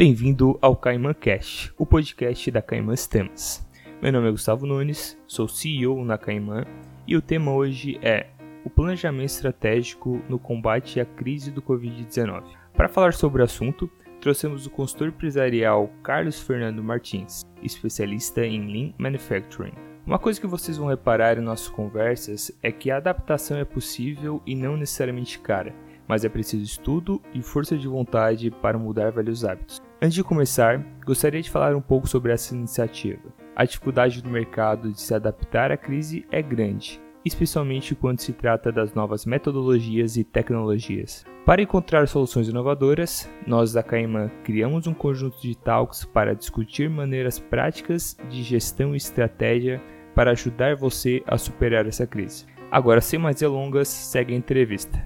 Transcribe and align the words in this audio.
Bem-vindo 0.00 0.58
ao 0.62 0.74
Caiman 0.74 1.12
Cast, 1.12 1.74
o 1.76 1.84
podcast 1.84 2.50
da 2.50 2.62
Caiman 2.62 2.96
Sistemas. 2.96 3.68
Meu 4.00 4.10
nome 4.10 4.28
é 4.28 4.30
Gustavo 4.30 4.64
Nunes, 4.64 5.18
sou 5.26 5.46
CEO 5.46 6.02
na 6.06 6.16
Caiman 6.16 6.64
e 7.06 7.14
o 7.18 7.20
tema 7.20 7.52
hoje 7.52 7.98
é 8.00 8.28
o 8.64 8.70
planejamento 8.70 9.26
estratégico 9.26 10.22
no 10.26 10.38
combate 10.38 11.00
à 11.00 11.04
crise 11.04 11.50
do 11.50 11.60
Covid-19. 11.60 12.44
Para 12.72 12.88
falar 12.88 13.12
sobre 13.12 13.42
o 13.42 13.44
assunto, 13.44 13.90
trouxemos 14.22 14.64
o 14.64 14.70
consultor 14.70 15.08
empresarial 15.08 15.92
Carlos 16.02 16.40
Fernando 16.40 16.82
Martins, 16.82 17.42
especialista 17.62 18.42
em 18.42 18.72
Lean 18.72 18.94
Manufacturing. 18.96 19.74
Uma 20.06 20.18
coisa 20.18 20.40
que 20.40 20.46
vocês 20.46 20.78
vão 20.78 20.88
reparar 20.88 21.36
em 21.36 21.42
nossas 21.42 21.68
conversas 21.68 22.50
é 22.62 22.72
que 22.72 22.90
a 22.90 22.96
adaptação 22.96 23.58
é 23.58 23.66
possível 23.66 24.40
e 24.46 24.54
não 24.54 24.78
necessariamente 24.78 25.38
cara, 25.38 25.74
mas 26.08 26.24
é 26.24 26.28
preciso 26.30 26.64
estudo 26.64 27.20
e 27.34 27.42
força 27.42 27.76
de 27.76 27.86
vontade 27.86 28.50
para 28.50 28.78
mudar 28.78 29.12
velhos 29.12 29.44
hábitos. 29.44 29.89
Antes 30.02 30.14
de 30.14 30.24
começar, 30.24 30.82
gostaria 31.04 31.42
de 31.42 31.50
falar 31.50 31.76
um 31.76 31.80
pouco 31.82 32.08
sobre 32.08 32.32
essa 32.32 32.54
iniciativa. 32.54 33.20
A 33.54 33.66
dificuldade 33.66 34.22
do 34.22 34.30
mercado 34.30 34.90
de 34.90 34.98
se 34.98 35.12
adaptar 35.12 35.70
à 35.70 35.76
crise 35.76 36.24
é 36.32 36.40
grande, 36.40 36.98
especialmente 37.22 37.94
quando 37.94 38.18
se 38.20 38.32
trata 38.32 38.72
das 38.72 38.94
novas 38.94 39.26
metodologias 39.26 40.16
e 40.16 40.24
tecnologias. 40.24 41.26
Para 41.44 41.60
encontrar 41.60 42.08
soluções 42.08 42.48
inovadoras, 42.48 43.30
nós 43.46 43.74
da 43.74 43.82
Caima 43.82 44.32
criamos 44.42 44.86
um 44.86 44.94
conjunto 44.94 45.38
de 45.42 45.54
talks 45.54 46.02
para 46.06 46.34
discutir 46.34 46.88
maneiras 46.88 47.38
práticas 47.38 48.16
de 48.30 48.42
gestão 48.42 48.94
e 48.94 48.96
estratégia 48.96 49.82
para 50.14 50.30
ajudar 50.30 50.76
você 50.76 51.22
a 51.26 51.36
superar 51.36 51.86
essa 51.86 52.06
crise. 52.06 52.46
Agora, 52.70 53.02
sem 53.02 53.18
mais 53.18 53.36
delongas, 53.36 53.88
segue 53.88 54.32
a 54.32 54.36
entrevista. 54.36 54.98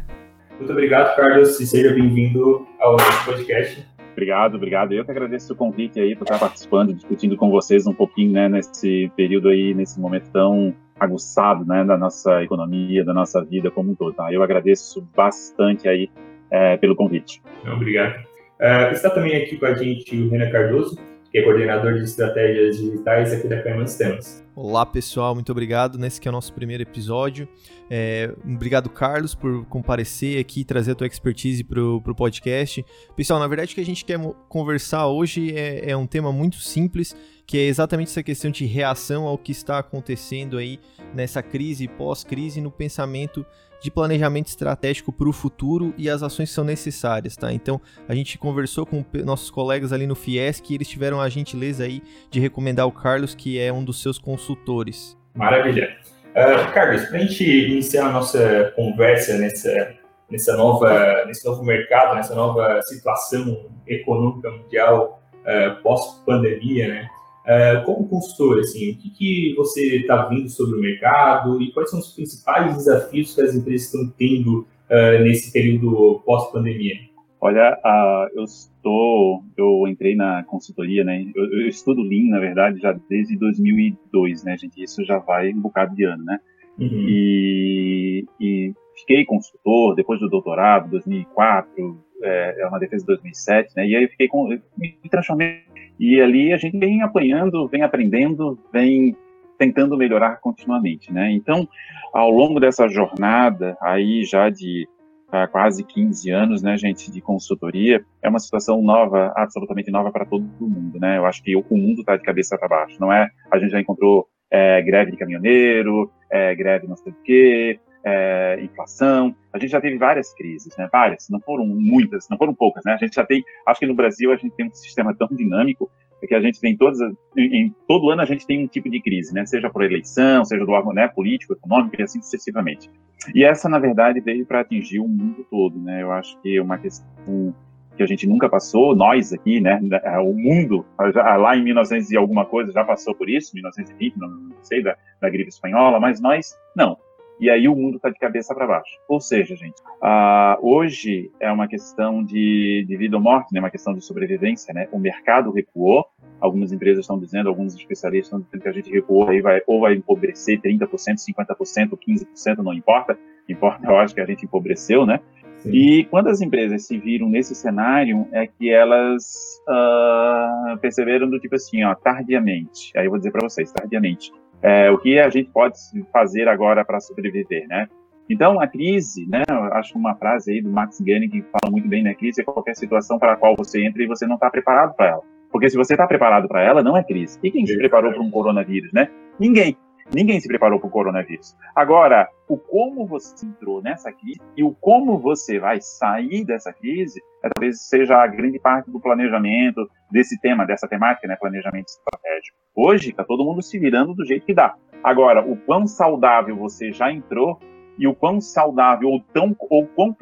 Muito 0.56 0.70
obrigado, 0.70 1.16
Carlos, 1.16 1.58
e 1.58 1.66
seja 1.66 1.92
bem-vindo 1.92 2.64
ao 2.78 2.92
nosso 2.92 3.24
podcast. 3.24 3.93
Obrigado, 4.14 4.54
obrigado. 4.54 4.92
Eu 4.92 5.04
que 5.04 5.10
agradeço 5.10 5.52
o 5.52 5.56
convite 5.56 5.98
aí 5.98 6.14
por 6.14 6.22
estar 6.22 6.38
participando, 6.38 6.94
discutindo 6.94 7.36
com 7.36 7.50
vocês 7.50 7.84
um 7.84 7.92
pouquinho, 7.92 8.32
né, 8.32 8.48
nesse 8.48 9.10
período 9.16 9.48
aí, 9.48 9.74
nesse 9.74 9.98
momento 9.98 10.30
tão 10.30 10.72
aguçado, 10.98 11.66
né, 11.66 11.84
da 11.84 11.98
nossa 11.98 12.42
economia, 12.44 13.04
da 13.04 13.12
nossa 13.12 13.44
vida 13.44 13.72
como 13.72 13.90
um 13.90 13.94
todo, 13.96 14.14
tá? 14.14 14.32
Eu 14.32 14.42
agradeço 14.44 15.04
bastante 15.16 15.88
aí 15.88 16.08
é, 16.48 16.76
pelo 16.76 16.94
convite. 16.94 17.42
Obrigado. 17.66 18.22
Uh, 18.60 18.92
está 18.92 19.10
também 19.10 19.34
aqui 19.34 19.56
com 19.56 19.66
a 19.66 19.74
gente 19.74 20.16
o 20.16 20.30
Renan 20.30 20.48
Cardoso, 20.48 20.96
que 21.34 21.40
é 21.40 21.42
coordenador 21.42 21.94
de 21.94 22.04
estratégias 22.04 22.76
digitais 22.76 23.32
aqui 23.32 23.48
da 23.48 23.60
Cayman 23.60 23.88
Sistemas. 23.88 24.46
Olá 24.54 24.86
pessoal, 24.86 25.34
muito 25.34 25.50
obrigado. 25.50 25.98
Nesse 25.98 26.20
que 26.20 26.28
é 26.28 26.30
o 26.30 26.32
nosso 26.32 26.52
primeiro 26.54 26.84
episódio. 26.84 27.48
É, 27.90 28.32
obrigado, 28.44 28.88
Carlos, 28.88 29.34
por 29.34 29.66
comparecer 29.66 30.38
aqui 30.38 30.64
trazer 30.64 30.92
a 30.92 30.94
tua 30.94 31.08
expertise 31.08 31.64
para 31.64 31.82
o 31.82 32.14
podcast. 32.14 32.86
Pessoal, 33.16 33.40
na 33.40 33.48
verdade, 33.48 33.72
o 33.72 33.74
que 33.74 33.80
a 33.80 33.84
gente 33.84 34.04
quer 34.04 34.16
conversar 34.48 35.08
hoje 35.08 35.52
é, 35.56 35.90
é 35.90 35.96
um 35.96 36.06
tema 36.06 36.30
muito 36.30 36.58
simples, 36.58 37.16
que 37.44 37.58
é 37.58 37.64
exatamente 37.64 38.12
essa 38.12 38.22
questão 38.22 38.52
de 38.52 38.64
reação 38.64 39.24
ao 39.24 39.36
que 39.36 39.50
está 39.50 39.80
acontecendo 39.80 40.56
aí 40.56 40.78
nessa 41.12 41.42
crise, 41.42 41.88
pós-crise, 41.88 42.60
no 42.60 42.70
pensamento 42.70 43.44
de 43.84 43.90
planejamento 43.90 44.46
estratégico 44.46 45.12
para 45.12 45.28
o 45.28 45.32
futuro 45.32 45.92
e 45.98 46.08
as 46.08 46.22
ações 46.22 46.50
são 46.50 46.64
necessárias, 46.64 47.36
tá? 47.36 47.52
Então, 47.52 47.78
a 48.08 48.14
gente 48.14 48.38
conversou 48.38 48.86
com 48.86 49.04
nossos 49.22 49.50
colegas 49.50 49.92
ali 49.92 50.06
no 50.06 50.14
Fiesc 50.14 50.70
e 50.70 50.74
eles 50.74 50.88
tiveram 50.88 51.20
a 51.20 51.28
gentileza 51.28 51.84
aí 51.84 52.00
de 52.30 52.40
recomendar 52.40 52.86
o 52.86 52.90
Carlos, 52.90 53.34
que 53.34 53.60
é 53.60 53.70
um 53.70 53.84
dos 53.84 54.00
seus 54.00 54.18
consultores. 54.18 55.18
Maravilha. 55.34 55.98
Uh, 56.30 56.72
Carlos, 56.72 57.04
para 57.04 57.18
a 57.18 57.20
gente 57.20 57.44
iniciar 57.44 58.06
a 58.06 58.12
nossa 58.12 58.72
conversa 58.74 59.36
nessa, 59.36 59.94
nessa 60.30 60.56
nova, 60.56 61.26
nesse 61.26 61.46
novo 61.46 61.62
mercado, 61.62 62.14
nessa 62.14 62.34
nova 62.34 62.80
situação 62.84 63.66
econômica 63.86 64.50
mundial 64.50 65.22
uh, 65.40 65.82
pós-pandemia, 65.82 66.88
né? 66.88 67.08
Uh, 67.44 67.84
como 67.84 68.08
consultor, 68.08 68.60
assim, 68.60 68.92
o 68.92 68.96
que, 68.96 69.10
que 69.10 69.54
você 69.54 69.96
está 69.98 70.24
vendo 70.24 70.48
sobre 70.48 70.78
o 70.78 70.80
mercado 70.80 71.60
e 71.60 71.70
quais 71.72 71.90
são 71.90 71.98
os 71.98 72.10
principais 72.12 72.74
desafios 72.74 73.34
que 73.34 73.42
as 73.42 73.54
empresas 73.54 73.86
estão 73.86 74.08
tendo 74.16 74.60
uh, 74.60 75.22
nesse 75.22 75.52
período 75.52 76.22
pós-pandemia? 76.24 76.94
Olha, 77.38 77.78
uh, 77.84 78.30
eu 78.34 78.44
estou, 78.44 79.44
eu 79.58 79.86
entrei 79.86 80.16
na 80.16 80.42
consultoria, 80.44 81.04
né? 81.04 81.26
Eu, 81.36 81.44
eu, 81.44 81.68
estudo 81.68 82.00
Lean, 82.00 82.30
na 82.30 82.40
verdade, 82.40 82.80
já 82.80 82.98
desde 83.10 83.36
2002, 83.36 84.44
né, 84.44 84.56
gente? 84.56 84.82
Isso 84.82 85.04
já 85.04 85.18
vai 85.18 85.52
um 85.52 85.60
bocado 85.60 85.94
de 85.94 86.04
ano, 86.04 86.24
né? 86.24 86.40
Uhum. 86.78 86.88
E, 86.90 88.24
e, 88.40 88.72
fiquei 88.96 89.26
consultor 89.26 89.94
depois 89.94 90.18
do 90.18 90.30
doutorado, 90.30 90.88
2004, 90.90 92.02
é, 92.22 92.62
é 92.62 92.66
uma 92.66 92.78
defesa 92.78 93.02
de 93.02 93.08
2007, 93.08 93.74
né? 93.76 93.86
E 93.86 93.94
aí 93.94 94.04
eu 94.04 94.08
fiquei 94.08 94.26
com, 94.26 94.48
me 94.48 94.96
transformei 95.10 95.64
e 95.98 96.20
ali 96.20 96.52
a 96.52 96.56
gente 96.56 96.78
vem 96.78 97.02
apanhando, 97.02 97.68
vem 97.68 97.82
aprendendo, 97.82 98.58
vem 98.72 99.16
tentando 99.58 99.96
melhorar 99.96 100.40
continuamente, 100.40 101.12
né? 101.12 101.30
Então, 101.30 101.68
ao 102.12 102.30
longo 102.30 102.58
dessa 102.58 102.88
jornada 102.88 103.76
aí 103.80 104.24
já 104.24 104.50
de 104.50 104.88
uh, 105.28 105.50
quase 105.50 105.84
15 105.84 106.30
anos, 106.30 106.62
né, 106.62 106.76
gente, 106.76 107.10
de 107.10 107.20
consultoria, 107.20 108.04
é 108.22 108.28
uma 108.28 108.38
situação 108.38 108.82
nova, 108.82 109.32
absolutamente 109.36 109.90
nova 109.90 110.10
para 110.10 110.24
todo 110.24 110.44
mundo, 110.60 110.98
né? 110.98 111.18
Eu 111.18 111.26
acho 111.26 111.42
que 111.42 111.56
o 111.56 111.64
mundo 111.76 112.00
está 112.00 112.16
de 112.16 112.22
cabeça 112.22 112.58
para 112.58 112.68
baixo, 112.68 113.00
não 113.00 113.12
é? 113.12 113.28
A 113.50 113.58
gente 113.58 113.70
já 113.70 113.80
encontrou 113.80 114.28
é, 114.50 114.82
greve 114.82 115.12
de 115.12 115.16
caminhoneiro, 115.16 116.10
é, 116.30 116.54
greve 116.54 116.86
não 116.86 116.96
sei 116.96 117.12
o 117.12 117.16
quê, 117.24 117.80
é, 118.04 118.60
inflação. 118.62 119.34
A 119.52 119.58
gente 119.58 119.70
já 119.70 119.80
teve 119.80 119.96
várias 119.96 120.32
crises, 120.34 120.76
né? 120.76 120.88
Várias, 120.92 121.28
não 121.30 121.40
foram 121.40 121.66
muitas, 121.66 122.28
não 122.28 122.36
foram 122.36 122.54
poucas, 122.54 122.84
né? 122.84 122.92
A 122.92 122.96
gente 122.96 123.14
já 123.14 123.24
tem, 123.24 123.42
acho 123.66 123.80
que 123.80 123.86
no 123.86 123.94
Brasil 123.94 124.30
a 124.32 124.36
gente 124.36 124.54
tem 124.54 124.66
um 124.66 124.74
sistema 124.74 125.14
tão 125.14 125.28
dinâmico 125.28 125.90
que 126.26 126.34
a 126.34 126.40
gente 126.40 126.58
tem 126.58 126.74
todas, 126.74 126.98
em, 127.36 127.74
todo 127.86 128.08
ano 128.08 128.22
a 128.22 128.24
gente 128.24 128.46
tem 128.46 128.64
um 128.64 128.66
tipo 128.66 128.88
de 128.88 128.98
crise, 128.98 129.34
né? 129.34 129.44
Seja 129.44 129.68
por 129.68 129.82
eleição, 129.82 130.42
seja 130.44 130.64
do 130.64 130.72
órgão 130.72 130.92
né, 130.94 131.06
político, 131.06 131.52
econômico 131.52 132.00
e 132.00 132.02
assim 132.02 132.20
sucessivamente. 132.22 132.90
E 133.34 133.44
essa, 133.44 133.68
na 133.68 133.78
verdade, 133.78 134.20
veio 134.20 134.46
para 134.46 134.60
atingir 134.60 135.00
o 135.00 135.08
mundo 135.08 135.46
todo, 135.50 135.78
né? 135.78 136.02
Eu 136.02 136.12
acho 136.12 136.40
que 136.40 136.56
é 136.56 136.62
uma 136.62 136.78
questão 136.78 137.54
que 137.94 138.02
a 138.02 138.06
gente 138.06 138.26
nunca 138.26 138.48
passou, 138.48 138.96
nós 138.96 139.32
aqui, 139.32 139.60
né, 139.60 139.80
o 140.20 140.32
mundo, 140.32 140.84
lá 140.98 141.56
em 141.56 141.62
1900 141.62 142.10
e 142.10 142.16
alguma 142.16 142.44
coisa 142.44 142.72
já 142.72 142.82
passou 142.82 143.14
por 143.14 143.30
isso, 143.30 143.54
1920, 143.54 144.16
não 144.16 144.50
sei, 144.62 144.82
da, 144.82 144.96
da 145.20 145.30
gripe 145.30 145.50
espanhola, 145.50 146.00
mas 146.00 146.20
nós, 146.20 146.58
não 146.74 146.96
e 147.40 147.50
aí 147.50 147.66
o 147.68 147.74
mundo 147.74 147.96
está 147.96 148.10
de 148.10 148.18
cabeça 148.18 148.54
para 148.54 148.66
baixo. 148.66 148.98
Ou 149.08 149.20
seja, 149.20 149.56
gente, 149.56 149.80
uh, 150.02 150.56
hoje 150.60 151.30
é 151.40 151.50
uma 151.50 151.66
questão 151.66 152.22
de, 152.22 152.84
de, 152.86 152.96
vida 152.96 153.16
ou 153.16 153.22
morte, 153.22 153.52
né? 153.52 153.60
uma 153.60 153.70
questão 153.70 153.92
de 153.92 154.04
sobrevivência. 154.04 154.72
Né? 154.72 154.88
O 154.92 154.98
mercado 154.98 155.50
recuou, 155.50 156.06
algumas 156.40 156.72
empresas 156.72 157.04
estão 157.04 157.18
dizendo, 157.18 157.48
alguns 157.48 157.74
especialistas 157.74 158.26
estão 158.26 158.40
dizendo 158.40 158.62
que 158.62 158.68
a 158.68 158.72
gente 158.72 158.90
recuou 158.90 159.28
aí 159.28 159.40
vai, 159.40 159.60
ou 159.66 159.80
vai 159.80 159.94
empobrecer 159.94 160.60
30%, 160.60 160.88
50%, 160.88 161.98
15%, 161.98 162.58
não 162.58 162.72
importa. 162.72 163.18
Importa, 163.48 163.86
eu 163.86 163.96
acho 163.96 164.14
que 164.14 164.20
a 164.20 164.26
gente 164.26 164.44
empobreceu, 164.44 165.04
né? 165.04 165.20
Sim. 165.58 165.70
E 165.70 166.04
quando 166.04 166.28
as 166.28 166.40
empresas 166.40 166.86
se 166.86 166.98
viram 166.98 167.28
nesse 167.28 167.54
cenário, 167.54 168.26
é 168.32 168.46
que 168.46 168.70
elas 168.70 169.60
uh, 169.68 170.78
perceberam 170.78 171.28
do 171.28 171.38
tipo 171.38 171.54
assim, 171.54 171.82
ó, 171.84 171.94
tardiamente. 171.94 172.92
Aí 172.96 173.06
eu 173.06 173.10
vou 173.10 173.18
dizer 173.18 173.32
para 173.32 173.46
vocês, 173.46 173.72
tardiamente 173.72 174.32
é, 174.62 174.90
o 174.90 174.98
que 174.98 175.18
a 175.18 175.28
gente 175.28 175.50
pode 175.50 175.76
fazer 176.12 176.48
agora 176.48 176.84
para 176.84 177.00
sobreviver, 177.00 177.66
né? 177.68 177.88
Então, 178.28 178.58
a 178.58 178.66
crise, 178.66 179.26
né, 179.28 179.42
acho 179.72 179.98
uma 179.98 180.14
frase 180.14 180.52
aí 180.52 180.62
do 180.62 180.70
Max 180.70 180.98
Ganning 181.00 181.28
que 181.28 181.42
fala 181.42 181.70
muito 181.70 181.86
bem, 181.86 182.02
né, 182.02 182.14
crise 182.14 182.40
é 182.40 182.44
qualquer 182.44 182.74
situação 182.74 183.18
para 183.18 183.34
a 183.34 183.36
qual 183.36 183.54
você 183.54 183.84
entra 183.84 184.02
e 184.02 184.06
você 184.06 184.26
não 184.26 184.36
está 184.36 184.48
preparado 184.48 184.94
para 184.94 185.08
ela. 185.08 185.22
Porque 185.52 185.68
se 185.68 185.76
você 185.76 185.92
está 185.92 186.06
preparado 186.06 186.48
para 186.48 186.62
ela, 186.62 186.82
não 186.82 186.96
é 186.96 187.04
crise. 187.04 187.38
E 187.42 187.50
quem 187.50 187.66
se 187.66 187.76
preparou 187.76 188.12
para 188.12 188.22
um 188.22 188.30
coronavírus, 188.30 188.92
né? 188.92 189.08
Ninguém. 189.38 189.76
Ninguém 190.12 190.40
se 190.40 190.48
preparou 190.48 190.78
para 190.78 190.88
o 190.88 190.90
coronavírus. 190.90 191.56
Agora, 191.74 192.28
o 192.48 192.56
como 192.56 193.06
você 193.06 193.46
entrou 193.46 193.82
nessa 193.82 194.12
crise 194.12 194.40
e 194.56 194.62
o 194.62 194.74
como 194.80 195.18
você 195.18 195.58
vai 195.58 195.80
sair 195.80 196.44
dessa 196.44 196.72
crise, 196.72 197.20
é, 197.42 197.48
talvez 197.48 197.88
seja 197.88 198.16
a 198.16 198.26
grande 198.26 198.58
parte 198.58 198.90
do 198.90 199.00
planejamento 199.00 199.88
desse 200.10 200.38
tema, 200.40 200.66
dessa 200.66 200.86
temática, 200.86 201.26
né, 201.26 201.36
planejamento 201.36 201.88
estratégico. 201.88 202.56
Hoje 202.74 203.10
está 203.10 203.24
todo 203.24 203.44
mundo 203.44 203.62
se 203.62 203.78
virando 203.78 204.14
do 204.14 204.26
jeito 204.26 204.44
que 204.44 204.54
dá. 204.54 204.74
Agora, 205.02 205.44
o 205.46 205.56
quão 205.56 205.86
saudável 205.86 206.56
você 206.56 206.92
já 206.92 207.10
entrou 207.10 207.58
e 207.98 208.06
o 208.06 208.14
quão 208.14 208.40
saudável 208.40 209.08
ou 209.08 209.20
tão 209.20 209.54
ou 209.70 209.86
quão, 209.86 210.16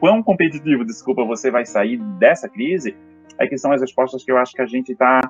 quão, 0.00 0.22
competitivo, 0.22 0.84
desculpa, 0.84 1.24
você 1.24 1.50
vai 1.50 1.64
sair 1.64 1.98
dessa 2.18 2.48
crise, 2.48 2.96
é 3.38 3.46
que 3.46 3.58
são 3.58 3.72
as 3.72 3.80
respostas 3.80 4.24
que 4.24 4.30
eu 4.30 4.36
acho 4.36 4.52
que 4.52 4.62
a 4.62 4.66
gente 4.66 4.92
está 4.92 5.20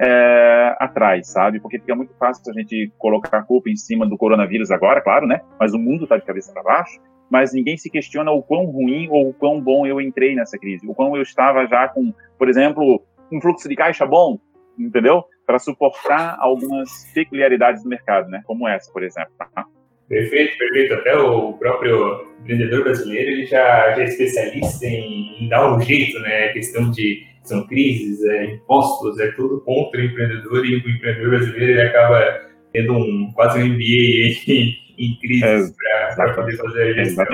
é, 0.00 0.76
atrás, 0.78 1.28
sabe? 1.28 1.60
Porque 1.60 1.78
fica 1.78 1.94
muito 1.94 2.14
fácil 2.14 2.42
a 2.50 2.58
gente 2.58 2.92
colocar 2.98 3.38
a 3.38 3.42
culpa 3.42 3.68
em 3.68 3.76
cima 3.76 4.06
do 4.06 4.16
coronavírus 4.16 4.70
agora, 4.70 5.00
claro, 5.00 5.26
né? 5.26 5.40
Mas 5.58 5.74
o 5.74 5.78
mundo 5.78 6.04
está 6.04 6.16
de 6.16 6.24
cabeça 6.24 6.52
para 6.52 6.62
baixo. 6.62 7.00
Mas 7.30 7.52
ninguém 7.52 7.76
se 7.76 7.90
questiona 7.90 8.30
o 8.30 8.42
quão 8.42 8.64
ruim 8.64 9.06
ou 9.10 9.28
o 9.28 9.34
quão 9.34 9.60
bom 9.60 9.86
eu 9.86 10.00
entrei 10.00 10.34
nessa 10.34 10.56
crise, 10.58 10.88
o 10.88 10.94
quão 10.94 11.14
eu 11.14 11.20
estava 11.20 11.66
já 11.66 11.86
com, 11.88 12.14
por 12.38 12.48
exemplo, 12.48 13.02
um 13.30 13.40
fluxo 13.40 13.68
de 13.68 13.76
caixa 13.76 14.06
bom, 14.06 14.38
entendeu? 14.78 15.22
Para 15.46 15.58
suportar 15.58 16.36
algumas 16.38 17.04
peculiaridades 17.12 17.82
do 17.82 17.88
mercado, 17.88 18.30
né? 18.30 18.40
Como 18.46 18.66
essa, 18.66 18.90
por 18.90 19.02
exemplo. 19.02 19.32
Tá? 19.36 19.66
Perfeito, 20.08 20.56
perfeito. 20.58 20.94
Até 20.94 21.16
o 21.16 21.52
próprio 21.54 22.26
empreendedor 22.40 22.84
brasileiro 22.84 23.30
ele 23.30 23.46
já, 23.46 23.94
já 23.94 24.02
é 24.02 24.04
especialista 24.04 24.86
em, 24.86 25.44
em 25.44 25.48
dar 25.48 25.74
um 25.74 25.80
jeito, 25.80 26.18
né? 26.20 26.46
A 26.46 26.52
questão 26.52 26.90
de 26.90 27.26
são 27.42 27.66
crises, 27.66 28.22
é, 28.24 28.44
impostos, 28.44 29.18
é 29.18 29.30
tudo 29.32 29.60
contra 29.62 30.00
o 30.00 30.04
empreendedor 30.04 30.66
e 30.66 30.76
o 30.76 30.78
empreendedor 30.78 31.30
brasileiro 31.30 31.72
ele 31.72 31.82
acaba 31.82 32.40
tendo 32.72 32.92
um 32.92 33.32
quase 33.34 33.58
um 33.58 33.66
MBA 33.66 34.36
em, 34.48 34.76
em 34.98 35.18
crises 35.20 35.74
é, 35.74 36.14
para 36.14 36.34
poder 36.34 36.56
fazer 36.56 36.82
a 36.82 37.04
gestão. 37.04 37.26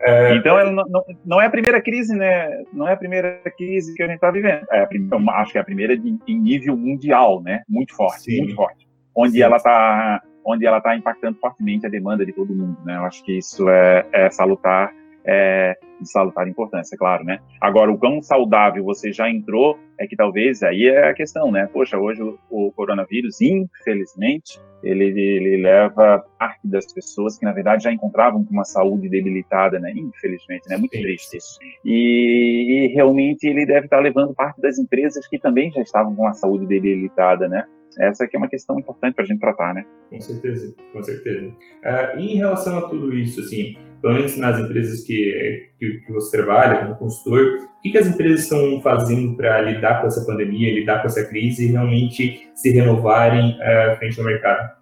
É, 0.00 0.36
então, 0.36 0.72
não, 0.72 0.84
não, 0.86 1.04
não, 1.24 1.40
é 1.40 1.46
a 1.46 1.50
primeira 1.50 1.80
crise, 1.80 2.14
né? 2.14 2.48
Não 2.72 2.86
é 2.86 2.92
a 2.92 2.96
primeira 2.96 3.40
crise 3.56 3.94
que 3.94 4.02
a 4.02 4.06
gente 4.06 4.16
está 4.16 4.30
vivendo. 4.30 4.64
É 4.70 4.84
primeira, 4.86 5.32
acho 5.32 5.52
que 5.52 5.58
é 5.58 5.60
a 5.60 5.64
primeira 5.64 5.96
de, 5.96 6.16
em 6.28 6.38
nível 6.38 6.76
mundial, 6.76 7.42
né? 7.42 7.62
Muito 7.68 7.96
forte, 7.96 8.24
Sim. 8.24 8.38
muito 8.38 8.54
forte. 8.54 8.86
Onde 9.16 9.32
Sim. 9.32 9.42
ela 9.42 9.56
está 9.56 10.22
onde 10.46 10.64
ela 10.64 10.78
está 10.78 10.96
impactando 10.96 11.38
fortemente 11.38 11.86
a 11.86 11.90
demanda 11.90 12.24
de 12.24 12.32
todo 12.32 12.54
mundo, 12.54 12.78
né? 12.84 12.96
Eu 12.96 13.04
acho 13.04 13.22
que 13.24 13.38
isso 13.38 13.68
é, 13.68 14.06
é 14.12 14.30
salutar, 14.30 14.94
é 15.24 15.76
de 16.00 16.10
salutar 16.10 16.46
importância, 16.46 16.96
claro, 16.96 17.24
né? 17.24 17.40
Agora, 17.60 17.90
o 17.90 17.98
quão 17.98 18.22
saudável 18.22 18.84
você 18.84 19.12
já 19.12 19.30
entrou 19.30 19.78
é 19.98 20.06
que 20.06 20.14
talvez 20.14 20.62
aí 20.62 20.86
é 20.86 21.08
a 21.08 21.14
questão, 21.14 21.50
né? 21.50 21.68
Poxa, 21.72 21.98
hoje 21.98 22.22
o, 22.22 22.38
o 22.50 22.70
coronavírus, 22.72 23.40
infelizmente, 23.40 24.60
ele, 24.82 25.06
ele, 25.06 25.62
leva 25.62 26.24
parte 26.38 26.68
das 26.68 26.92
pessoas 26.92 27.38
que, 27.38 27.44
na 27.44 27.52
verdade, 27.52 27.84
já 27.84 27.92
encontravam 27.92 28.44
com 28.44 28.52
uma 28.52 28.64
saúde 28.64 29.08
debilitada, 29.08 29.78
né? 29.80 29.90
Infelizmente, 29.96 30.68
né? 30.68 30.76
Muito 30.76 30.94
Sim. 30.96 31.02
triste 31.02 31.36
isso. 31.38 31.58
E, 31.84 32.84
e 32.84 32.94
realmente 32.94 33.44
ele 33.48 33.64
deve 33.64 33.86
estar 33.86 34.00
levando 34.00 34.34
parte 34.34 34.60
das 34.60 34.78
empresas 34.78 35.26
que 35.26 35.38
também 35.38 35.72
já 35.72 35.80
estavam 35.80 36.14
com 36.14 36.26
a 36.26 36.34
saúde 36.34 36.66
debilitada, 36.66 37.48
né? 37.48 37.66
Essa 37.98 38.24
aqui 38.24 38.36
é 38.36 38.38
uma 38.38 38.48
questão 38.48 38.78
importante 38.78 39.14
para 39.14 39.24
a 39.24 39.26
gente 39.26 39.40
tratar, 39.40 39.74
né? 39.74 39.84
Com 40.10 40.20
certeza, 40.20 40.74
com 40.92 41.02
certeza. 41.02 41.48
Uh, 41.48 42.18
e 42.18 42.34
em 42.34 42.36
relação 42.36 42.78
a 42.78 42.88
tudo 42.88 43.14
isso, 43.14 43.40
assim, 43.40 43.76
pelo 44.00 44.14
menos 44.14 44.36
nas 44.36 44.58
empresas 44.58 45.02
que, 45.04 45.70
que, 45.78 46.00
que 46.00 46.12
você 46.12 46.36
trabalha 46.36 46.84
como 46.84 46.96
consultor, 46.96 47.68
o 47.78 47.82
que, 47.82 47.90
que 47.90 47.98
as 47.98 48.06
empresas 48.06 48.42
estão 48.42 48.80
fazendo 48.80 49.36
para 49.36 49.62
lidar 49.62 50.00
com 50.00 50.06
essa 50.06 50.24
pandemia, 50.24 50.74
lidar 50.74 51.00
com 51.00 51.06
essa 51.06 51.24
crise 51.26 51.66
e 51.66 51.72
realmente 51.72 52.48
se 52.54 52.70
renovarem 52.70 53.58
uh, 53.60 53.96
frente 53.96 54.18
ao 54.18 54.26
mercado? 54.26 54.76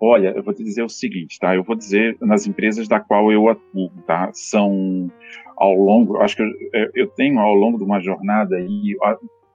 Olha, 0.00 0.32
eu 0.36 0.42
vou 0.42 0.52
te 0.52 0.62
dizer 0.62 0.82
o 0.82 0.88
seguinte, 0.88 1.38
tá? 1.38 1.54
Eu 1.54 1.62
vou 1.62 1.74
dizer 1.74 2.16
nas 2.20 2.46
empresas 2.46 2.86
da 2.86 3.00
qual 3.00 3.32
eu 3.32 3.48
atuo, 3.48 3.90
tá? 4.06 4.30
São 4.34 5.10
ao 5.56 5.74
longo, 5.74 6.18
acho 6.18 6.36
que 6.36 6.42
eu, 6.42 6.90
eu 6.94 7.06
tenho 7.08 7.38
ao 7.38 7.54
longo 7.54 7.78
de 7.78 7.84
uma 7.84 8.00
jornada 8.00 8.56
aí 8.56 8.96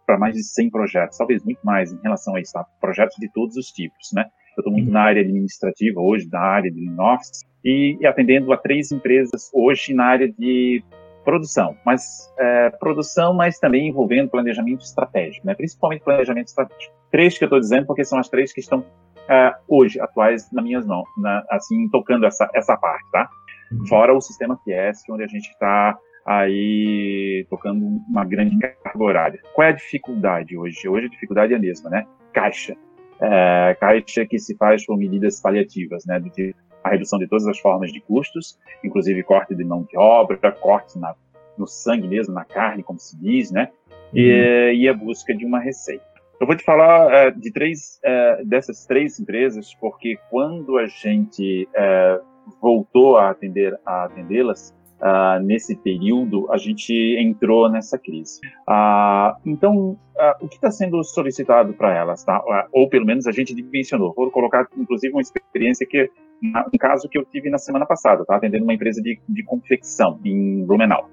para 0.10 0.18
mais 0.18 0.34
de 0.34 0.44
100 0.44 0.72
projetos, 0.72 1.18
talvez 1.20 1.44
muito 1.44 1.60
mais 1.64 1.94
em 1.94 2.00
relação 2.02 2.36
a 2.36 2.42
isso, 2.42 2.54
tá? 2.54 2.66
projetos 2.82 3.16
de 3.20 3.32
todos 3.32 3.56
os 3.56 3.68
tipos, 3.68 4.12
né? 4.12 4.26
Eu 4.58 4.62
estou 4.62 4.74
muito 4.74 4.88
uhum. 4.88 4.94
na 4.94 5.04
área 5.04 5.22
administrativa 5.22 6.02
hoje, 6.02 6.28
na 6.32 6.40
área 6.40 6.72
de 6.72 6.80
Linoffice, 6.80 7.46
e, 7.64 7.96
e 8.02 8.08
atendendo 8.08 8.52
a 8.52 8.58
três 8.58 8.92
empresas 8.92 9.52
hoje 9.54 9.94
na 9.94 10.06
área 10.06 10.28
de 10.28 10.84
produção, 11.24 11.78
mas 11.86 12.28
é, 12.40 12.72
produção, 12.72 13.36
mas 13.36 13.60
também 13.60 13.88
envolvendo 13.88 14.30
planejamento 14.30 14.82
estratégico, 14.82 15.46
né? 15.46 15.54
principalmente 15.54 16.04
planejamento 16.04 16.48
estratégico. 16.48 16.92
Três 17.12 17.38
que 17.38 17.44
eu 17.44 17.48
estou 17.48 17.60
dizendo 17.60 17.86
porque 17.86 18.04
são 18.04 18.18
as 18.18 18.28
três 18.28 18.52
que 18.52 18.62
estão 18.62 18.84
é, 19.30 19.54
hoje 19.68 20.02
atuais 20.02 20.52
nas 20.52 20.64
minhas 20.64 20.88
mãos, 20.88 21.08
na, 21.20 21.46
assim 21.52 21.88
tocando 21.90 22.26
essa 22.26 22.50
essa 22.56 22.76
parte, 22.76 23.06
tá? 23.12 23.30
Uhum. 23.72 23.86
Fora 23.86 24.16
o 24.16 24.22
sistema 24.22 24.60
QS, 24.66 25.04
onde 25.08 25.24
a 25.24 25.28
gente 25.28 25.50
está 25.50 25.96
aí 26.26 27.46
tocando 27.50 27.86
uma 28.10 28.26
grande 28.26 28.58
carga 28.58 29.04
horária. 29.04 29.40
Qual 29.54 29.68
é 29.68 29.72
a 29.72 29.76
dificuldade 29.76 30.58
hoje? 30.58 30.88
Hoje 30.88 31.08
a 31.08 31.10
dificuldade 31.10 31.54
é 31.54 31.56
a 31.56 31.60
mesma, 31.60 31.90
né? 31.90 32.06
Caixa. 32.34 32.76
É, 33.22 33.76
caixa 33.80 34.26
que 34.26 34.40
se 34.40 34.56
faz 34.56 34.86
com 34.86 34.96
medidas 34.96 35.42
paliativas, 35.42 36.06
né? 36.06 36.20
Do 36.20 36.30
tipo 36.30 36.58
a 36.84 36.90
redução 36.90 37.20
de 37.20 37.28
todas 37.28 37.46
as 37.48 37.60
formas 37.60 37.92
de 37.92 38.00
custos, 38.02 38.58
inclusive 38.84 39.22
corte 39.24 39.54
de 39.56 39.64
mão 39.64 39.84
de 39.84 39.98
obra, 39.98 40.52
cortes 40.52 40.96
na, 40.96 41.14
no 41.58 41.68
sangue 41.68 42.08
mesmo, 42.08 42.34
na 42.34 42.46
carne, 42.46 42.84
como 42.84 43.00
se 43.00 43.20
diz, 43.20 43.52
né? 43.52 43.70
E, 44.14 44.32
uhum. 44.32 44.74
e 44.74 44.90
a 44.90 44.94
busca 44.94 45.36
de 45.36 45.46
uma 45.46 45.60
receita. 45.60 46.06
Eu 46.40 46.48
vou 46.48 46.56
te 46.56 46.64
falar 46.64 47.14
é, 47.14 47.32
de 47.32 47.52
três 47.52 48.00
é, 48.04 48.44
dessas 48.46 48.86
três 48.86 49.20
empresas, 49.20 49.74
porque 49.76 50.18
quando 50.30 50.78
a 50.78 50.88
gente 50.88 51.68
é, 51.76 52.20
voltou 52.62 53.18
a 53.18 53.30
atender 53.30 53.78
a 53.86 54.06
atendê-las, 54.06 54.74
Uh, 55.02 55.42
nesse 55.42 55.78
período, 55.78 56.52
a 56.52 56.58
gente 56.58 56.94
entrou 57.18 57.70
nessa 57.72 57.98
crise. 57.98 58.42
Uh, 58.68 59.34
então, 59.46 59.92
uh, 59.92 60.36
o 60.42 60.48
que 60.48 60.56
está 60.56 60.70
sendo 60.70 61.02
solicitado 61.04 61.74
para 61.74 61.96
elas, 61.96 62.24
tá? 62.24 62.44
ou 62.74 62.90
pelo 62.90 63.06
menos 63.06 63.26
a 63.26 63.32
gente 63.32 63.56
dimensionou. 63.56 64.14
Vou 64.14 64.30
colocar, 64.30 64.68
inclusive, 64.78 65.14
uma 65.14 65.22
experiência 65.22 65.88
que, 65.88 66.10
um 66.44 66.78
caso 66.78 67.08
que 67.08 67.18
eu 67.18 67.24
tive 67.26 67.50
na 67.50 67.58
semana 67.58 67.86
passada, 67.86 68.26
tá? 68.26 68.36
Atendendo 68.36 68.64
uma 68.64 68.74
empresa 68.74 69.02
de, 69.02 69.20
de 69.28 69.44
confecção 69.44 70.20
em 70.24 70.66
Blumenau, 70.66 71.10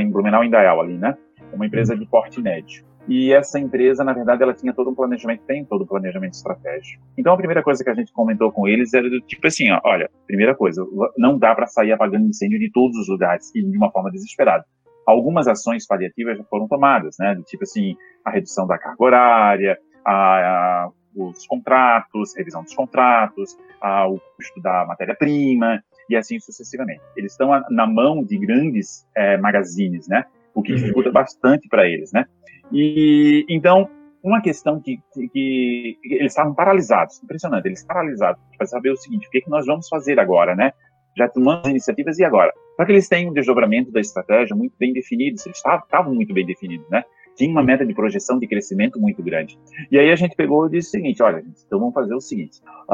em 0.00 0.10
Blumenau, 0.10 0.44
em 0.44 0.50
Dayal, 0.50 0.80
ali, 0.80 0.98
né? 0.98 1.16
Uma 1.52 1.66
empresa 1.66 1.96
de 1.96 2.06
porte 2.06 2.40
médio. 2.40 2.84
E 3.08 3.32
essa 3.32 3.58
empresa, 3.58 4.02
na 4.02 4.12
verdade, 4.12 4.42
ela 4.42 4.52
tinha 4.52 4.72
todo 4.72 4.90
um 4.90 4.94
planejamento, 4.94 5.42
tem 5.46 5.64
todo 5.64 5.84
um 5.84 5.86
planejamento 5.86 6.34
estratégico. 6.34 7.02
Então, 7.16 7.32
a 7.32 7.36
primeira 7.36 7.62
coisa 7.62 7.84
que 7.84 7.90
a 7.90 7.94
gente 7.94 8.12
comentou 8.12 8.50
com 8.50 8.66
eles 8.66 8.92
era 8.92 9.08
do 9.08 9.20
tipo 9.20 9.46
assim, 9.46 9.70
ó, 9.70 9.80
olha, 9.84 10.10
primeira 10.26 10.54
coisa, 10.54 10.84
não 11.16 11.38
dá 11.38 11.54
para 11.54 11.66
sair 11.66 11.92
apagando 11.92 12.26
incêndio 12.26 12.58
de 12.58 12.70
todos 12.70 12.96
os 12.96 13.08
lugares 13.08 13.54
e 13.54 13.62
de 13.62 13.76
uma 13.76 13.90
forma 13.90 14.10
desesperada. 14.10 14.64
Algumas 15.06 15.46
ações 15.46 15.86
paliativas 15.86 16.36
já 16.36 16.44
foram 16.44 16.66
tomadas, 16.66 17.16
né, 17.20 17.34
do 17.34 17.42
tipo 17.42 17.62
assim, 17.62 17.96
a 18.24 18.30
redução 18.30 18.66
da 18.66 18.76
carga 18.76 19.04
horária, 19.04 19.78
a, 20.04 20.86
a 20.86 20.90
os 21.16 21.46
contratos, 21.46 22.36
revisão 22.36 22.62
dos 22.62 22.74
contratos, 22.74 23.56
a, 23.80 24.06
o 24.06 24.20
custo 24.36 24.60
da 24.60 24.84
matéria-prima 24.86 25.82
e 26.10 26.16
assim 26.16 26.38
sucessivamente. 26.38 27.00
Eles 27.16 27.32
estão 27.32 27.50
na 27.70 27.86
mão 27.86 28.22
de 28.22 28.36
grandes 28.36 29.06
é, 29.16 29.38
magazines, 29.38 30.06
né? 30.06 30.24
O 30.54 30.62
que 30.62 30.72
uhum. 30.72 30.78
dificulta 30.78 31.10
bastante 31.10 31.68
para 31.68 31.88
eles, 31.88 32.12
né? 32.12 32.26
E 32.72 33.44
então, 33.48 33.88
uma 34.22 34.40
questão 34.40 34.80
que, 34.80 34.98
que, 35.12 35.28
que, 35.28 35.98
eles 36.02 36.32
estavam 36.32 36.54
paralisados, 36.54 37.22
impressionante, 37.22 37.66
eles 37.66 37.84
paralisados 37.84 38.42
para 38.56 38.66
saber 38.66 38.90
o 38.90 38.96
seguinte: 38.96 39.26
o 39.26 39.30
que, 39.30 39.38
é 39.38 39.40
que 39.40 39.50
nós 39.50 39.66
vamos 39.66 39.88
fazer 39.88 40.18
agora, 40.18 40.54
né? 40.54 40.72
Já 41.16 41.28
tomamos 41.28 41.68
iniciativas 41.68 42.18
e 42.18 42.24
agora? 42.24 42.52
Para 42.76 42.86
que 42.86 42.92
eles 42.92 43.08
tenham 43.08 43.30
um 43.30 43.32
desdobramento 43.32 43.90
da 43.90 44.00
estratégia 44.00 44.54
muito 44.54 44.74
bem 44.78 44.92
definido, 44.92 45.36
eles 45.46 45.56
estavam 45.56 46.14
muito 46.14 46.34
bem 46.34 46.44
definidos, 46.44 46.88
né? 46.90 47.04
Tinha 47.36 47.50
uma 47.50 47.62
meta 47.62 47.86
de 47.86 47.94
projeção 47.94 48.38
de 48.38 48.46
crescimento 48.46 48.98
muito 48.98 49.22
grande. 49.22 49.58
E 49.90 49.98
aí 49.98 50.10
a 50.10 50.16
gente 50.16 50.34
pegou 50.34 50.66
e 50.66 50.70
disse 50.70 50.88
o 50.88 50.90
seguinte: 50.90 51.22
olha, 51.22 51.44
então 51.66 51.78
vamos 51.78 51.94
fazer 51.94 52.14
o 52.14 52.20
seguinte: 52.20 52.60
uh, 52.90 52.92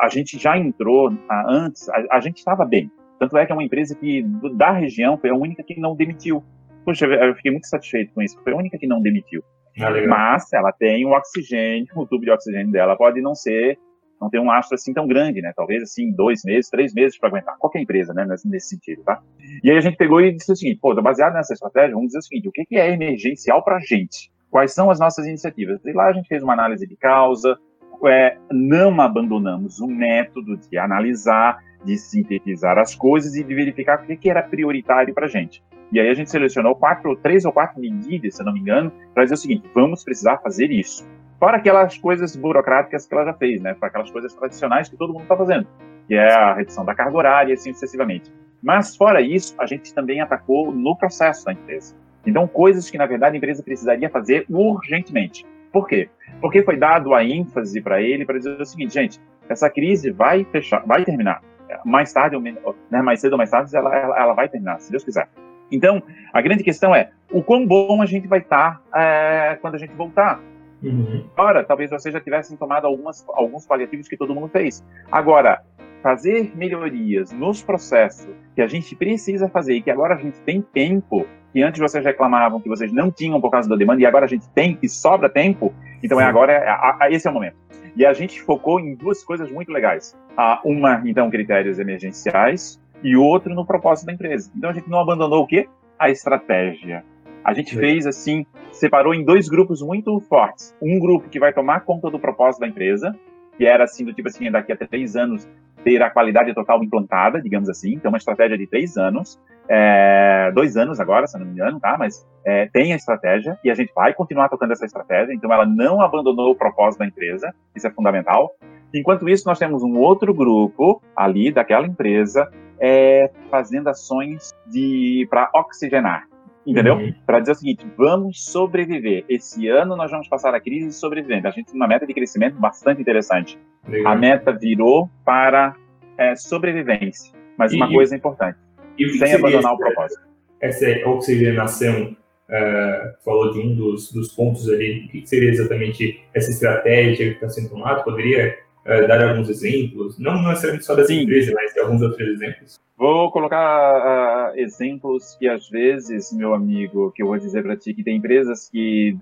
a 0.00 0.08
gente 0.10 0.38
já 0.38 0.58
entrou 0.58 1.12
antes, 1.48 1.88
a, 1.88 2.04
a 2.10 2.20
gente 2.20 2.38
estava 2.38 2.64
bem. 2.64 2.90
Tanto 3.18 3.38
é 3.38 3.46
que 3.46 3.52
é 3.52 3.54
uma 3.54 3.62
empresa 3.62 3.94
que 3.94 4.24
da 4.56 4.72
região 4.72 5.16
foi 5.16 5.30
a 5.30 5.34
única 5.34 5.62
que 5.62 5.78
não 5.78 5.94
demitiu. 5.94 6.42
Puxa, 6.84 7.06
eu 7.06 7.34
fiquei 7.36 7.50
muito 7.50 7.66
satisfeito 7.66 8.12
com 8.12 8.22
isso. 8.22 8.40
Foi 8.42 8.52
a 8.52 8.56
única 8.56 8.78
que 8.78 8.86
não 8.86 9.00
demitiu. 9.00 9.42
Ah, 9.80 9.90
Mas 10.06 10.52
ela 10.52 10.72
tem 10.72 11.04
o 11.06 11.10
oxigênio, 11.10 11.86
o 11.96 12.06
tubo 12.06 12.24
de 12.24 12.30
oxigênio 12.30 12.70
dela 12.70 12.96
pode 12.96 13.22
não 13.22 13.34
ser, 13.34 13.78
não 14.20 14.28
ter 14.28 14.38
um 14.38 14.50
astro 14.50 14.74
assim 14.74 14.92
tão 14.92 15.06
grande, 15.06 15.40
né? 15.40 15.52
Talvez 15.56 15.82
assim, 15.82 16.12
dois 16.12 16.42
meses, 16.44 16.70
três 16.70 16.92
meses 16.92 17.18
para 17.18 17.30
aguentar. 17.30 17.56
Qualquer 17.58 17.80
empresa, 17.80 18.12
né? 18.12 18.26
Nesse, 18.26 18.68
sentido, 18.68 19.02
tá? 19.02 19.20
E 19.62 19.70
aí 19.70 19.76
a 19.76 19.80
gente 19.80 19.96
pegou 19.96 20.20
e 20.20 20.32
disse 20.32 20.52
o 20.52 20.56
seguinte: 20.56 20.78
pô, 20.80 20.94
baseado 21.00 21.34
nessa 21.34 21.54
estratégia, 21.54 21.94
vamos 21.94 22.08
dizer 22.08 22.18
o 22.18 22.22
seguinte: 22.22 22.48
o 22.48 22.52
que, 22.52 22.76
é 22.76 22.92
emergencial 22.92 23.64
para 23.64 23.76
a 23.76 23.80
gente? 23.80 24.30
Quais 24.50 24.74
são 24.74 24.90
as 24.90 25.00
nossas 25.00 25.26
iniciativas? 25.26 25.82
E 25.84 25.92
lá 25.92 26.08
a 26.08 26.12
gente 26.12 26.28
fez 26.28 26.42
uma 26.42 26.52
análise 26.52 26.86
de 26.86 26.96
causa, 26.96 27.58
é, 28.06 28.36
não 28.50 29.00
abandonamos 29.00 29.80
o 29.80 29.86
método 29.86 30.58
de 30.58 30.76
analisar, 30.76 31.58
de 31.84 31.96
sintetizar 31.96 32.78
as 32.78 32.94
coisas 32.94 33.34
e 33.34 33.42
de 33.42 33.54
verificar 33.54 34.02
o 34.02 34.16
que 34.16 34.28
era 34.28 34.42
prioritário 34.42 35.14
para 35.14 35.26
a 35.26 35.28
gente. 35.28 35.62
E 35.92 36.00
aí 36.00 36.08
a 36.08 36.14
gente 36.14 36.30
selecionou 36.30 36.74
quatro, 36.74 37.14
três 37.16 37.44
ou 37.44 37.52
quatro 37.52 37.78
medidas, 37.78 38.34
se 38.34 38.42
não 38.42 38.54
me 38.54 38.60
engano, 38.60 38.90
para 39.12 39.24
dizer 39.24 39.34
o 39.34 39.38
seguinte: 39.38 39.70
vamos 39.74 40.02
precisar 40.02 40.38
fazer 40.38 40.70
isso. 40.70 41.06
Fora 41.38 41.58
aquelas 41.58 41.98
coisas 41.98 42.34
burocráticas 42.34 43.06
que 43.06 43.14
ela 43.14 43.26
já 43.26 43.34
fez, 43.34 43.60
né? 43.60 43.74
Para 43.74 43.88
aquelas 43.88 44.10
coisas 44.10 44.32
tradicionais 44.32 44.88
que 44.88 44.96
todo 44.96 45.12
mundo 45.12 45.24
está 45.24 45.36
fazendo, 45.36 45.66
que 46.08 46.14
é 46.14 46.32
a 46.32 46.54
redução 46.54 46.84
da 46.84 46.94
carga 46.94 47.16
horária 47.16 47.50
e 47.50 47.54
assim 47.54 47.74
sucessivamente. 47.74 48.32
Mas 48.62 48.96
fora 48.96 49.20
isso, 49.20 49.54
a 49.58 49.66
gente 49.66 49.92
também 49.92 50.20
atacou 50.20 50.72
no 50.72 50.96
processo 50.96 51.44
da 51.44 51.52
empresa. 51.52 51.94
Então, 52.24 52.46
coisas 52.46 52.88
que 52.88 52.96
na 52.96 53.06
verdade 53.06 53.34
a 53.34 53.38
empresa 53.38 53.62
precisaria 53.62 54.08
fazer 54.08 54.46
urgentemente. 54.48 55.44
Por 55.72 55.86
quê? 55.86 56.08
Porque 56.40 56.62
foi 56.62 56.76
dado 56.76 57.12
a 57.12 57.24
ênfase 57.24 57.82
para 57.82 58.00
ele 58.00 58.24
para 58.24 58.38
dizer 58.38 58.58
o 58.58 58.64
seguinte, 58.64 58.94
gente, 58.94 59.20
essa 59.48 59.68
crise 59.68 60.10
vai 60.10 60.44
fechar, 60.44 60.86
vai 60.86 61.04
terminar. 61.04 61.42
Mais 61.84 62.12
tarde, 62.12 62.38
né, 62.38 63.02
mais 63.02 63.20
cedo 63.20 63.32
ou 63.32 63.38
mais 63.38 63.50
tarde, 63.50 63.74
ela, 63.76 63.94
ela, 63.94 64.18
ela 64.18 64.32
vai 64.34 64.48
terminar, 64.48 64.80
se 64.80 64.90
Deus 64.90 65.02
quiser. 65.02 65.28
Então, 65.72 66.02
a 66.32 66.40
grande 66.40 66.62
questão 66.62 66.94
é 66.94 67.10
o 67.32 67.42
quão 67.42 67.66
bom 67.66 68.02
a 68.02 68.06
gente 68.06 68.28
vai 68.28 68.40
estar 68.40 68.82
tá, 68.92 69.00
é, 69.00 69.56
quando 69.60 69.74
a 69.74 69.78
gente 69.78 69.94
voltar. 69.94 70.40
Uhum. 70.82 71.24
Ora, 71.36 71.64
talvez 71.64 71.90
vocês 71.90 72.12
já 72.12 72.20
tivessem 72.20 72.56
tomado 72.56 72.86
algumas, 72.86 73.24
alguns 73.28 73.64
paliativos 73.64 74.06
que 74.06 74.16
todo 74.16 74.34
mundo 74.34 74.48
fez. 74.48 74.84
Agora, 75.10 75.62
fazer 76.02 76.52
melhorias 76.54 77.32
nos 77.32 77.62
processos 77.62 78.28
que 78.54 78.60
a 78.60 78.66
gente 78.66 78.94
precisa 78.96 79.48
fazer 79.48 79.74
e 79.74 79.82
que 79.82 79.90
agora 79.90 80.14
a 80.14 80.18
gente 80.18 80.38
tem 80.40 80.60
tempo, 80.60 81.26
que 81.52 81.62
antes 81.62 81.80
vocês 81.80 82.04
reclamavam 82.04 82.60
que 82.60 82.68
vocês 82.68 82.92
não 82.92 83.10
tinham 83.10 83.40
por 83.40 83.50
causa 83.50 83.68
da 83.68 83.76
demanda 83.76 84.02
e 84.02 84.06
agora 84.06 84.24
a 84.24 84.28
gente 84.28 84.48
tem 84.50 84.78
e 84.82 84.88
sobra 84.88 85.28
tempo, 85.28 85.72
Então 86.02 86.20
é 86.20 86.24
agora, 86.24 86.52
é, 86.52 87.14
esse 87.14 87.28
é 87.28 87.30
o 87.30 87.34
momento. 87.34 87.56
E 87.94 88.04
a 88.04 88.12
gente 88.12 88.42
focou 88.42 88.80
em 88.80 88.94
duas 88.94 89.22
coisas 89.22 89.50
muito 89.50 89.70
legais. 89.70 90.18
Uma, 90.64 91.02
então, 91.04 91.30
critérios 91.30 91.78
emergenciais 91.78 92.81
e 93.02 93.16
outro 93.16 93.54
no 93.54 93.66
propósito 93.66 94.06
da 94.06 94.12
empresa. 94.12 94.50
Então 94.56 94.70
a 94.70 94.72
gente 94.72 94.88
não 94.88 95.00
abandonou 95.00 95.42
o 95.42 95.46
quê? 95.46 95.68
A 95.98 96.10
estratégia. 96.10 97.04
A 97.44 97.52
gente 97.52 97.76
fez 97.76 98.06
assim, 98.06 98.46
separou 98.70 99.14
em 99.14 99.24
dois 99.24 99.48
grupos 99.48 99.82
muito 99.82 100.18
fortes. 100.20 100.74
Um 100.80 100.98
grupo 101.00 101.28
que 101.28 101.40
vai 101.40 101.52
tomar 101.52 101.80
conta 101.80 102.08
do 102.08 102.18
propósito 102.18 102.60
da 102.60 102.68
empresa, 102.68 103.14
que 103.56 103.66
era 103.66 103.84
assim, 103.84 104.04
do 104.04 104.12
tipo 104.12 104.28
assim, 104.28 104.50
daqui 104.50 104.72
a 104.72 104.76
três 104.76 105.16
anos 105.16 105.48
ter 105.84 106.00
a 106.00 106.10
qualidade 106.10 106.54
total 106.54 106.82
implantada, 106.82 107.40
digamos 107.40 107.68
assim. 107.68 107.94
Então, 107.94 108.10
uma 108.10 108.18
estratégia 108.18 108.56
de 108.56 108.66
três 108.66 108.96
anos, 108.96 109.40
é, 109.68 110.50
dois 110.54 110.76
anos 110.76 111.00
agora, 111.00 111.26
se 111.26 111.38
não 111.38 111.44
me 111.44 111.52
engano, 111.52 111.80
tá? 111.80 111.96
Mas 111.98 112.24
é, 112.46 112.66
tem 112.72 112.92
a 112.92 112.96
estratégia 112.96 113.58
e 113.64 113.70
a 113.70 113.74
gente 113.74 113.92
vai 113.92 114.14
continuar 114.14 114.48
tocando 114.48 114.72
essa 114.72 114.86
estratégia. 114.86 115.34
Então, 115.34 115.52
ela 115.52 115.66
não 115.66 116.00
abandonou 116.00 116.52
o 116.52 116.54
propósito 116.54 117.00
da 117.00 117.06
empresa, 117.06 117.52
isso 117.74 117.86
é 117.86 117.90
fundamental. 117.90 118.50
Enquanto 118.94 119.28
isso, 119.28 119.46
nós 119.46 119.58
temos 119.58 119.82
um 119.82 119.98
outro 119.98 120.32
grupo 120.32 121.02
ali 121.16 121.50
daquela 121.50 121.86
empresa 121.86 122.48
é, 122.82 123.30
fazendo 123.48 123.86
ações 123.86 124.50
de 124.66 125.24
para 125.30 125.48
oxigenar, 125.54 126.26
entendeu? 126.66 126.96
Uhum. 126.96 127.14
Para 127.24 127.38
dizer 127.38 127.52
o 127.52 127.54
seguinte, 127.54 127.86
vamos 127.96 128.44
sobreviver. 128.44 129.24
Esse 129.28 129.68
ano 129.68 129.94
nós 129.94 130.10
vamos 130.10 130.26
passar 130.26 130.52
a 130.52 130.60
crise 130.60 130.92
sobrevivendo. 130.92 131.46
A 131.46 131.52
gente 131.52 131.66
tem 131.66 131.76
uma 131.76 131.86
meta 131.86 132.04
de 132.04 132.12
crescimento 132.12 132.56
bastante 132.58 133.00
interessante. 133.00 133.56
Legal. 133.86 134.12
A 134.12 134.16
meta 134.16 134.52
virou 134.52 135.08
para 135.24 135.76
é, 136.18 136.34
sobrevivência, 136.34 137.32
mas 137.56 137.72
e, 137.72 137.76
uma 137.76 137.88
coisa 137.88 138.16
importante, 138.16 138.58
e 138.98 139.08
sem 139.10 139.34
abandonar 139.34 139.74
o 139.74 139.78
propósito. 139.78 140.20
Essa 140.60 140.86
oxigenação 141.08 142.16
Uh, 142.50 143.24
falou 143.24 143.50
de 143.50 143.60
um 143.60 143.74
dos, 143.74 144.12
dos 144.12 144.34
pontos 144.34 144.68
ali, 144.68 145.06
o 145.06 145.08
que 145.08 145.26
seria 145.26 145.48
exatamente 145.48 146.22
essa 146.34 146.50
estratégia 146.50 147.28
que 147.30 147.34
está 147.36 147.48
sendo 147.48 147.70
tomada? 147.70 148.02
Poderia 148.02 148.58
uh, 148.86 149.08
dar 149.08 149.30
alguns 149.30 149.48
exemplos? 149.48 150.18
Não 150.18 150.42
necessariamente 150.42 150.84
só 150.84 150.94
das 150.94 151.06
Sim. 151.06 151.22
empresas, 151.22 151.54
mas 151.54 151.72
de 151.72 151.80
alguns 151.80 152.02
outros 152.02 152.28
exemplos. 152.28 152.80
Vou 152.96 153.30
colocar 153.30 154.52
uh, 154.52 154.58
exemplos 154.58 155.34
que 155.36 155.48
às 155.48 155.68
vezes, 155.68 156.32
meu 156.32 156.54
amigo, 156.54 157.10
que 157.12 157.22
eu 157.22 157.26
vou 157.26 157.38
dizer 157.38 157.62
para 157.62 157.76
ti, 157.76 157.94
que 157.94 158.04
tem 158.04 158.16
empresas 158.16 158.68
que 158.70 159.16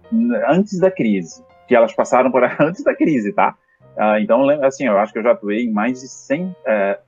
antes 0.49 0.79
da 0.79 0.91
crise, 0.91 1.43
que 1.67 1.75
elas 1.75 1.93
passaram 1.95 2.31
por 2.31 2.43
antes 2.61 2.85
da 2.85 2.95
crise, 2.95 3.33
tá? 3.33 3.57
Uh, 3.97 4.19
então, 4.21 4.49
assim, 4.65 4.87
eu 4.87 4.99
acho 4.99 5.13
que 5.13 5.19
eu 5.19 5.23
já 5.23 5.33
atuei 5.33 5.65
em 5.65 5.73
mais 5.73 6.01
de 6.01 6.09
100, 6.09 6.45
uh, 6.45 6.55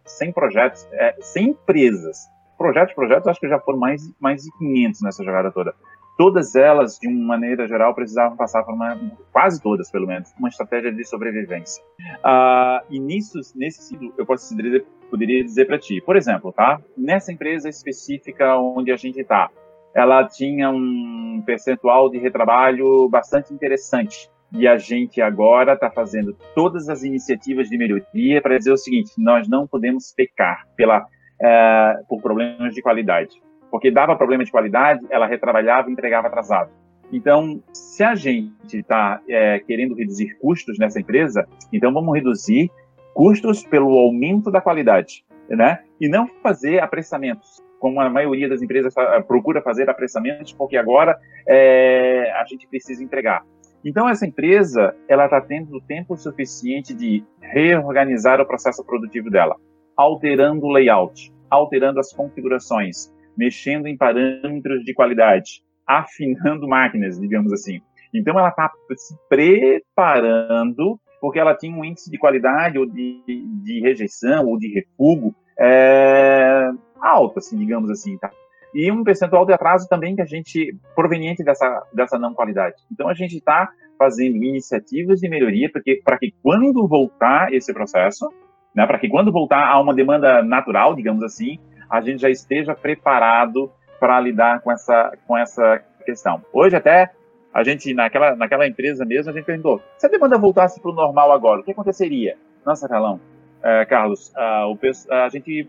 100 0.04 0.32
projetos, 0.32 0.82
uh, 0.84 1.22
100 1.22 1.48
empresas. 1.48 2.18
Projetos, 2.58 2.94
projetos, 2.94 3.28
acho 3.28 3.40
que 3.40 3.48
já 3.48 3.58
foram 3.58 3.78
mais, 3.78 4.02
mais 4.20 4.42
de 4.42 4.50
500 4.58 5.02
nessa 5.02 5.24
jogada 5.24 5.50
toda 5.50 5.74
todas 6.16 6.54
elas, 6.54 6.98
de 6.98 7.08
uma 7.08 7.26
maneira 7.26 7.66
geral, 7.66 7.94
precisavam 7.94 8.36
passar 8.36 8.62
por 8.64 8.74
uma, 8.74 8.98
quase 9.32 9.60
todas, 9.62 9.90
pelo 9.90 10.06
menos, 10.06 10.32
uma 10.38 10.48
estratégia 10.48 10.92
de 10.92 11.04
sobrevivência. 11.04 11.82
Uh, 12.18 12.84
e 12.90 12.98
nisso, 12.98 13.38
nesse 13.56 13.82
sentido, 13.82 14.14
eu 14.18 14.26
posso 14.26 14.54
dizer, 14.54 14.84
poderia 15.10 15.42
dizer 15.42 15.66
para 15.66 15.78
ti, 15.78 16.00
por 16.00 16.16
exemplo, 16.16 16.52
tá? 16.52 16.80
Nessa 16.96 17.32
empresa 17.32 17.68
específica 17.68 18.56
onde 18.56 18.92
a 18.92 18.96
gente 18.96 19.20
está, 19.20 19.50
ela 19.94 20.26
tinha 20.26 20.70
um 20.70 21.42
percentual 21.44 22.10
de 22.10 22.18
retrabalho 22.18 23.08
bastante 23.08 23.52
interessante. 23.52 24.30
E 24.54 24.68
a 24.68 24.76
gente 24.76 25.20
agora 25.22 25.72
está 25.72 25.90
fazendo 25.90 26.36
todas 26.54 26.90
as 26.90 27.02
iniciativas 27.02 27.70
de 27.70 27.78
melhoria 27.78 28.40
para 28.42 28.58
dizer 28.58 28.72
o 28.72 28.76
seguinte: 28.76 29.12
nós 29.16 29.48
não 29.48 29.66
podemos 29.66 30.12
pecar 30.14 30.66
pela, 30.76 31.00
uh, 31.00 32.06
por 32.06 32.20
problemas 32.20 32.74
de 32.74 32.82
qualidade 32.82 33.40
porque 33.72 33.90
dava 33.90 34.14
problema 34.14 34.44
de 34.44 34.50
qualidade, 34.50 35.00
ela 35.08 35.26
retrabalhava 35.26 35.88
e 35.88 35.92
entregava 35.92 36.28
atrasado. 36.28 36.70
Então, 37.10 37.62
se 37.72 38.04
a 38.04 38.14
gente 38.14 38.76
está 38.76 39.18
é, 39.26 39.60
querendo 39.60 39.94
reduzir 39.94 40.36
custos 40.38 40.78
nessa 40.78 41.00
empresa, 41.00 41.48
então 41.72 41.90
vamos 41.90 42.14
reduzir 42.14 42.70
custos 43.14 43.64
pelo 43.64 43.98
aumento 43.98 44.50
da 44.50 44.60
qualidade, 44.60 45.24
né? 45.48 45.80
E 45.98 46.06
não 46.06 46.28
fazer 46.42 46.80
apressamentos, 46.80 47.62
como 47.80 47.98
a 47.98 48.10
maioria 48.10 48.46
das 48.46 48.60
empresas 48.60 48.94
procura 49.26 49.62
fazer 49.62 49.88
apressamentos, 49.88 50.52
porque 50.52 50.76
agora 50.76 51.18
é, 51.48 52.30
a 52.32 52.44
gente 52.44 52.68
precisa 52.68 53.02
entregar. 53.02 53.42
Então, 53.82 54.06
essa 54.06 54.26
empresa, 54.26 54.94
ela 55.08 55.24
está 55.24 55.40
tendo 55.40 55.80
tempo 55.80 56.16
suficiente 56.16 56.94
de 56.94 57.24
reorganizar 57.40 58.38
o 58.38 58.46
processo 58.46 58.84
produtivo 58.84 59.30
dela, 59.30 59.56
alterando 59.96 60.66
o 60.66 60.70
layout, 60.70 61.32
alterando 61.50 61.98
as 61.98 62.12
configurações, 62.12 63.12
mexendo 63.36 63.86
em 63.86 63.96
parâmetros 63.96 64.84
de 64.84 64.94
qualidade, 64.94 65.62
afinando 65.86 66.68
máquinas, 66.68 67.18
digamos 67.18 67.52
assim. 67.52 67.80
Então 68.14 68.38
ela 68.38 68.48
está 68.48 68.70
se 68.96 69.16
preparando 69.28 71.00
porque 71.20 71.38
ela 71.38 71.54
tinha 71.54 71.74
um 71.74 71.84
índice 71.84 72.10
de 72.10 72.18
qualidade 72.18 72.78
ou 72.78 72.84
de, 72.84 73.22
de 73.62 73.80
rejeição 73.80 74.46
ou 74.46 74.58
de 74.58 74.68
refugo 74.68 75.34
é, 75.58 76.68
alto, 77.00 77.38
assim, 77.38 77.56
digamos 77.56 77.90
assim, 77.90 78.18
tá? 78.18 78.30
E 78.74 78.90
um 78.90 79.04
percentual 79.04 79.46
de 79.46 79.52
atraso 79.52 79.86
também 79.88 80.16
que 80.16 80.22
a 80.22 80.26
gente 80.26 80.74
proveniente 80.94 81.44
dessa 81.44 81.86
dessa 81.92 82.18
não 82.18 82.34
qualidade. 82.34 82.76
Então 82.90 83.08
a 83.08 83.14
gente 83.14 83.36
está 83.36 83.70
fazendo 83.98 84.36
iniciativas 84.36 85.20
de 85.20 85.28
melhoria 85.28 85.70
porque 85.70 86.00
para 86.04 86.18
que 86.18 86.34
quando 86.42 86.88
voltar 86.88 87.52
esse 87.52 87.72
processo, 87.72 88.28
né, 88.74 88.86
para 88.86 88.98
que 88.98 89.08
quando 89.08 89.30
voltar 89.30 89.68
a 89.68 89.80
uma 89.80 89.94
demanda 89.94 90.42
natural, 90.42 90.94
digamos 90.94 91.22
assim, 91.22 91.58
a 91.92 92.00
gente 92.00 92.22
já 92.22 92.30
esteja 92.30 92.74
preparado 92.74 93.70
para 94.00 94.18
lidar 94.18 94.62
com 94.62 94.72
essa, 94.72 95.12
com 95.26 95.36
essa 95.36 95.82
questão. 96.06 96.42
Hoje 96.50 96.74
até 96.74 97.10
a 97.52 97.62
gente, 97.62 97.92
naquela, 97.92 98.34
naquela 98.34 98.66
empresa 98.66 99.04
mesmo, 99.04 99.30
a 99.30 99.34
gente 99.34 99.44
perguntou, 99.44 99.82
se 99.98 100.06
a 100.06 100.08
demanda 100.08 100.38
voltasse 100.38 100.80
para 100.80 100.90
o 100.90 100.94
normal 100.94 101.30
agora, 101.30 101.60
o 101.60 101.62
que 101.62 101.70
aconteceria? 101.70 102.38
Nossa, 102.64 102.88
Carlão, 102.88 103.20
é, 103.62 103.84
Carlos, 103.84 104.32
a, 104.34 104.66
o, 104.68 104.78
a 105.10 105.28
gente 105.28 105.66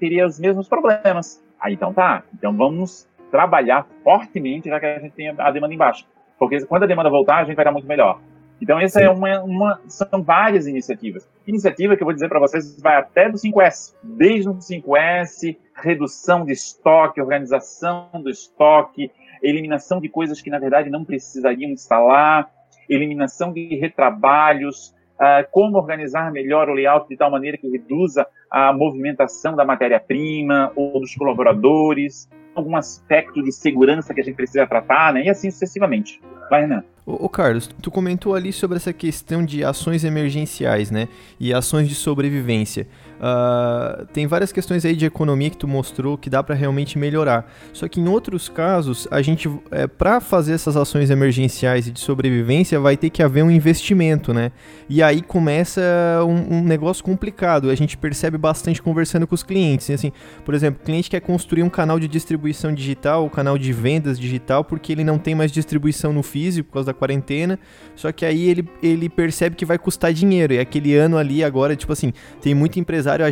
teria 0.00 0.26
os 0.26 0.40
mesmos 0.40 0.66
problemas. 0.66 1.44
Ah, 1.60 1.70
então 1.70 1.92
tá, 1.92 2.22
então 2.32 2.56
vamos 2.56 3.06
trabalhar 3.30 3.86
fortemente 4.02 4.70
já 4.70 4.80
que 4.80 4.86
a 4.86 4.98
gente 4.98 5.12
tem 5.12 5.28
a 5.28 5.50
demanda 5.50 5.74
embaixo. 5.74 6.06
Porque 6.38 6.64
quando 6.64 6.84
a 6.84 6.86
demanda 6.86 7.10
voltar, 7.10 7.40
a 7.40 7.44
gente 7.44 7.56
vai 7.56 7.62
estar 7.62 7.72
muito 7.72 7.86
melhor. 7.86 8.18
Então, 8.60 8.78
essa 8.78 9.00
é 9.00 9.08
uma, 9.08 9.40
uma, 9.42 9.80
são 9.86 10.22
várias 10.22 10.66
iniciativas. 10.66 11.28
Iniciativa 11.46 11.96
que 11.96 12.02
eu 12.02 12.06
vou 12.06 12.14
dizer 12.14 12.28
para 12.28 12.40
vocês 12.40 12.80
vai 12.80 12.96
até 12.96 13.28
do 13.28 13.38
5S, 13.38 13.94
desde 14.02 14.48
o 14.48 14.54
5S, 14.54 15.56
redução 15.74 16.44
de 16.44 16.52
estoque, 16.52 17.20
organização 17.20 18.10
do 18.22 18.28
estoque, 18.28 19.10
eliminação 19.42 20.00
de 20.00 20.08
coisas 20.08 20.40
que 20.40 20.50
na 20.50 20.58
verdade 20.58 20.90
não 20.90 21.04
precisariam 21.04 21.70
instalar, 21.70 22.50
eliminação 22.88 23.52
de 23.52 23.76
retrabalhos, 23.76 24.94
uh, 25.18 25.46
como 25.50 25.76
organizar 25.76 26.32
melhor 26.32 26.68
o 26.68 26.74
layout 26.74 27.08
de 27.08 27.16
tal 27.16 27.30
maneira 27.30 27.56
que 27.56 27.68
reduza 27.68 28.26
a 28.50 28.72
movimentação 28.72 29.54
da 29.54 29.64
matéria-prima 29.64 30.72
ou 30.74 31.00
dos 31.00 31.14
colaboradores, 31.14 32.28
algum 32.54 32.76
aspecto 32.76 33.42
de 33.42 33.52
segurança 33.52 34.14
que 34.14 34.20
a 34.20 34.24
gente 34.24 34.34
precisa 34.34 34.66
tratar, 34.66 35.12
né? 35.12 35.24
E 35.24 35.30
assim 35.30 35.50
sucessivamente. 35.50 36.20
Vai, 36.50 36.62
Renan. 36.62 36.82
Ô, 37.10 37.26
Carlos, 37.26 37.70
tu 37.80 37.90
comentou 37.90 38.34
ali 38.34 38.52
sobre 38.52 38.76
essa 38.76 38.92
questão 38.92 39.42
de 39.42 39.64
ações 39.64 40.04
emergenciais, 40.04 40.90
né? 40.90 41.08
E 41.40 41.54
ações 41.54 41.88
de 41.88 41.94
sobrevivência. 41.94 42.86
Uh, 43.18 44.06
tem 44.12 44.26
várias 44.26 44.52
questões 44.52 44.84
aí 44.84 44.94
de 44.94 45.04
economia 45.04 45.50
que 45.50 45.56
tu 45.56 45.66
mostrou 45.66 46.16
que 46.16 46.30
dá 46.30 46.42
para 46.42 46.54
realmente 46.54 46.96
melhorar. 46.98 47.52
Só 47.72 47.88
que 47.88 48.00
em 48.00 48.08
outros 48.08 48.48
casos, 48.48 49.08
a 49.10 49.20
gente, 49.20 49.50
é, 49.70 49.86
para 49.86 50.20
fazer 50.20 50.52
essas 50.52 50.76
ações 50.76 51.10
emergenciais 51.10 51.88
e 51.88 51.90
de 51.90 52.00
sobrevivência, 52.00 52.78
vai 52.78 52.96
ter 52.96 53.10
que 53.10 53.22
haver 53.22 53.42
um 53.42 53.50
investimento, 53.50 54.32
né? 54.32 54.52
E 54.88 55.02
aí 55.02 55.20
começa 55.20 55.80
um, 56.22 56.58
um 56.58 56.62
negócio 56.62 57.02
complicado. 57.02 57.70
A 57.70 57.74
gente 57.74 57.96
percebe 57.96 58.38
bastante 58.38 58.80
conversando 58.80 59.26
com 59.26 59.34
os 59.34 59.42
clientes. 59.42 59.90
Assim, 59.90 60.12
por 60.44 60.54
exemplo, 60.54 60.80
o 60.80 60.84
cliente 60.84 61.10
quer 61.10 61.20
construir 61.20 61.64
um 61.64 61.70
canal 61.70 61.98
de 61.98 62.06
distribuição 62.06 62.72
digital, 62.72 63.24
um 63.24 63.28
canal 63.28 63.58
de 63.58 63.72
vendas 63.72 64.18
digital, 64.18 64.64
porque 64.64 64.92
ele 64.92 65.02
não 65.02 65.18
tem 65.18 65.34
mais 65.34 65.50
distribuição 65.50 66.12
no 66.12 66.22
físico 66.22 66.68
por 66.68 66.74
causa 66.74 66.86
da 66.86 66.94
quarentena. 66.94 67.58
Só 67.96 68.12
que 68.12 68.24
aí 68.24 68.48
ele, 68.48 68.68
ele 68.80 69.08
percebe 69.08 69.56
que 69.56 69.64
vai 69.64 69.78
custar 69.78 70.12
dinheiro. 70.12 70.54
E 70.54 70.60
aquele 70.60 70.94
ano 70.94 71.18
ali 71.18 71.42
agora, 71.42 71.74
tipo 71.74 71.92
assim, 71.92 72.12
tem 72.40 72.54
muito 72.54 72.78
empresário 72.78 73.07
empresário 73.08 73.24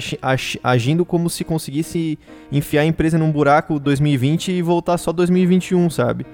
agindo 0.62 1.04
como 1.04 1.28
se 1.28 1.44
conseguisse 1.44 2.18
enfiar 2.50 2.82
a 2.82 2.86
empresa 2.86 3.18
num 3.18 3.30
buraco 3.30 3.78
2020 3.78 4.52
e 4.52 4.62
voltar 4.62 4.96
só 4.98 5.12
2021, 5.12 5.90
sabe? 5.90 6.26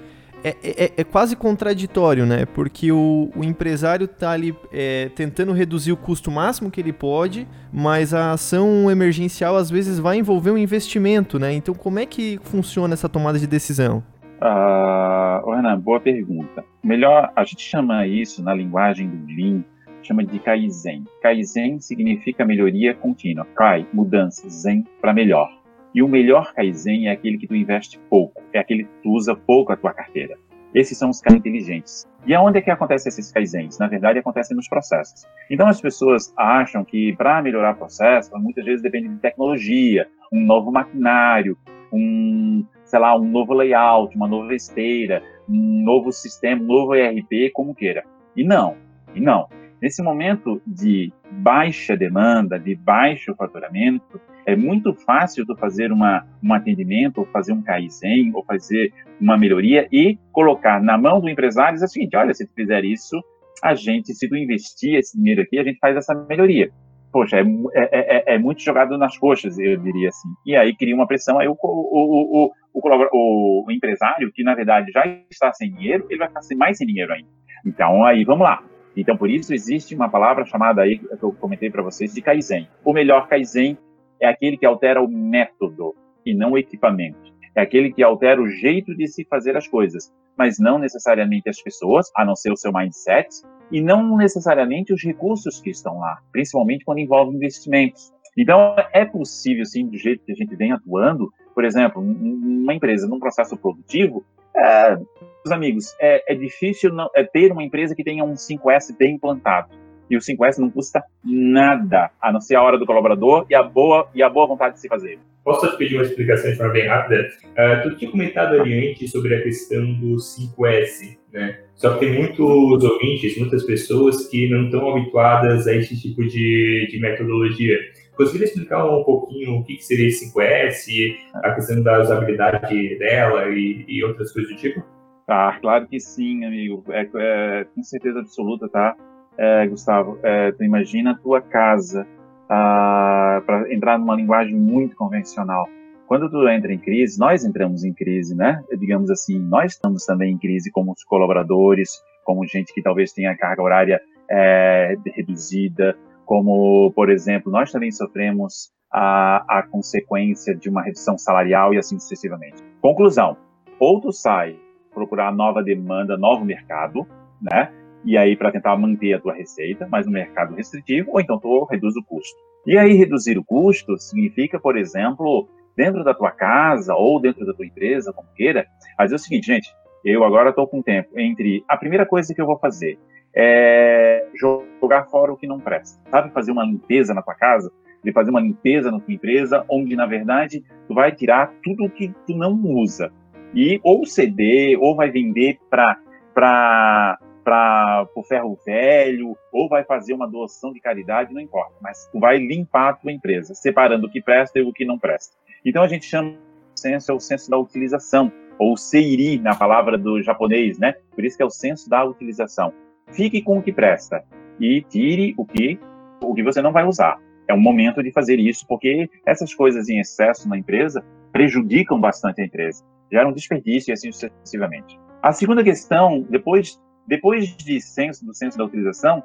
É, 0.43 0.55
é, 0.63 0.91
é 0.97 1.03
quase 1.05 1.37
contraditório, 1.37 2.25
né? 2.25 2.45
Porque 2.45 2.91
o, 2.91 3.31
o 3.33 3.43
empresário 3.43 4.07
tá 4.07 4.31
ali 4.31 4.53
é, 4.73 5.09
tentando 5.15 5.53
reduzir 5.53 5.93
o 5.93 5.97
custo 5.97 6.29
máximo 6.29 6.69
que 6.69 6.81
ele 6.81 6.91
pode, 6.91 7.47
mas 7.71 8.13
a 8.13 8.33
ação 8.33 8.91
emergencial 8.91 9.55
às 9.55 9.69
vezes 9.69 9.99
vai 9.99 10.17
envolver 10.17 10.51
um 10.51 10.57
investimento, 10.57 11.39
né? 11.39 11.53
Então 11.53 11.73
como 11.73 11.99
é 11.99 12.05
que 12.05 12.39
funciona 12.43 12.93
essa 12.93 13.07
tomada 13.07 13.39
de 13.39 13.47
decisão? 13.47 14.03
Uh, 14.41 15.49
Renan, 15.49 15.79
boa 15.79 16.01
pergunta. 16.01 16.65
Melhor, 16.83 17.31
a 17.33 17.45
gente 17.45 17.61
chama 17.61 18.05
isso 18.05 18.43
na 18.43 18.53
linguagem 18.53 19.07
do 19.07 19.25
Lean 19.25 19.63
chama 20.07 20.23
de 20.23 20.39
Kaizen. 20.39 21.05
Kaizen 21.21 21.79
significa 21.79 22.45
melhoria 22.45 22.93
contínua. 22.93 23.45
Kai, 23.55 23.85
mudança, 23.93 24.49
Zen, 24.49 24.83
para 25.01 25.13
melhor. 25.13 25.49
E 25.93 26.01
o 26.01 26.07
melhor 26.07 26.53
Kaizen 26.53 27.07
é 27.07 27.11
aquele 27.11 27.37
que 27.37 27.47
tu 27.47 27.55
investe 27.55 27.99
pouco, 28.09 28.41
é 28.51 28.59
aquele 28.59 28.85
que 28.85 29.01
tu 29.03 29.11
usa 29.11 29.35
pouco 29.35 29.71
a 29.71 29.77
tua 29.77 29.93
carteira. 29.93 30.35
Esses 30.73 30.97
são 30.97 31.09
os 31.11 31.21
caras 31.21 31.39
inteligentes. 31.39 32.07
E 32.25 32.33
aonde 32.33 32.57
é 32.57 32.61
que 32.61 32.71
acontecem 32.71 33.09
esses 33.09 33.31
kaizens? 33.31 33.77
Na 33.77 33.87
verdade, 33.87 34.17
acontecem 34.17 34.57
nos 34.57 34.67
processos. 34.67 35.27
Então, 35.51 35.67
as 35.67 35.79
pessoas 35.79 36.33
acham 36.35 36.83
que 36.83 37.15
para 37.15 37.41
melhorar 37.43 37.75
processo, 37.75 38.31
muitas 38.39 38.65
vezes 38.65 38.81
depende 38.81 39.09
de 39.09 39.17
tecnologia, 39.17 40.07
um 40.31 40.43
novo 40.43 40.71
maquinário, 40.71 41.55
um, 41.91 42.65
sei 42.85 42.99
lá, 42.99 43.15
um 43.15 43.29
novo 43.29 43.53
layout, 43.53 44.15
uma 44.15 44.27
nova 44.27 44.55
esteira, 44.55 45.21
um 45.47 45.83
novo 45.83 46.11
sistema, 46.11 46.61
um 46.61 46.65
novo 46.65 46.95
ERP, 46.95 47.51
como 47.53 47.75
queira. 47.75 48.03
E 48.35 48.43
não, 48.43 48.75
e 49.13 49.21
não. 49.21 49.47
Nesse 49.83 50.01
momento 50.01 50.61
de 50.65 51.11
baixa 51.29 51.97
demanda, 51.97 52.57
de 52.57 52.73
baixo 52.73 53.35
faturamento, 53.35 54.17
é 54.45 54.55
muito 54.55 54.93
fácil 54.93 55.45
tu 55.45 55.57
fazer 55.57 55.91
uma, 55.91 56.25
um 56.41 56.53
atendimento, 56.53 57.17
ou 57.17 57.25
fazer 57.25 57.51
um 57.51 57.61
Kaizen, 57.61 58.31
ou 58.33 58.45
fazer 58.45 58.93
uma 59.19 59.37
melhoria 59.37 59.85
e 59.91 60.17
colocar 60.31 60.81
na 60.81 60.97
mão 60.97 61.19
do 61.19 61.27
empresário 61.27 61.77
é 61.81 61.83
o 61.83 61.87
seguinte, 61.89 62.15
olha, 62.15 62.33
se 62.33 62.47
tu 62.47 62.53
fizer 62.53 62.85
isso, 62.85 63.21
a 63.61 63.75
gente, 63.75 64.13
se 64.13 64.29
tu 64.29 64.37
investir 64.37 64.95
esse 64.95 65.17
dinheiro 65.17 65.41
aqui, 65.41 65.59
a 65.59 65.63
gente 65.65 65.79
faz 65.79 65.97
essa 65.97 66.15
melhoria. 66.29 66.71
Poxa, 67.11 67.35
é, 67.39 67.43
é, 67.73 67.89
é, 67.91 68.35
é 68.35 68.39
muito 68.39 68.61
jogado 68.61 68.97
nas 68.97 69.17
coxas, 69.17 69.59
eu 69.59 69.75
diria 69.75 70.07
assim. 70.07 70.29
E 70.45 70.55
aí 70.55 70.73
cria 70.77 70.95
uma 70.95 71.07
pressão, 71.07 71.39
aí 71.39 71.47
o, 71.49 71.57
o, 71.61 72.51
o, 72.73 73.65
o, 73.67 73.69
empresário, 73.69 74.31
que 74.33 74.45
na 74.45 74.55
verdade 74.55 74.93
já 74.93 75.05
está 75.29 75.51
sem 75.51 75.73
dinheiro, 75.73 76.07
ele 76.09 76.19
vai 76.19 76.29
ficar 76.29 76.39
mais 76.55 76.77
sem 76.77 76.87
dinheiro 76.87 77.11
ainda. 77.11 77.27
Então, 77.65 78.05
aí, 78.05 78.23
vamos 78.23 78.43
lá. 78.43 78.63
Então, 78.95 79.17
por 79.17 79.29
isso 79.29 79.53
existe 79.53 79.95
uma 79.95 80.09
palavra 80.09 80.45
chamada 80.45 80.81
aí, 80.81 80.99
que 80.99 81.23
eu 81.23 81.31
comentei 81.33 81.69
para 81.69 81.81
vocês, 81.81 82.13
de 82.13 82.21
Kaizen. 82.21 82.67
O 82.83 82.93
melhor 82.93 83.27
Kaizen 83.27 83.77
é 84.19 84.27
aquele 84.27 84.57
que 84.57 84.65
altera 84.65 85.01
o 85.01 85.07
método 85.07 85.95
e 86.25 86.33
não 86.33 86.51
o 86.51 86.57
equipamento. 86.57 87.33
É 87.55 87.61
aquele 87.61 87.91
que 87.91 88.03
altera 88.03 88.41
o 88.41 88.47
jeito 88.47 88.95
de 88.95 89.07
se 89.07 89.25
fazer 89.25 89.55
as 89.57 89.67
coisas, 89.67 90.11
mas 90.37 90.57
não 90.59 90.79
necessariamente 90.79 91.49
as 91.49 91.61
pessoas, 91.61 92.09
a 92.15 92.25
não 92.25 92.35
ser 92.35 92.51
o 92.51 92.57
seu 92.57 92.71
mindset, 92.71 93.29
e 93.71 93.81
não 93.81 94.17
necessariamente 94.17 94.93
os 94.93 95.03
recursos 95.03 95.59
que 95.59 95.69
estão 95.69 95.99
lá, 95.99 96.19
principalmente 96.31 96.85
quando 96.85 96.99
envolve 96.99 97.35
investimentos. 97.35 98.11
Então, 98.37 98.75
é 98.91 99.05
possível, 99.05 99.65
sim, 99.65 99.87
do 99.87 99.97
jeito 99.97 100.23
que 100.25 100.31
a 100.31 100.35
gente 100.35 100.55
vem 100.55 100.71
atuando, 100.71 101.31
por 101.53 101.63
exemplo, 101.63 102.01
uma 102.01 102.73
empresa 102.73 103.07
num 103.07 103.19
processo 103.19 103.55
produtivo, 103.55 104.25
é, 104.55 104.95
meus 104.95 105.51
amigos, 105.51 105.95
é, 105.99 106.33
é 106.33 106.35
difícil 106.35 106.93
não, 106.93 107.09
é 107.15 107.23
ter 107.23 107.51
uma 107.51 107.63
empresa 107.63 107.95
que 107.95 108.03
tenha 108.03 108.23
um 108.23 108.33
5S 108.33 108.95
bem 108.97 109.15
implantado 109.15 109.69
e 110.09 110.17
o 110.17 110.19
5S 110.19 110.59
não 110.59 110.69
custa 110.69 111.01
nada, 111.23 112.11
a 112.21 112.31
não 112.31 112.39
ser 112.39 112.55
a 112.55 112.61
hora 112.61 112.77
do 112.77 112.85
colaborador 112.85 113.45
e 113.49 113.55
a 113.55 113.63
boa, 113.63 114.07
e 114.13 114.21
a 114.21 114.29
boa 114.29 114.47
vontade 114.47 114.75
de 114.75 114.81
se 114.81 114.87
fazer. 114.87 115.17
Posso 115.43 115.69
te 115.69 115.77
pedir 115.77 115.95
uma 115.95 116.03
explicação 116.03 116.51
de 116.51 116.55
forma 116.55 116.71
bem 116.71 116.87
rápida? 116.87 117.27
Uh, 117.43 117.83
tu 117.83 117.97
tinha 117.97 118.09
comentado 118.09 118.61
ali 118.61 118.91
antes 118.91 119.11
sobre 119.11 119.35
a 119.35 119.41
questão 119.41 119.93
do 119.95 120.15
5S, 120.15 121.17
né? 121.33 121.59
Só 121.75 121.95
que 121.95 122.05
tem 122.05 122.13
muitos 122.13 122.39
ouvintes, 122.83 123.37
muitas 123.37 123.63
pessoas 123.63 124.27
que 124.29 124.49
não 124.49 124.65
estão 124.65 124.89
habituadas 124.89 125.67
a 125.67 125.75
esse 125.75 125.99
tipo 125.99 126.23
de, 126.25 126.87
de 126.89 126.99
metodologia. 126.99 127.77
Conseguiria 128.15 128.47
explicar 128.47 128.85
um 128.85 129.03
pouquinho 129.03 129.59
o 129.59 129.63
que, 129.63 129.81
seria 129.81 130.07
esse 130.07 130.33
5S, 130.33 131.15
a 131.35 131.51
questão 131.55 131.81
da 131.81 132.01
usabilidade 132.01 132.97
dela 132.99 133.49
e, 133.49 133.85
e 133.87 134.03
outras 134.03 134.31
coisas 134.31 134.51
do 134.51 134.57
tipo? 134.57 134.83
Tá, 135.25 135.57
claro 135.61 135.87
que 135.87 135.99
sim, 135.99 136.45
amigo. 136.45 136.83
É, 136.89 137.09
é, 137.15 137.65
com 137.73 137.81
certeza 137.83 138.19
absoluta, 138.19 138.67
tá? 138.69 138.95
é, 139.37 139.67
Gustavo, 139.67 140.19
é, 140.23 140.51
tu 140.51 140.63
imagina 140.63 141.11
a 141.11 141.17
tua 141.17 141.41
casa 141.41 142.07
ah, 142.49 143.41
para 143.45 143.73
entrar 143.73 143.97
numa 143.97 144.15
linguagem 144.15 144.55
muito 144.55 144.95
convencional. 144.95 145.67
Quando 146.07 146.29
tu 146.29 146.47
entra 146.47 146.71
em 146.71 146.77
crise, 146.77 147.19
nós 147.19 147.43
entramos 147.43 147.83
em 147.83 147.93
crise, 147.93 148.35
né? 148.35 148.61
Digamos 148.77 149.09
assim, 149.09 149.39
nós 149.39 149.73
estamos 149.73 150.05
também 150.05 150.33
em 150.33 150.37
crise 150.37 150.69
como 150.71 150.91
os 150.91 151.03
colaboradores, 151.03 152.03
como 152.23 152.45
gente 152.45 152.73
que 152.73 152.81
talvez 152.81 153.11
tenha 153.11 153.35
carga 153.35 153.63
horária 153.63 154.01
é, 154.29 154.95
reduzida, 155.15 155.97
como, 156.25 156.91
por 156.95 157.09
exemplo, 157.09 157.51
nós 157.51 157.71
também 157.71 157.91
sofremos 157.91 158.71
a, 158.91 159.59
a 159.59 159.63
consequência 159.63 160.55
de 160.55 160.69
uma 160.69 160.83
redução 160.83 161.17
salarial 161.17 161.73
e 161.73 161.77
assim 161.77 161.99
sucessivamente. 161.99 162.63
Conclusão: 162.81 163.37
ou 163.79 163.99
tu 163.99 164.11
sai 164.11 164.57
procurar 164.93 165.33
nova 165.33 165.63
demanda, 165.63 166.15
novo 166.17 166.45
mercado, 166.45 167.07
né? 167.41 167.71
e 168.05 168.17
aí 168.17 168.35
para 168.35 168.51
tentar 168.51 168.77
manter 168.77 169.13
a 169.13 169.19
tua 169.19 169.33
receita, 169.33 169.87
mas 169.89 170.05
no 170.05 170.11
mercado 170.11 170.55
restritivo, 170.55 171.11
ou 171.11 171.21
então 171.21 171.39
tu 171.39 171.65
reduz 171.65 171.95
o 171.95 172.03
custo. 172.03 172.37
E 172.65 172.77
aí 172.77 172.93
reduzir 172.93 173.37
o 173.37 173.43
custo 173.43 173.97
significa, 173.97 174.59
por 174.59 174.77
exemplo, 174.77 175.47
dentro 175.75 176.03
da 176.03 176.13
tua 176.13 176.31
casa 176.31 176.93
ou 176.93 177.19
dentro 177.19 177.45
da 177.45 177.53
tua 177.53 177.65
empresa, 177.65 178.13
como 178.13 178.27
queira, 178.35 178.65
fazer 178.97 179.15
o 179.15 179.19
seguinte, 179.19 179.47
gente, 179.47 179.69
eu 180.03 180.23
agora 180.23 180.49
estou 180.49 180.67
com 180.67 180.81
tempo 180.81 181.17
entre 181.17 181.63
a 181.67 181.77
primeira 181.77 182.05
coisa 182.05 182.33
que 182.33 182.41
eu 182.41 182.45
vou 182.45 182.59
fazer 182.59 182.97
é 183.35 184.27
jogar 184.35 185.05
fora 185.05 185.33
o 185.33 185.37
que 185.37 185.47
não 185.47 185.59
presta. 185.59 185.99
Sabe 186.09 186.31
fazer 186.31 186.51
uma 186.51 186.63
limpeza 186.63 187.13
na 187.13 187.21
tua 187.21 187.35
casa? 187.35 187.71
De 188.03 188.11
fazer 188.11 188.31
uma 188.31 188.41
limpeza 188.41 188.91
na 188.91 188.99
tua 188.99 189.13
empresa, 189.13 189.65
onde 189.69 189.95
na 189.95 190.05
verdade 190.05 190.63
tu 190.87 190.93
vai 190.93 191.11
tirar 191.11 191.53
tudo 191.63 191.89
que 191.89 192.13
tu 192.27 192.35
não 192.35 192.53
usa 192.53 193.11
e 193.55 193.79
ou 193.83 194.05
ceder 194.05 194.77
ou 194.79 194.95
vai 194.95 195.09
vender 195.09 195.59
para 195.69 195.97
para 196.33 197.17
para 197.43 198.07
o 198.15 198.23
ferro 198.23 198.57
velho, 198.65 199.35
ou 199.51 199.67
vai 199.67 199.83
fazer 199.83 200.13
uma 200.13 200.25
doação 200.25 200.71
de 200.71 200.79
caridade, 200.79 201.33
não 201.33 201.41
importa, 201.41 201.73
mas 201.81 202.09
tu 202.11 202.19
vai 202.19 202.37
limpar 202.37 202.89
a 202.89 202.93
tua 202.93 203.11
empresa, 203.11 203.53
separando 203.53 204.07
o 204.07 204.09
que 204.09 204.21
presta 204.21 204.59
e 204.59 204.61
o 204.61 204.71
que 204.71 204.85
não 204.85 204.97
presta. 204.97 205.35
Então 205.65 205.83
a 205.83 205.87
gente 205.87 206.05
chama 206.05 206.29
o 206.29 206.79
senso 206.79 207.11
é 207.11 207.15
o 207.15 207.19
senso 207.19 207.51
da 207.51 207.57
utilização, 207.57 208.31
ou 208.57 208.77
seiri 208.77 209.37
na 209.39 209.55
palavra 209.55 209.97
do 209.97 210.21
japonês, 210.21 210.79
né? 210.79 210.95
Por 211.13 211.25
isso 211.25 211.37
que 211.37 211.43
é 211.43 211.45
o 211.45 211.49
senso 211.49 211.89
da 211.89 212.03
utilização. 212.03 212.73
Fique 213.11 213.41
com 213.41 213.57
o 213.57 213.63
que 213.63 213.71
presta 213.71 214.23
e 214.59 214.81
tire 214.81 215.33
o 215.37 215.45
que 215.45 215.79
o 216.21 216.33
que 216.33 216.43
você 216.43 216.61
não 216.61 216.71
vai 216.71 216.85
usar. 216.85 217.19
É 217.47 217.53
um 217.53 217.59
momento 217.59 218.01
de 218.01 218.11
fazer 218.11 218.39
isso, 218.39 218.65
porque 218.67 219.09
essas 219.25 219.53
coisas 219.53 219.89
em 219.89 219.99
excesso 219.99 220.47
na 220.47 220.57
empresa 220.57 221.03
prejudicam 221.31 221.99
bastante 221.99 222.41
a 222.41 222.45
empresa, 222.45 222.83
geram 223.11 223.33
desperdício 223.33 223.91
e 223.91 223.93
assim 223.93 224.11
sucessivamente. 224.11 224.97
A 225.21 225.33
segunda 225.33 225.63
questão, 225.63 226.25
depois 226.29 226.79
depois 227.05 227.55
de 227.57 227.81
senso, 227.81 228.25
do 228.25 228.33
senso 228.33 228.57
da 228.57 228.63
utilização, 228.63 229.23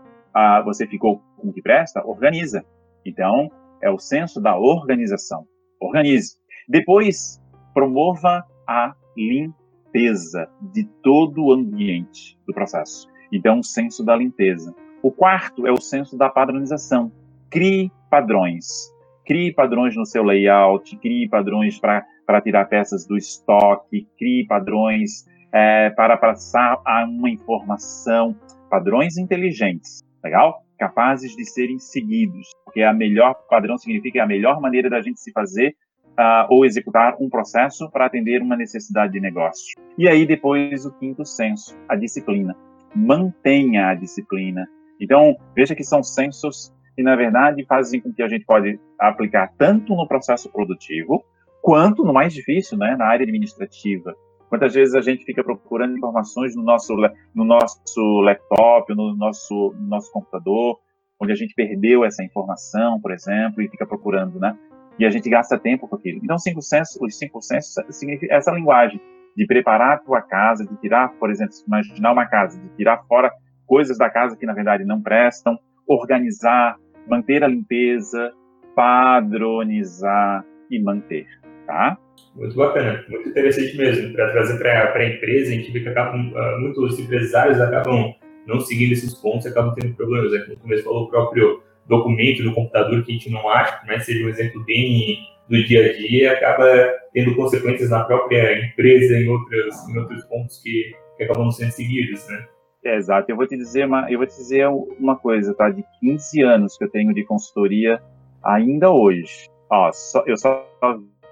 você 0.64 0.86
ficou 0.86 1.22
com 1.36 1.48
o 1.48 1.52
que 1.52 1.62
presta, 1.62 2.04
organiza. 2.04 2.64
Então, 3.04 3.50
é 3.80 3.90
o 3.90 3.98
senso 3.98 4.40
da 4.40 4.58
organização. 4.58 5.46
Organize. 5.80 6.36
Depois, 6.68 7.40
promova 7.72 8.44
a 8.66 8.94
limpeza 9.16 10.48
de 10.72 10.84
todo 11.02 11.44
o 11.44 11.52
ambiente 11.52 12.36
do 12.46 12.52
processo. 12.52 13.08
Então, 13.32 13.60
o 13.60 13.64
senso 13.64 14.04
da 14.04 14.16
limpeza. 14.16 14.74
O 15.02 15.10
quarto 15.10 15.66
é 15.66 15.72
o 15.72 15.80
senso 15.80 16.16
da 16.16 16.28
padronização. 16.28 17.12
Crie 17.50 17.90
padrões. 18.10 18.92
Crie 19.24 19.52
padrões 19.52 19.94
no 19.94 20.06
seu 20.06 20.22
layout, 20.24 20.96
crie 20.96 21.28
padrões 21.28 21.78
para 21.78 22.40
tirar 22.42 22.64
peças 22.64 23.06
do 23.06 23.16
estoque, 23.16 24.06
crie 24.18 24.46
padrões 24.46 25.26
é, 25.52 25.90
para 25.90 26.16
passar 26.16 26.80
a 26.84 27.04
uma 27.04 27.28
informação, 27.28 28.34
padrões 28.70 29.18
inteligentes, 29.18 30.00
legal? 30.24 30.62
Capazes 30.78 31.34
de 31.36 31.44
serem 31.44 31.78
seguidos, 31.78 32.48
porque 32.64 32.82
a 32.82 32.92
melhor 32.92 33.34
padrão 33.50 33.76
significa 33.76 34.22
a 34.22 34.26
melhor 34.26 34.60
maneira 34.60 34.88
da 34.88 35.00
gente 35.00 35.20
se 35.20 35.32
fazer 35.32 35.74
uh, 36.18 36.46
ou 36.48 36.64
executar 36.64 37.16
um 37.20 37.28
processo 37.28 37.90
para 37.90 38.06
atender 38.06 38.42
uma 38.42 38.56
necessidade 38.56 39.12
de 39.12 39.20
negócio. 39.20 39.74
E 39.96 40.08
aí 40.08 40.26
depois 40.26 40.84
o 40.84 40.92
quinto 40.92 41.24
senso, 41.24 41.76
a 41.88 41.96
disciplina. 41.96 42.56
Mantenha 42.94 43.88
a 43.88 43.94
disciplina. 43.94 44.66
Então 45.00 45.36
veja 45.54 45.74
que 45.74 45.84
são 45.84 46.02
sensos 46.02 46.72
que 46.96 47.02
na 47.02 47.14
verdade 47.14 47.64
fazem 47.66 48.00
com 48.00 48.12
que 48.12 48.22
a 48.22 48.28
gente 48.28 48.44
pode 48.44 48.78
aplicar 48.98 49.52
tanto 49.56 49.94
no 49.94 50.06
processo 50.08 50.50
produtivo 50.50 51.24
quanto 51.62 52.04
no 52.04 52.12
mais 52.12 52.32
difícil, 52.32 52.76
né, 52.78 52.96
na 52.96 53.06
área 53.06 53.24
administrativa 53.24 54.14
Quantas 54.48 54.72
vezes 54.72 54.94
a 54.94 55.00
gente 55.02 55.24
fica 55.24 55.44
procurando 55.44 55.96
informações 55.96 56.56
no 56.56 56.62
nosso, 56.62 56.94
no 57.34 57.44
nosso 57.44 58.20
laptop, 58.22 58.94
no 58.94 59.14
nosso, 59.14 59.74
no 59.78 59.86
nosso 59.86 60.10
computador, 60.10 60.78
onde 61.20 61.32
a 61.32 61.34
gente 61.34 61.54
perdeu 61.54 62.04
essa 62.04 62.24
informação, 62.24 62.98
por 63.00 63.12
exemplo, 63.12 63.62
e 63.62 63.68
fica 63.68 63.86
procurando, 63.86 64.40
né? 64.40 64.56
E 64.98 65.04
a 65.04 65.10
gente 65.10 65.28
gasta 65.28 65.58
tempo 65.58 65.86
com 65.86 65.96
aquilo. 65.96 66.20
Então, 66.24 66.38
cinco 66.38 66.62
sensos, 66.62 66.98
os 67.00 67.18
cinco 67.18 67.42
sensos 67.42 67.74
significa 67.94 68.34
essa 68.34 68.50
linguagem 68.50 69.00
de 69.38 69.46
preparar 69.46 69.92
a 69.92 69.98
tua 69.98 70.20
casa, 70.20 70.66
de 70.66 70.76
tirar, 70.80 71.12
por 71.12 71.30
exemplo, 71.30 71.54
imaginar 71.64 72.10
uma 72.10 72.26
casa, 72.26 72.60
de 72.60 72.68
tirar 72.70 73.04
fora 73.06 73.30
coisas 73.68 73.96
da 73.96 74.10
casa 74.10 74.36
que 74.36 74.44
na 74.44 74.52
verdade 74.52 74.84
não 74.84 75.00
prestam, 75.00 75.56
organizar, 75.86 76.74
manter 77.08 77.44
a 77.44 77.46
limpeza, 77.46 78.32
padronizar 78.74 80.44
e 80.68 80.82
manter, 80.82 81.28
tá? 81.68 81.96
Muito 82.34 82.56
bacana, 82.56 83.04
muito 83.08 83.28
interessante 83.28 83.76
mesmo, 83.76 84.12
para 84.12 84.32
trazer 84.32 84.58
para 84.58 84.92
a 84.92 85.08
empresa, 85.08 85.52
a 85.52 85.54
gente 85.54 85.70
vê 85.70 85.80
que 85.82 85.88
acabam, 85.88 86.32
uh, 86.32 86.60
muitos 86.60 86.98
empresários 86.98 87.60
acabam 87.60 88.12
não 88.44 88.58
seguindo 88.58 88.90
esses 88.90 89.14
pontos 89.14 89.46
e 89.46 89.50
acabam 89.50 89.72
tendo 89.74 89.94
problemas. 89.94 90.32
Né? 90.32 90.40
Como 90.40 90.56
o 90.56 90.60
começo 90.60 90.82
falou, 90.82 91.04
o 91.04 91.10
próprio 91.10 91.62
documento 91.86 92.42
do 92.42 92.52
computador 92.52 93.04
que 93.04 93.12
a 93.12 93.14
gente 93.14 93.30
não 93.30 93.48
acha, 93.48 93.80
mas 93.86 94.04
seja 94.04 94.24
um 94.24 94.28
exemplo 94.28 94.64
bem 94.64 95.18
do 95.48 95.64
dia 95.64 95.90
a 95.90 95.92
dia, 95.94 96.32
acaba 96.32 96.66
tendo 97.12 97.34
consequências 97.34 97.90
na 97.90 98.04
própria 98.04 98.66
empresa, 98.66 99.16
em 99.16 99.24
em 99.24 99.28
outros 99.28 100.24
pontos 100.28 100.60
que, 100.62 100.94
que 101.16 101.24
acabam 101.24 101.50
sendo 101.50 101.70
seguidos, 101.70 102.26
né? 102.28 102.46
É, 102.84 102.96
exato. 102.96 103.30
Eu 103.30 103.36
vou 103.36 103.46
te 103.46 103.56
dizer 103.56 103.86
uma, 103.86 104.10
eu 104.10 104.18
vou 104.18 104.26
te 104.26 104.36
dizer 104.36 104.68
uma 104.68 105.16
coisa, 105.16 105.54
tá? 105.54 105.68
De 105.70 105.84
15 106.00 106.42
anos 106.42 106.76
que 106.76 106.84
eu 106.84 106.90
tenho 106.90 107.12
de 107.12 107.24
consultoria 107.24 108.00
ainda 108.42 108.90
hoje. 108.90 109.48
Ó, 109.70 109.90
só, 109.92 110.22
eu 110.26 110.36
só 110.36 110.66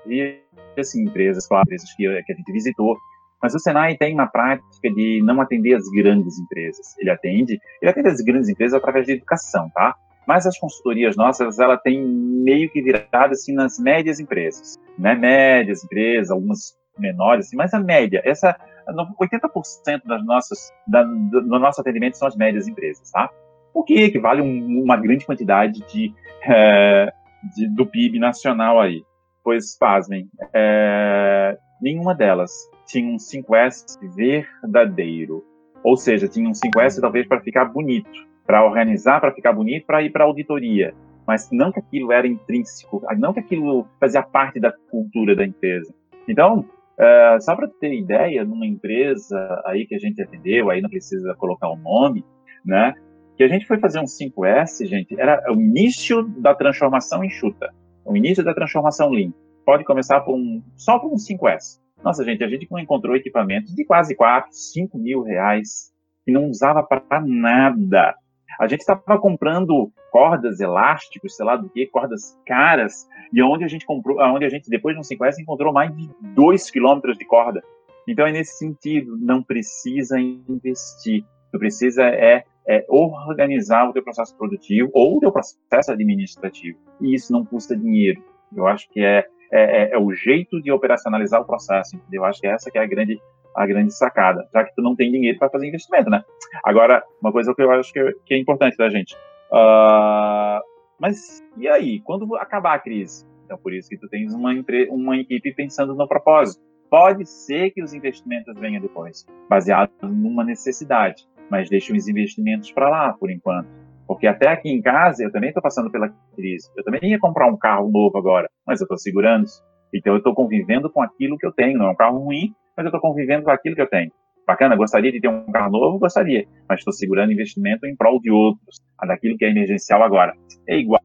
vi 0.07 0.41
assim, 0.79 1.05
empresas, 1.05 1.47
claro, 1.47 1.65
empresas 1.67 1.91
que, 1.95 2.03
que 2.23 2.33
a 2.33 2.37
gente 2.37 2.53
visitou, 2.53 2.97
mas 3.43 3.55
o 3.55 3.59
Senai 3.59 3.97
tem 3.97 4.13
uma 4.15 4.27
prática 4.27 4.91
de 4.91 5.23
não 5.25 5.41
atender 5.41 5.75
as 5.75 5.89
grandes 5.89 6.39
empresas. 6.39 6.97
Ele 6.99 7.11
atende, 7.11 7.59
ele 7.81 7.91
atende 7.91 8.09
as 8.09 8.21
grandes 8.21 8.49
empresas 8.49 8.75
através 8.75 9.07
de 9.07 9.13
educação, 9.13 9.71
tá? 9.75 9.95
Mas 10.27 10.47
as 10.47 10.59
consultorias 10.59 11.17
nossas, 11.17 11.59
ela 11.59 11.77
tem 11.77 12.05
meio 12.05 12.71
que 12.71 12.83
virado 12.83 13.33
assim 13.33 13.55
nas 13.55 13.79
médias 13.79 14.19
empresas, 14.19 14.77
né? 14.99 15.15
Médias 15.15 15.85
empresas, 15.85 16.31
algumas 16.31 16.77
menores, 16.99 17.47
assim, 17.47 17.57
mas 17.57 17.75
a 17.75 17.81
média, 17.81 18.23
essa 18.25 18.57
80% 18.89 20.03
das 20.05 20.25
nossas 20.25 20.73
da, 20.87 21.03
do, 21.03 21.59
nosso 21.59 21.81
atendimento 21.81 22.17
são 22.17 22.29
as 22.29 22.37
médias 22.37 22.67
empresas, 22.69 23.11
tá? 23.11 23.31
O 23.75 23.83
que 23.83 23.95
equivale 24.03 24.41
um, 24.41 24.83
uma 24.83 24.97
grande 24.97 25.27
quantidade 25.27 25.81
de, 25.93 26.15
é, 26.43 27.13
de, 27.55 27.69
do 27.75 27.87
PIB 27.87 28.19
nacional 28.19 28.81
aí. 28.81 29.05
Pois, 29.45 29.77
pasmem, 29.79 30.29
é, 30.53 31.59
nenhuma 31.81 32.15
delas 32.15 32.51
tinha 32.87 33.09
um 33.09 33.17
5S 33.17 33.99
verdadeiro. 34.15 35.45
Ou 35.85 35.97
seja, 35.97 36.27
tinha 36.27 36.49
um 36.49 36.53
5S 36.53 37.01
talvez 37.01 37.29
para 37.29 37.41
ficar 37.41 37.67
bonito, 37.67 38.27
para 38.47 38.65
organizar, 38.65 39.21
para 39.21 39.33
ficar 39.33 39.53
bonito, 39.53 39.87
para 39.87 40.03
ir 40.03 40.11
para 40.11 40.25
auditoria. 40.25 40.95
Mas 41.27 41.49
não 41.51 41.73
que 41.73 41.81
aquilo 41.81 42.13
era 42.13 42.27
intrínseco, 42.27 43.03
não 43.19 43.33
que 43.33 43.41
aquilo 43.41 43.87
fazia 43.99 44.23
parte 44.23 44.61
da 44.61 44.73
cultura 44.91 45.35
da 45.35 45.45
empresa. 45.45 45.93
Então, 46.29 46.61
uh, 46.61 47.41
só 47.41 47.57
para 47.57 47.69
ter 47.69 47.93
ideia, 47.93 48.45
numa 48.45 48.67
empresa 48.67 49.63
aí 49.67 49.87
que 49.87 49.95
a 49.95 49.99
gente 49.99 50.23
atendeu, 50.23 50.71
aí 50.71 50.81
não 50.81 50.89
precisa 50.89 51.35
colocar 51.35 51.69
o 51.69 51.77
nome, 51.77 52.25
né? 52.65 52.95
Que 53.37 53.43
a 53.43 53.49
gente 53.49 53.67
foi 53.67 53.79
fazer 53.79 53.99
um 53.99 54.05
5S, 54.05 54.87
gente, 54.87 55.19
era 55.21 55.43
o 55.51 55.55
início 55.55 56.23
da 56.23 56.55
transformação 56.55 57.25
enxuta, 57.25 57.75
o 58.05 58.17
início 58.17 58.45
da 58.45 58.55
transformação 58.55 59.11
Lean. 59.11 59.33
Pode 59.65 59.85
começar 59.85 60.21
por 60.21 60.37
um, 60.37 60.63
só 60.77 60.99
por 60.99 61.13
um 61.13 61.17
5S. 61.17 61.81
Nossa, 62.05 62.25
gente, 62.25 62.45
a 62.45 62.49
gente 62.49 62.69
encontrou 62.71 63.17
equipamentos 63.17 63.75
de 63.75 63.85
quase 63.85 64.15
4, 64.15 64.49
5 64.53 64.97
mil 64.97 65.23
reais 65.23 65.93
que 66.25 66.33
não 66.33 66.49
usava 66.49 66.83
para 66.83 67.21
nada. 67.21 68.15
A 68.59 68.67
gente 68.67 68.81
estava 68.81 69.19
comprando 69.19 69.91
cordas, 70.11 70.61
elásticos, 70.61 71.37
sei 71.37 71.45
lá 71.45 71.57
do 71.57 71.69
que, 71.69 71.87
cordas 71.87 72.39
caras, 72.47 73.07
e 73.33 73.43
onde 73.43 73.65
a 73.65 73.69
gente 73.69 73.85
comprou, 73.85 74.19
onde 74.21 74.45
a 74.45 74.49
gente, 74.49 74.71
depois 74.71 74.95
de 74.95 75.01
um 75.01 75.03
5S, 75.03 75.39
encontrou 75.39 75.73
mais 75.73 75.95
de 75.95 76.09
2 76.35 76.71
quilômetros 76.71 77.19
de 77.19 77.25
corda. 77.25 77.63
Então 78.09 78.27
é 78.27 78.33
nesse 78.33 78.57
sentido, 78.59 79.17
não 79.19 79.43
precisa 79.43 80.19
investir. 80.19 81.25
Tu 81.53 81.59
precisa 81.59 82.05
é, 82.05 82.45
é, 82.67 82.85
organizar 82.89 83.89
o 83.89 83.93
teu 83.93 84.03
processo 84.03 84.37
produtivo 84.37 84.91
ou 84.93 85.17
o 85.17 85.21
teu 85.21 85.33
processo 85.33 85.93
administrativo. 85.93 86.79
E 87.01 87.15
isso 87.15 87.33
não 87.33 87.45
custa 87.45 87.77
dinheiro. 87.77 88.23
Eu 88.55 88.67
acho 88.67 88.89
que 88.91 89.01
é, 89.01 89.27
é, 89.53 89.93
é, 89.93 89.99
o 89.99 90.13
jeito 90.13 90.61
de 90.61 90.71
operacionalizar 90.71 91.41
o 91.41 91.45
processo, 91.45 91.97
entendeu? 91.97 92.23
Eu 92.23 92.25
acho 92.27 92.41
que 92.41 92.47
essa 92.47 92.71
que 92.71 92.79
é 92.79 92.83
a 92.83 92.87
grande, 92.87 93.21
a 93.57 93.67
grande 93.67 93.93
sacada, 93.95 94.47
já 94.53 94.65
que 94.65 94.75
tu 94.75 94.83
não 94.83 94.95
tem 94.95 95.11
dinheiro 95.11 95.39
para 95.39 95.51
fazer 95.51 95.67
investimento, 95.67 96.11
né? 96.11 96.23
Agora, 96.65 97.03
uma 97.21 97.33
coisa 97.33 97.55
que 97.55 97.63
eu 97.63 97.71
acho 97.71 97.93
que, 97.93 98.13
que 98.27 98.35
é 98.35 98.39
importante 98.39 98.77
da 98.77 98.89
gente. 98.89 99.15
Uh, 99.51 100.61
mas 101.01 101.43
e 101.57 101.69
aí, 101.69 102.01
quando 102.01 102.37
acabar 102.37 102.75
a 102.75 102.79
crise? 102.79 103.27
Então, 103.45 103.57
por 103.59 103.73
isso 103.73 103.89
que 103.89 103.97
tu 103.97 104.09
tens 104.09 104.35
uma, 104.35 104.53
uma 104.91 105.17
equipe 105.17 105.55
pensando 105.55 105.95
no 105.95 106.09
propósito. 106.09 106.63
Pode 106.91 107.27
ser 107.27 107.71
que 107.71 107.83
os 107.83 107.93
investimentos 107.93 108.55
venham 108.59 108.81
depois, 108.81 109.27
baseado 109.49 109.91
numa 110.03 110.45
necessidade, 110.45 111.27
mas 111.51 111.69
deixa 111.69 111.93
os 111.93 112.09
investimentos 112.09 112.71
para 112.71 112.89
lá, 112.89 113.13
por 113.13 113.31
enquanto. 113.31 113.69
Porque 114.07 114.27
até 114.27 114.49
aqui 114.49 114.69
em 114.71 114.81
casa 114.81 115.25
eu 115.25 115.33
também 115.33 115.49
estou 115.49 115.63
passando 115.63 115.91
pela 115.91 116.09
crise. 116.35 116.71
Eu 116.77 116.85
também 116.85 117.01
ia 117.03 117.19
comprar 117.19 117.49
um 117.49 117.57
carro 117.57 117.91
novo 117.91 118.17
agora, 118.17 118.49
mas 118.65 118.81
eu 118.81 118.85
estou 118.85 118.99
segurando. 118.99 119.45
Então 119.93 120.13
eu 120.13 120.19
estou 120.19 120.35
convivendo 120.35 120.91
com 120.91 121.03
aquilo 121.03 121.37
que 121.37 121.47
eu 121.47 121.53
tenho. 121.53 121.79
Não 121.79 121.87
é 121.87 121.91
um 121.91 121.97
carro 121.97 122.19
ruim, 122.19 122.55
mas 122.77 122.85
eu 122.85 122.91
estou 122.91 123.01
convivendo 123.01 123.45
com 123.45 123.51
aquilo 123.51 123.75
que 123.75 123.83
eu 123.83 123.89
tenho. 123.89 124.11
Bacana, 124.47 124.77
gostaria 124.77 125.11
de 125.11 125.21
ter 125.21 125.29
um 125.29 125.51
carro 125.51 125.73
novo? 125.73 125.99
Gostaria. 125.99 126.47
Mas 126.69 126.79
estou 126.79 126.93
segurando 126.93 127.33
investimento 127.33 127.85
em 127.85 127.97
prol 127.97 128.21
de 128.21 128.31
outros. 128.31 128.81
A 128.97 129.07
daquilo 129.07 129.37
que 129.37 129.45
é 129.45 129.51
emergencial 129.51 130.03
agora. 130.03 130.35
É 130.69 130.79
igual. 130.79 131.01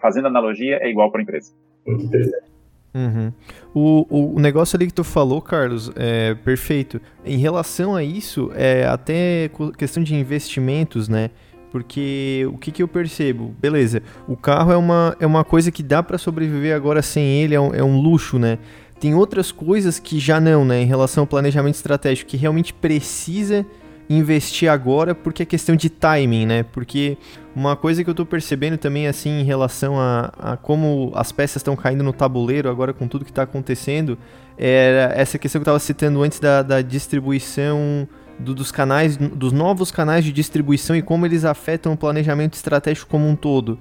Fazendo 0.00 0.28
analogia, 0.28 0.78
é 0.80 0.88
igual 0.88 1.10
para 1.10 1.20
a 1.20 1.22
empresa. 1.22 1.52
Muito 1.86 2.06
interessante. 2.06 2.50
Uhum. 2.94 3.32
O, 3.74 4.34
o 4.36 4.40
negócio 4.40 4.76
ali 4.76 4.86
que 4.86 4.94
tu 4.94 5.04
falou, 5.04 5.40
Carlos, 5.42 5.92
é 5.94 6.34
perfeito. 6.34 7.00
Em 7.24 7.36
relação 7.36 7.94
a 7.94 8.02
isso, 8.02 8.50
é 8.54 8.84
até 8.86 9.50
questão 9.76 10.02
de 10.02 10.14
investimentos, 10.14 11.08
né? 11.08 11.30
Porque 11.70 12.48
o 12.52 12.58
que, 12.58 12.72
que 12.72 12.82
eu 12.82 12.88
percebo? 12.88 13.54
Beleza, 13.60 14.02
o 14.26 14.36
carro 14.36 14.72
é 14.72 14.76
uma, 14.76 15.16
é 15.20 15.26
uma 15.26 15.44
coisa 15.44 15.70
que 15.70 15.84
dá 15.84 16.02
para 16.02 16.18
sobreviver 16.18 16.74
agora 16.74 17.00
sem 17.00 17.24
ele, 17.24 17.54
é 17.54 17.60
um, 17.60 17.72
é 17.72 17.82
um 17.82 18.00
luxo, 18.00 18.40
né? 18.40 18.58
Tem 19.00 19.14
outras 19.14 19.50
coisas 19.50 19.98
que 19.98 20.20
já 20.20 20.38
não, 20.38 20.64
né? 20.64 20.82
Em 20.82 20.86
relação 20.86 21.22
ao 21.22 21.26
planejamento 21.26 21.74
estratégico, 21.74 22.30
que 22.30 22.36
realmente 22.36 22.74
precisa 22.74 23.66
investir 24.10 24.68
agora 24.68 25.14
porque 25.14 25.44
é 25.44 25.46
questão 25.46 25.74
de 25.74 25.88
timing, 25.88 26.44
né? 26.44 26.62
Porque 26.64 27.16
uma 27.56 27.76
coisa 27.76 28.04
que 28.04 28.10
eu 28.10 28.14
tô 28.14 28.26
percebendo 28.26 28.76
também, 28.76 29.06
assim, 29.06 29.40
em 29.40 29.44
relação 29.44 29.98
a, 29.98 30.32
a 30.38 30.56
como 30.56 31.12
as 31.14 31.32
peças 31.32 31.56
estão 31.56 31.74
caindo 31.74 32.02
no 32.02 32.12
tabuleiro 32.12 32.68
agora 32.68 32.92
com 32.92 33.08
tudo 33.08 33.24
que 33.24 33.30
está 33.30 33.42
acontecendo, 33.42 34.18
era 34.58 35.14
essa 35.14 35.38
questão 35.38 35.60
que 35.60 35.62
eu 35.62 35.72
estava 35.72 35.78
citando 35.78 36.22
antes 36.22 36.38
da, 36.38 36.60
da 36.62 36.82
distribuição 36.82 38.06
do, 38.38 38.54
dos 38.54 38.72
canais, 38.72 39.16
dos 39.16 39.52
novos 39.52 39.90
canais 39.90 40.24
de 40.24 40.32
distribuição 40.32 40.96
e 40.96 41.02
como 41.02 41.24
eles 41.24 41.44
afetam 41.44 41.92
o 41.92 41.96
planejamento 41.96 42.54
estratégico 42.54 43.08
como 43.08 43.28
um 43.28 43.36
todo. 43.36 43.78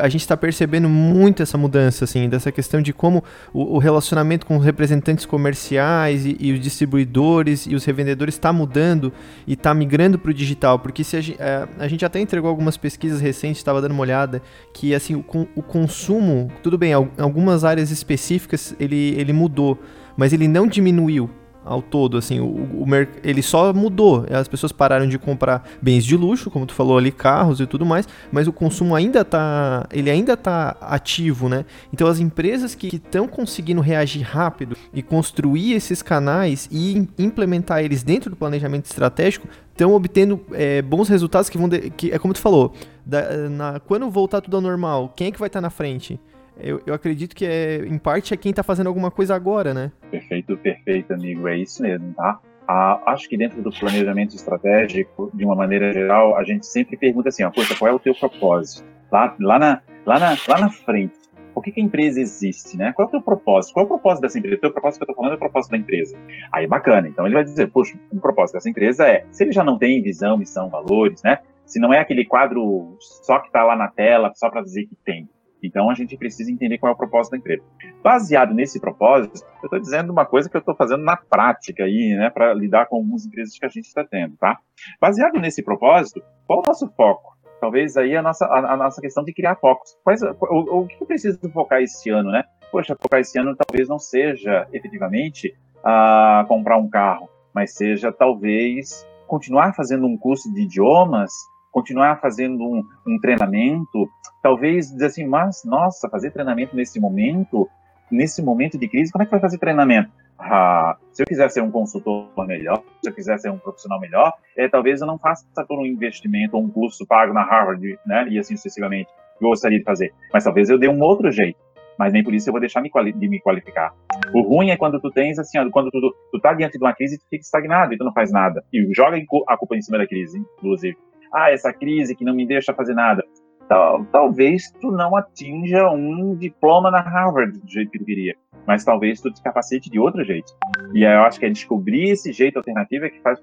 A 0.00 0.08
gente 0.08 0.22
está 0.22 0.36
percebendo 0.36 0.88
muito 0.88 1.42
essa 1.42 1.56
mudança, 1.56 2.04
assim, 2.04 2.28
dessa 2.28 2.50
questão 2.52 2.80
de 2.82 2.92
como 2.92 3.22
o, 3.52 3.76
o 3.76 3.78
relacionamento 3.78 4.46
com 4.46 4.56
os 4.56 4.64
representantes 4.64 5.26
comerciais 5.26 6.26
e, 6.26 6.36
e, 6.38 6.52
os 6.52 6.60
distribuidores 6.60 7.66
e 7.66 7.74
os 7.74 7.84
revendedores 7.84 8.34
está 8.34 8.52
mudando 8.52 9.12
e 9.46 9.54
está 9.54 9.72
migrando 9.74 10.18
para 10.18 10.30
o 10.30 10.34
digital. 10.34 10.78
Porque 10.78 11.02
se 11.04 11.16
a, 11.16 11.20
gente, 11.20 11.40
é, 11.40 11.68
a 11.78 11.88
gente 11.88 12.04
até 12.04 12.20
entregou 12.20 12.48
algumas 12.48 12.76
pesquisas 12.76 13.20
recentes, 13.20 13.58
estava 13.58 13.80
dando 13.80 13.92
uma 13.92 14.02
olhada, 14.02 14.42
que 14.72 14.94
assim 14.94 15.14
o, 15.14 15.24
o 15.54 15.62
consumo, 15.62 16.50
tudo 16.62 16.76
bem, 16.76 16.92
em 16.92 17.22
algumas 17.22 17.64
áreas 17.64 17.90
específicas 17.90 18.74
ele, 18.78 19.14
ele 19.16 19.32
mudou, 19.32 19.78
mas 20.16 20.32
ele 20.32 20.48
não 20.48 20.66
diminuiu 20.66 21.30
ao 21.64 21.82
todo, 21.82 22.16
assim, 22.16 22.40
o, 22.40 22.44
o 22.46 22.86
ele 23.22 23.42
só 23.42 23.72
mudou. 23.72 24.24
As 24.30 24.48
pessoas 24.48 24.72
pararam 24.72 25.08
de 25.08 25.18
comprar 25.18 25.68
bens 25.80 26.04
de 26.04 26.16
luxo, 26.16 26.50
como 26.50 26.66
tu 26.66 26.74
falou 26.74 26.98
ali, 26.98 27.12
carros 27.12 27.60
e 27.60 27.66
tudo 27.66 27.84
mais, 27.84 28.08
mas 28.32 28.48
o 28.48 28.52
consumo 28.52 28.94
ainda 28.94 29.24
tá, 29.24 29.86
ele 29.92 30.10
ainda 30.10 30.36
tá 30.36 30.76
ativo, 30.80 31.48
né? 31.48 31.64
Então 31.92 32.06
as 32.06 32.18
empresas 32.18 32.74
que 32.74 32.96
estão 32.96 33.28
conseguindo 33.28 33.80
reagir 33.80 34.22
rápido 34.22 34.76
e 34.92 35.02
construir 35.02 35.74
esses 35.74 36.02
canais 36.02 36.68
e 36.70 37.06
implementar 37.18 37.84
eles 37.84 38.02
dentro 38.02 38.30
do 38.30 38.36
planejamento 38.36 38.86
estratégico 38.86 39.46
estão 39.70 39.94
obtendo 39.94 40.40
é, 40.52 40.82
bons 40.82 41.08
resultados 41.08 41.48
que 41.48 41.56
vão, 41.56 41.68
de, 41.68 41.90
que 41.90 42.10
é 42.10 42.18
como 42.18 42.34
tu 42.34 42.40
falou, 42.40 42.74
da, 43.04 43.48
na, 43.48 43.80
quando 43.80 44.10
voltar 44.10 44.40
tudo 44.40 44.56
ao 44.56 44.60
normal, 44.60 45.12
quem 45.16 45.28
é 45.28 45.30
que 45.30 45.38
vai 45.38 45.46
estar 45.46 45.58
tá 45.58 45.62
na 45.62 45.70
frente? 45.70 46.20
Eu, 46.62 46.80
eu 46.86 46.94
acredito 46.94 47.34
que 47.34 47.44
é, 47.44 47.78
em 47.86 47.98
parte 47.98 48.34
é 48.34 48.36
quem 48.36 48.50
está 48.50 48.62
fazendo 48.62 48.86
alguma 48.86 49.10
coisa 49.10 49.34
agora, 49.34 49.74
né? 49.74 49.92
Perfeito, 50.10 50.56
perfeito, 50.56 51.12
amigo. 51.12 51.48
É 51.48 51.56
isso 51.56 51.82
mesmo, 51.82 52.12
tá? 52.14 52.40
Ah, 52.68 53.02
acho 53.06 53.28
que 53.28 53.36
dentro 53.36 53.60
do 53.62 53.70
planejamento 53.70 54.36
estratégico, 54.36 55.30
de 55.34 55.44
uma 55.44 55.56
maneira 55.56 55.92
geral, 55.92 56.36
a 56.36 56.44
gente 56.44 56.66
sempre 56.66 56.96
pergunta 56.96 57.28
assim, 57.28 57.42
ó, 57.42 57.50
poxa, 57.50 57.74
qual 57.76 57.90
é 57.90 57.94
o 57.94 57.98
teu 57.98 58.14
propósito? 58.14 58.86
Lá, 59.10 59.34
lá, 59.40 59.58
na, 59.58 59.82
lá, 60.06 60.18
na, 60.20 60.36
lá 60.48 60.60
na 60.60 60.70
frente, 60.70 61.18
por 61.52 61.64
que, 61.64 61.72
que, 61.72 61.80
a 61.80 61.84
empresa 61.84 62.20
existe, 62.20 62.76
né? 62.76 62.92
Qual 62.92 63.06
é 63.06 63.08
o 63.08 63.10
teu 63.10 63.22
propósito? 63.22 63.74
Qual 63.74 63.82
é 63.82 63.86
o 63.86 63.88
propósito 63.88 64.22
dessa 64.22 64.38
empresa? 64.38 64.56
O 64.56 64.60
teu 64.60 64.72
propósito 64.72 64.98
que 64.98 65.02
eu 65.02 65.12
estou 65.12 65.16
falando 65.16 65.32
é 65.32 65.36
o 65.36 65.38
propósito 65.38 65.72
da 65.72 65.78
empresa. 65.78 66.16
Aí, 66.52 66.66
bacana. 66.66 67.08
Então, 67.08 67.26
ele 67.26 67.34
vai 67.34 67.44
dizer, 67.44 67.70
poxa, 67.70 67.98
o 68.12 68.20
propósito 68.20 68.54
dessa 68.54 68.70
empresa 68.70 69.06
é, 69.06 69.26
se 69.32 69.42
ele 69.42 69.52
já 69.52 69.64
não 69.64 69.76
tem 69.76 70.00
visão, 70.00 70.38
missão, 70.38 70.70
valores, 70.70 71.22
né? 71.22 71.40
Se 71.66 71.80
não 71.80 71.92
é 71.92 71.98
aquele 71.98 72.24
quadro 72.24 72.96
só 73.00 73.38
que 73.40 73.48
está 73.48 73.64
lá 73.64 73.76
na 73.76 73.88
tela, 73.88 74.32
só 74.34 74.48
para 74.48 74.62
dizer 74.62 74.86
que 74.86 74.96
tem. 75.04 75.28
Então 75.62 75.90
a 75.90 75.94
gente 75.94 76.16
precisa 76.16 76.50
entender 76.50 76.78
qual 76.78 76.90
é 76.90 76.94
o 76.94 76.98
propósito 76.98 77.32
da 77.32 77.38
empresa. 77.38 77.62
Baseado 78.02 78.54
nesse 78.54 78.80
propósito, 78.80 79.44
eu 79.62 79.66
estou 79.66 79.78
dizendo 79.78 80.12
uma 80.12 80.24
coisa 80.24 80.48
que 80.48 80.56
eu 80.56 80.60
estou 80.60 80.74
fazendo 80.74 81.04
na 81.04 81.16
prática 81.16 81.84
aí, 81.84 82.14
né, 82.16 82.30
para 82.30 82.52
lidar 82.54 82.86
com 82.86 82.96
algumas 82.96 83.26
empresas 83.26 83.58
que 83.58 83.64
a 83.64 83.68
gente 83.68 83.86
está 83.86 84.04
tendo, 84.04 84.36
tá? 84.36 84.58
Baseado 85.00 85.38
nesse 85.38 85.62
propósito, 85.62 86.22
qual 86.46 86.60
é 86.60 86.62
o 86.62 86.66
nosso 86.66 86.88
foco? 86.96 87.38
Talvez 87.60 87.96
aí 87.96 88.16
a 88.16 88.22
nossa, 88.22 88.46
a, 88.46 88.72
a 88.72 88.76
nossa 88.76 89.00
questão 89.00 89.22
de 89.22 89.34
criar 89.34 89.56
focos. 89.56 89.94
Quais, 90.02 90.22
o, 90.22 90.34
o, 90.40 90.86
que 90.86 90.96
eu 91.00 91.06
preciso 91.06 91.38
focar 91.50 91.82
esse 91.82 92.08
ano, 92.08 92.30
né? 92.30 92.42
Poxa, 92.72 92.96
focar 93.00 93.20
esse 93.20 93.38
ano 93.38 93.54
talvez 93.54 93.88
não 93.88 93.98
seja 93.98 94.66
efetivamente 94.72 95.54
a 95.84 96.44
comprar 96.48 96.78
um 96.78 96.88
carro, 96.88 97.28
mas 97.54 97.74
seja 97.74 98.10
talvez 98.10 99.06
continuar 99.26 99.74
fazendo 99.74 100.06
um 100.06 100.16
curso 100.16 100.52
de 100.52 100.62
idiomas 100.62 101.32
continuar 101.70 102.20
fazendo 102.20 102.62
um, 102.62 102.84
um, 103.06 103.18
treinamento, 103.20 104.08
talvez 104.42 104.90
dizer 104.90 105.06
assim, 105.06 105.26
mas 105.26 105.62
nossa, 105.64 106.08
fazer 106.08 106.30
treinamento 106.30 106.74
nesse 106.74 107.00
momento, 107.00 107.68
nesse 108.10 108.42
momento 108.42 108.78
de 108.78 108.88
crise, 108.88 109.12
como 109.12 109.22
é 109.22 109.26
que 109.26 109.30
vai 109.30 109.40
fazer 109.40 109.58
treinamento? 109.58 110.10
ah, 110.40 110.96
se 111.12 111.22
eu 111.22 111.26
quiser 111.26 111.50
ser 111.50 111.62
um 111.62 111.70
consultor 111.70 112.26
melhor, 112.46 112.82
se 113.02 113.10
eu 113.10 113.14
quiser 113.14 113.38
ser 113.38 113.50
um 113.50 113.58
profissional 113.58 114.00
melhor, 114.00 114.32
é, 114.56 114.68
talvez 114.68 115.00
eu 115.00 115.06
não 115.06 115.18
faça 115.18 115.44
por 115.68 115.78
um 115.78 115.84
investimento 115.84 116.56
ou 116.56 116.62
um 116.62 116.70
curso 116.70 117.06
pago 117.06 117.32
na 117.32 117.42
Harvard, 117.42 117.98
né, 118.06 118.26
e 118.28 118.38
assim 118.38 118.56
sucessivamente, 118.56 119.10
eu 119.40 119.48
gostaria 119.48 119.78
de 119.78 119.84
fazer. 119.84 120.12
Mas 120.32 120.44
talvez 120.44 120.70
eu 120.70 120.78
dê 120.78 120.88
um 120.88 121.00
outro 121.00 121.30
jeito. 121.30 121.58
Mas 121.98 122.14
nem 122.14 122.24
por 122.24 122.32
isso 122.32 122.48
eu 122.48 122.52
vou 122.52 122.60
deixar 122.60 122.80
de 122.80 123.28
me 123.28 123.40
qualificar. 123.40 123.92
O 124.32 124.40
ruim 124.40 124.70
é 124.70 124.76
quando 124.76 124.98
tu 124.98 125.10
tens, 125.10 125.38
assim, 125.38 125.58
quando 125.70 125.90
tu, 125.90 126.00
tu 126.32 126.40
tá 126.40 126.54
diante 126.54 126.78
de 126.78 126.82
uma 126.82 126.94
crise, 126.94 127.18
tu 127.18 127.26
fica 127.28 127.42
estagnado 127.42 127.92
e 127.92 127.98
tu 127.98 128.04
não 128.04 128.12
faz 128.12 128.32
nada. 128.32 128.64
E 128.72 128.88
joga 128.94 129.18
a 129.46 129.56
culpa 129.56 129.76
em 129.76 129.82
cima 129.82 129.98
da 129.98 130.06
crise, 130.06 130.38
inclusive. 130.38 130.96
Ah, 131.32 131.50
essa 131.50 131.72
crise 131.72 132.14
que 132.14 132.24
não 132.24 132.34
me 132.34 132.46
deixa 132.46 132.74
fazer 132.74 132.94
nada. 132.94 133.24
Tal, 133.68 134.04
talvez 134.06 134.70
tu 134.80 134.90
não 134.90 135.16
atinja 135.16 135.88
um 135.90 136.34
diploma 136.36 136.90
na 136.90 137.00
Harvard 137.00 137.58
do 137.58 137.70
jeito 137.70 137.90
que 137.92 137.98
tu 137.98 138.04
queria 138.04 138.34
mas 138.66 138.84
talvez 138.84 139.20
tu 139.20 139.32
te 139.32 139.42
capacite 139.42 139.90
de 139.90 139.98
outro 139.98 140.24
jeito. 140.24 140.52
E 140.94 141.02
eu 141.02 141.22
acho 141.22 141.38
que 141.38 141.46
é 141.46 141.50
descobrir 141.50 142.10
esse 142.10 142.32
jeito 142.32 142.56
alternativo 142.56 143.04
é 143.04 143.10
que 143.10 143.20
faz 143.20 143.40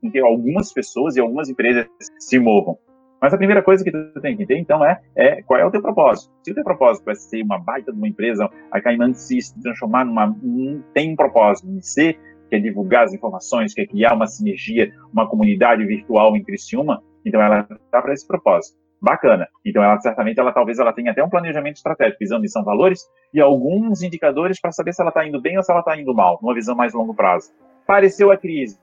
com 0.00 0.10
que, 0.10 0.20
algumas 0.20 0.72
pessoas 0.72 1.16
e 1.16 1.20
algumas 1.20 1.48
empresas 1.48 1.86
se 2.18 2.38
movam. 2.38 2.78
Mas 3.20 3.34
a 3.34 3.36
primeira 3.36 3.60
coisa 3.60 3.82
que 3.82 3.90
tu 3.90 4.20
tem 4.20 4.36
que 4.36 4.46
ter, 4.46 4.56
então, 4.56 4.84
é, 4.84 5.00
é 5.16 5.42
qual 5.42 5.58
é 5.58 5.66
o 5.66 5.70
teu 5.72 5.82
propósito. 5.82 6.32
Se 6.44 6.52
o 6.52 6.54
teu 6.54 6.62
propósito 6.62 7.04
vai 7.04 7.16
ser 7.16 7.42
uma 7.42 7.58
baita 7.58 7.90
de 7.90 7.98
uma 7.98 8.06
empresa, 8.06 8.48
a 8.70 8.80
Cayman 8.80 9.12
se 9.14 9.38
transformar 9.60 10.04
numa... 10.04 10.28
Um, 10.28 10.80
tem 10.94 11.12
um 11.12 11.16
propósito 11.16 11.66
de 11.66 11.84
ser, 11.84 12.16
que 12.48 12.54
é 12.54 12.60
divulgar 12.60 13.06
as 13.06 13.12
informações, 13.12 13.74
que 13.74 13.80
é 13.80 13.86
criar 13.86 14.14
uma 14.14 14.28
sinergia, 14.28 14.92
uma 15.12 15.28
comunidade 15.28 15.84
virtual 15.84 16.36
em 16.36 16.44
Criciúma, 16.44 17.02
então 17.28 17.40
ela 17.40 17.66
está 17.70 18.02
para 18.02 18.12
esse 18.12 18.26
propósito 18.26 18.76
bacana. 19.00 19.48
Então, 19.64 19.82
ela 19.82 19.98
certamente, 20.00 20.38
ela 20.38 20.52
talvez 20.52 20.78
ela 20.78 20.92
tenha 20.92 21.12
até 21.12 21.22
um 21.22 21.30
planejamento 21.30 21.76
estratégico, 21.76 22.18
visão, 22.18 22.40
missão, 22.40 22.64
valores 22.64 23.08
e 23.32 23.40
alguns 23.40 24.02
indicadores 24.02 24.60
para 24.60 24.72
saber 24.72 24.92
se 24.92 25.00
ela 25.00 25.10
está 25.10 25.26
indo 25.26 25.40
bem 25.40 25.56
ou 25.56 25.62
se 25.62 25.70
ela 25.70 25.80
está 25.80 25.96
indo 25.96 26.14
mal, 26.14 26.38
numa 26.42 26.54
visão 26.54 26.74
mais 26.74 26.92
longo 26.92 27.14
prazo. 27.14 27.50
Pareceu 27.86 28.30
a 28.30 28.36
crise. 28.36 28.78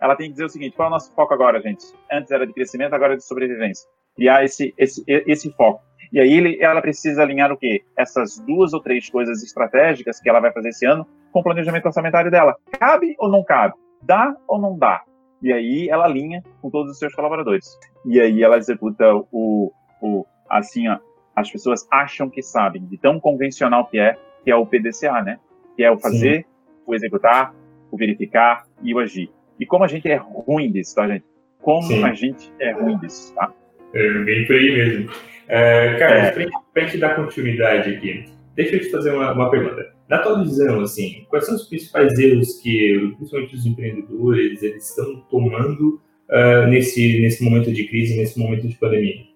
Ela 0.00 0.14
tem 0.14 0.26
que 0.26 0.32
dizer 0.32 0.44
o 0.44 0.48
seguinte: 0.48 0.76
qual 0.76 0.86
é 0.86 0.90
o 0.90 0.92
nosso 0.92 1.12
foco 1.14 1.32
agora, 1.32 1.60
gente? 1.60 1.84
Antes 2.12 2.30
era 2.30 2.46
de 2.46 2.52
crescimento, 2.52 2.94
agora 2.94 3.14
é 3.14 3.16
de 3.16 3.24
sobrevivência. 3.24 3.88
Criar 4.14 4.44
esse, 4.44 4.74
esse, 4.78 5.02
esse 5.06 5.50
foco. 5.52 5.82
E 6.12 6.20
aí 6.20 6.32
ele, 6.32 6.62
ela 6.62 6.80
precisa 6.80 7.22
alinhar 7.22 7.50
o 7.50 7.56
quê? 7.56 7.82
Essas 7.98 8.38
duas 8.46 8.72
ou 8.72 8.80
três 8.80 9.10
coisas 9.10 9.42
estratégicas 9.42 10.20
que 10.20 10.28
ela 10.28 10.40
vai 10.40 10.52
fazer 10.52 10.68
esse 10.68 10.86
ano 10.86 11.06
com 11.32 11.40
o 11.40 11.42
planejamento 11.42 11.86
orçamentário 11.86 12.30
dela. 12.30 12.54
Cabe 12.78 13.16
ou 13.18 13.28
não 13.28 13.42
cabe? 13.42 13.74
Dá 14.02 14.36
ou 14.46 14.60
não 14.60 14.78
dá? 14.78 15.02
E 15.42 15.52
aí 15.52 15.88
ela 15.88 16.04
alinha 16.04 16.42
com 16.60 16.70
todos 16.70 16.92
os 16.92 16.98
seus 16.98 17.14
colaboradores. 17.14 17.78
E 18.04 18.20
aí 18.20 18.42
ela 18.42 18.56
executa 18.56 19.04
o, 19.30 19.72
o 20.00 20.26
assim, 20.48 20.88
ó, 20.88 20.98
as 21.34 21.50
pessoas 21.50 21.86
acham 21.90 22.30
que 22.30 22.42
sabem, 22.42 22.84
de 22.86 22.96
tão 22.96 23.20
convencional 23.20 23.86
que 23.86 23.98
é, 23.98 24.16
que 24.42 24.50
é 24.50 24.56
o 24.56 24.66
PDCA, 24.66 25.22
né? 25.22 25.38
Que 25.76 25.84
é 25.84 25.90
o 25.90 25.98
fazer, 25.98 26.42
Sim. 26.42 26.44
o 26.86 26.94
executar, 26.94 27.54
o 27.90 27.96
verificar 27.96 28.64
e 28.82 28.94
o 28.94 28.98
agir. 28.98 29.30
E 29.60 29.66
como 29.66 29.84
a 29.84 29.88
gente 29.88 30.08
é 30.08 30.16
ruim 30.16 30.72
disso, 30.72 30.94
tá, 30.94 31.06
gente? 31.06 31.24
Como 31.60 31.82
Sim. 31.82 32.04
a 32.04 32.14
gente 32.14 32.52
é 32.58 32.72
ruim 32.72 32.98
disso, 32.98 33.34
tá? 33.34 33.52
É 33.94 34.12
bem 34.24 34.46
por 34.46 34.56
aí 34.56 34.72
mesmo. 34.72 35.10
Uh, 35.10 35.98
cara, 35.98 36.14
é. 36.14 36.48
pra 36.72 36.82
gente 36.82 36.98
dar 36.98 37.14
continuidade 37.14 37.94
aqui, 37.94 38.24
deixa 38.54 38.76
eu 38.76 38.80
te 38.80 38.90
fazer 38.90 39.14
uma, 39.14 39.32
uma 39.32 39.50
pergunta. 39.50 39.95
Na 40.08 40.18
tua 40.18 40.42
visão, 40.42 40.80
assim, 40.80 41.26
quais 41.28 41.46
são 41.46 41.56
os 41.56 41.64
principais 41.68 42.16
erros 42.18 42.60
que, 42.60 43.12
principalmente 43.16 43.54
os 43.56 43.66
empreendedores, 43.66 44.62
eles 44.62 44.88
estão 44.88 45.20
tomando 45.30 46.00
uh, 46.30 46.66
nesse, 46.68 47.20
nesse 47.20 47.42
momento 47.42 47.72
de 47.72 47.88
crise, 47.88 48.16
nesse 48.16 48.38
momento 48.38 48.68
de 48.68 48.76
pandemia? 48.76 49.26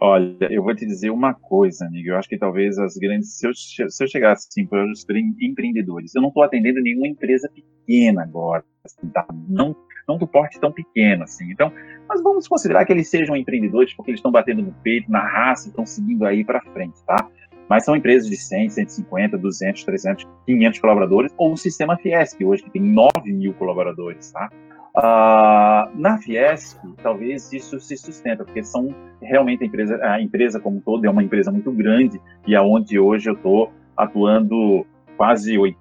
Olha, 0.00 0.46
eu 0.48 0.62
vou 0.62 0.74
te 0.76 0.86
dizer 0.86 1.10
uma 1.10 1.34
coisa, 1.34 1.84
amigo. 1.84 2.10
Eu 2.10 2.16
acho 2.16 2.28
que 2.28 2.38
talvez 2.38 2.78
as 2.78 2.96
grandes. 2.96 3.36
Se 3.36 3.48
eu, 3.48 3.52
se 3.54 4.04
eu 4.04 4.06
chegasse 4.06 4.46
assim, 4.48 4.64
para 4.64 4.84
os 4.84 5.04
empreendedores, 5.40 6.14
eu 6.14 6.22
não 6.22 6.28
estou 6.28 6.44
atendendo 6.44 6.80
nenhuma 6.80 7.08
empresa 7.08 7.50
pequena 7.52 8.22
agora, 8.22 8.62
assim, 8.84 9.08
tá? 9.08 9.26
não, 9.48 9.74
não 10.06 10.16
do 10.16 10.26
porte 10.26 10.60
tão 10.60 10.70
pequeno 10.70 11.24
assim. 11.24 11.50
Então, 11.50 11.72
mas 12.08 12.22
vamos 12.22 12.46
considerar 12.46 12.84
que 12.84 12.92
eles 12.92 13.10
sejam 13.10 13.36
empreendedores 13.36 13.92
porque 13.92 14.12
eles 14.12 14.20
estão 14.20 14.30
batendo 14.30 14.62
no 14.62 14.72
peito, 14.84 15.10
na 15.10 15.20
raça, 15.20 15.68
estão 15.68 15.84
seguindo 15.84 16.24
aí 16.24 16.44
para 16.44 16.60
frente, 16.60 17.02
tá? 17.04 17.28
Mas 17.68 17.84
são 17.84 17.94
empresas 17.94 18.28
de 18.28 18.36
100, 18.36 18.70
150, 18.70 19.36
200, 19.36 19.84
300, 19.84 20.26
500 20.46 20.78
colaboradores, 20.80 21.34
ou 21.36 21.52
o 21.52 21.56
sistema 21.56 21.96
Fiesc, 21.96 22.42
hoje 22.44 22.62
que 22.62 22.70
tem 22.70 22.82
9 22.82 23.10
mil 23.32 23.52
colaboradores, 23.54 24.32
tá? 24.32 24.48
Uh, 24.96 25.96
na 25.96 26.18
Fiesc, 26.18 26.76
talvez 27.02 27.52
isso 27.52 27.78
se 27.78 27.96
sustenta, 27.96 28.44
porque 28.44 28.64
são 28.64 28.94
realmente 29.20 29.62
a 29.62 29.66
empresa, 29.66 30.00
a 30.02 30.20
empresa 30.20 30.58
como 30.58 30.78
um 30.78 30.80
todo 30.80 31.04
é 31.04 31.10
uma 31.10 31.22
empresa 31.22 31.52
muito 31.52 31.70
grande 31.70 32.20
e 32.46 32.56
aonde 32.56 32.96
é 32.96 33.00
hoje 33.00 33.28
eu 33.28 33.34
estou 33.34 33.70
atuando 33.96 34.84
quase 35.16 35.54
80% 35.54 35.74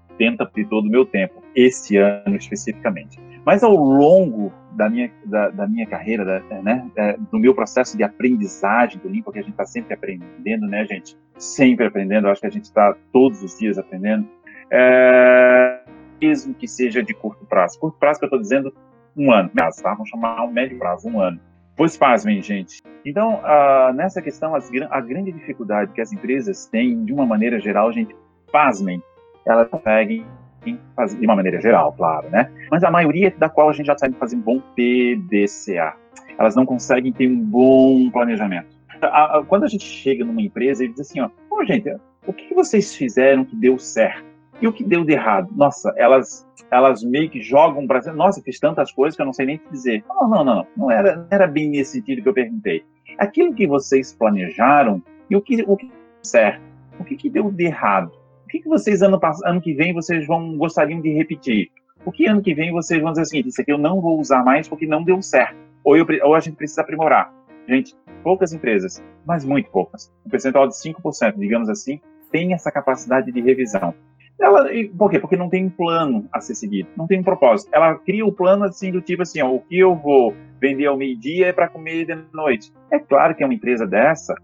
de 0.53 0.65
todo 0.65 0.85
o 0.87 0.89
meu 0.89 1.05
tempo, 1.05 1.41
esse 1.55 1.97
ano 1.97 2.35
especificamente. 2.35 3.19
Mas 3.45 3.63
ao 3.63 3.75
longo 3.75 4.51
da 4.73 4.89
minha, 4.89 5.11
da, 5.25 5.49
da 5.49 5.67
minha 5.67 5.87
carreira, 5.87 6.23
da, 6.23 6.61
né, 6.61 6.87
do 7.31 7.39
meu 7.39 7.55
processo 7.55 7.97
de 7.97 8.03
aprendizagem 8.03 8.99
do 8.99 9.09
Lean, 9.09 9.23
porque 9.23 9.39
a 9.39 9.41
gente 9.41 9.51
está 9.51 9.65
sempre 9.65 9.93
aprendendo, 9.93 10.67
né, 10.67 10.85
gente? 10.85 11.17
Sempre 11.37 11.85
aprendendo, 11.85 12.27
acho 12.27 12.41
que 12.41 12.47
a 12.47 12.51
gente 12.51 12.65
está 12.65 12.95
todos 13.11 13.43
os 13.43 13.57
dias 13.57 13.77
aprendendo. 13.77 14.27
É, 14.71 15.79
mesmo 16.21 16.53
que 16.53 16.67
seja 16.67 17.03
de 17.03 17.13
curto 17.13 17.45
prazo. 17.45 17.79
Curto 17.79 17.97
prazo 17.99 18.19
que 18.19 18.25
eu 18.25 18.27
estou 18.27 18.39
dizendo 18.39 18.73
um 19.15 19.31
ano, 19.31 19.49
tá? 19.55 19.69
Vamos 19.83 20.09
chamar 20.09 20.43
um 20.43 20.51
médio 20.51 20.77
prazo, 20.77 21.07
um 21.07 21.19
ano. 21.19 21.39
Pois 21.75 21.95
pasmem, 21.95 22.41
gente. 22.41 22.81
Então, 23.05 23.35
uh, 23.35 23.93
nessa 23.93 24.21
questão, 24.21 24.55
as, 24.55 24.69
a 24.89 24.99
grande 24.99 25.31
dificuldade 25.31 25.91
que 25.93 26.01
as 26.01 26.11
empresas 26.11 26.65
têm, 26.65 27.05
de 27.05 27.13
uma 27.13 27.25
maneira 27.25 27.59
geral, 27.59 27.91
gente, 27.93 28.15
pasmem, 28.51 29.01
elas 29.45 29.67
conseguem 29.69 30.25
de 30.65 31.25
uma 31.25 31.35
maneira 31.35 31.61
geral, 31.61 31.93
claro, 31.93 32.29
né? 32.29 32.51
Mas 32.69 32.83
a 32.83 32.91
maioria 32.91 33.33
da 33.37 33.47
qual 33.47 33.69
a 33.69 33.73
gente 33.73 33.85
já 33.85 33.97
sabe 33.97 34.15
fazer 34.15 34.35
um 34.35 34.41
bom 34.41 34.61
PDCA. 34.75 35.93
Elas 36.37 36.55
não 36.55 36.65
conseguem 36.65 37.13
ter 37.13 37.27
um 37.27 37.39
bom 37.39 38.09
planejamento. 38.11 38.76
Quando 39.47 39.63
a 39.63 39.67
gente 39.67 39.85
chega 39.85 40.23
numa 40.23 40.41
empresa 40.41 40.83
e 40.83 40.89
diz 40.89 40.99
assim, 41.01 41.19
ó, 41.19 41.29
oh, 41.49 41.63
gente, 41.65 41.95
o 42.25 42.33
que 42.33 42.53
vocês 42.53 42.95
fizeram 42.95 43.45
que 43.45 43.55
deu 43.55 43.77
certo? 43.77 44.25
E 44.61 44.67
o 44.67 44.73
que 44.73 44.83
deu 44.83 45.05
de 45.05 45.13
errado? 45.13 45.49
Nossa, 45.55 45.93
elas 45.97 46.47
elas 46.69 47.03
meio 47.03 47.29
que 47.29 47.41
jogam 47.41 47.87
para 47.87 48.11
nossa, 48.13 48.41
fiz 48.41 48.59
tantas 48.59 48.91
coisas 48.91 49.15
que 49.15 49.21
eu 49.21 49.25
não 49.25 49.33
sei 49.33 49.45
nem 49.45 49.57
te 49.57 49.69
dizer. 49.71 50.03
Não, 50.09 50.27
não, 50.27 50.43
não, 50.43 50.67
não 50.75 50.91
era, 50.91 51.15
não 51.15 51.27
era 51.31 51.47
bem 51.47 51.69
nesse 51.69 51.93
sentido 51.93 52.21
que 52.21 52.27
eu 52.27 52.33
perguntei. 52.33 52.83
Aquilo 53.17 53.53
que 53.53 53.65
vocês 53.65 54.13
planejaram 54.13 55.01
e 55.29 55.35
o 55.35 55.41
que 55.41 55.63
o 55.65 55.77
que 55.77 55.89
certo, 56.23 56.61
o 56.99 57.03
que, 57.03 57.15
que 57.15 57.29
deu 57.29 57.49
de 57.51 57.65
errado? 57.65 58.11
O 58.43 58.47
que, 58.47 58.59
que 58.59 58.69
vocês 58.69 59.01
ano, 59.01 59.19
ano 59.45 59.61
que 59.61 59.73
vem 59.73 59.93
vocês 59.93 60.25
vão 60.25 60.57
gostariam 60.57 61.01
de 61.01 61.11
repetir? 61.13 61.69
O 62.05 62.11
que 62.11 62.25
ano 62.25 62.41
que 62.41 62.53
vem 62.53 62.71
vocês 62.71 63.01
vão 63.01 63.11
dizer 63.11 63.23
o 63.23 63.25
seguinte, 63.25 63.49
isso 63.49 63.61
aqui 63.61 63.71
eu 63.71 63.77
não 63.77 63.99
vou 64.01 64.19
usar 64.19 64.43
mais 64.43 64.67
porque 64.67 64.85
não 64.85 65.03
deu 65.03 65.21
certo. 65.21 65.55
Ou, 65.83 65.97
eu, 65.97 66.05
ou 66.23 66.35
a 66.35 66.39
gente 66.39 66.55
precisa 66.55 66.81
aprimorar. 66.81 67.33
Gente, 67.67 67.95
poucas 68.23 68.53
empresas, 68.53 69.03
mas 69.25 69.43
muito 69.43 69.69
poucas, 69.69 70.11
um 70.25 70.29
percentual 70.29 70.67
de 70.67 70.75
5%, 70.75 71.37
digamos 71.37 71.69
assim, 71.69 71.99
tem 72.31 72.53
essa 72.53 72.71
capacidade 72.71 73.31
de 73.31 73.41
revisão. 73.41 73.93
Ela, 74.39 74.69
por 74.95 75.09
quê? 75.09 75.19
Porque 75.19 75.35
não 75.35 75.49
tem 75.49 75.65
um 75.65 75.69
plano 75.69 76.27
a 76.31 76.39
ser 76.39 76.53
seguido, 76.53 76.89
não 76.95 77.07
tem 77.07 77.19
um 77.19 77.23
propósito. 77.23 77.69
Ela 77.73 77.95
cria 77.95 78.23
o 78.23 78.29
um 78.29 78.33
plano 78.33 78.65
assim 78.65 78.91
do 78.91 79.01
tipo 79.01 79.23
assim, 79.23 79.41
ó, 79.41 79.51
o 79.51 79.59
que 79.61 79.79
eu 79.79 79.95
vou 79.95 80.35
vender 80.61 80.85
ao 80.85 80.95
meio-dia 80.95 81.47
é 81.47 81.53
para 81.53 81.67
comer 81.67 82.05
de 82.05 82.15
noite. 82.31 82.71
É 82.91 82.99
claro 82.99 83.35
que 83.35 83.43
uma 83.43 83.53
empresa 83.53 83.87
dessa 83.87 84.35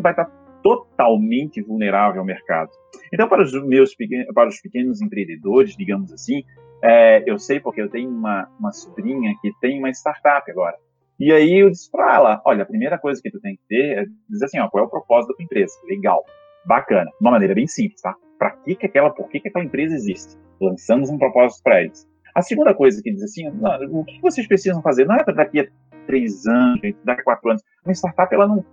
vai 0.00 0.12
estar 0.12 0.30
totalmente 0.62 1.60
vulnerável 1.60 2.20
ao 2.20 2.26
mercado. 2.26 2.70
Então, 3.12 3.28
para 3.28 3.42
os 3.42 3.52
meus 3.64 3.94
para 4.32 4.48
os 4.48 4.60
pequenos 4.60 5.02
empreendedores, 5.02 5.76
digamos 5.76 6.12
assim, 6.12 6.42
é, 6.82 7.22
eu 7.28 7.38
sei 7.38 7.60
porque 7.60 7.82
eu 7.82 7.90
tenho 7.90 8.08
uma, 8.08 8.48
uma 8.58 8.72
sobrinha 8.72 9.34
que 9.42 9.52
tem 9.60 9.78
uma 9.78 9.90
startup 9.90 10.48
agora. 10.50 10.76
E 11.18 11.32
aí 11.32 11.60
eu 11.60 11.70
disse 11.70 11.90
para 11.90 12.14
ela, 12.14 12.42
olha, 12.44 12.62
a 12.62 12.66
primeira 12.66 12.98
coisa 12.98 13.20
que 13.22 13.30
tu 13.30 13.40
tem 13.40 13.56
que 13.56 13.62
ter 13.68 13.98
é 13.98 14.04
dizer 14.28 14.46
assim, 14.46 14.58
ó, 14.58 14.68
qual 14.68 14.84
é 14.84 14.86
o 14.86 14.90
propósito 14.90 15.30
da 15.30 15.36
tua 15.36 15.44
empresa? 15.44 15.72
Legal, 15.88 16.24
bacana, 16.66 17.10
de 17.10 17.16
uma 17.20 17.30
maneira 17.30 17.54
bem 17.54 17.66
simples, 17.66 18.00
tá? 18.00 18.14
Para 18.38 18.50
que 18.50 18.74
que 18.74 18.86
aquela, 18.86 19.10
por 19.10 19.28
que 19.28 19.40
que 19.40 19.48
aquela 19.48 19.64
empresa 19.64 19.94
existe? 19.94 20.36
Lançamos 20.60 21.10
um 21.10 21.18
propósito 21.18 21.62
para 21.62 21.82
eles. 21.82 22.06
A 22.34 22.42
segunda 22.42 22.74
coisa 22.74 23.00
que 23.00 23.12
diz 23.12 23.22
assim, 23.22 23.48
o 23.90 24.04
que 24.04 24.20
vocês 24.20 24.46
precisam 24.48 24.82
fazer? 24.82 25.06
Não 25.06 25.14
é 25.14 25.22
para 25.22 25.34
daqui 25.34 25.60
a 25.60 25.66
três 26.06 26.44
anos, 26.46 26.80
daqui 27.04 27.20
a 27.20 27.24
quatro 27.24 27.50
anos. 27.50 27.62
Uma 27.84 27.92
startup, 27.92 28.34
ela 28.34 28.46
não. 28.46 28.64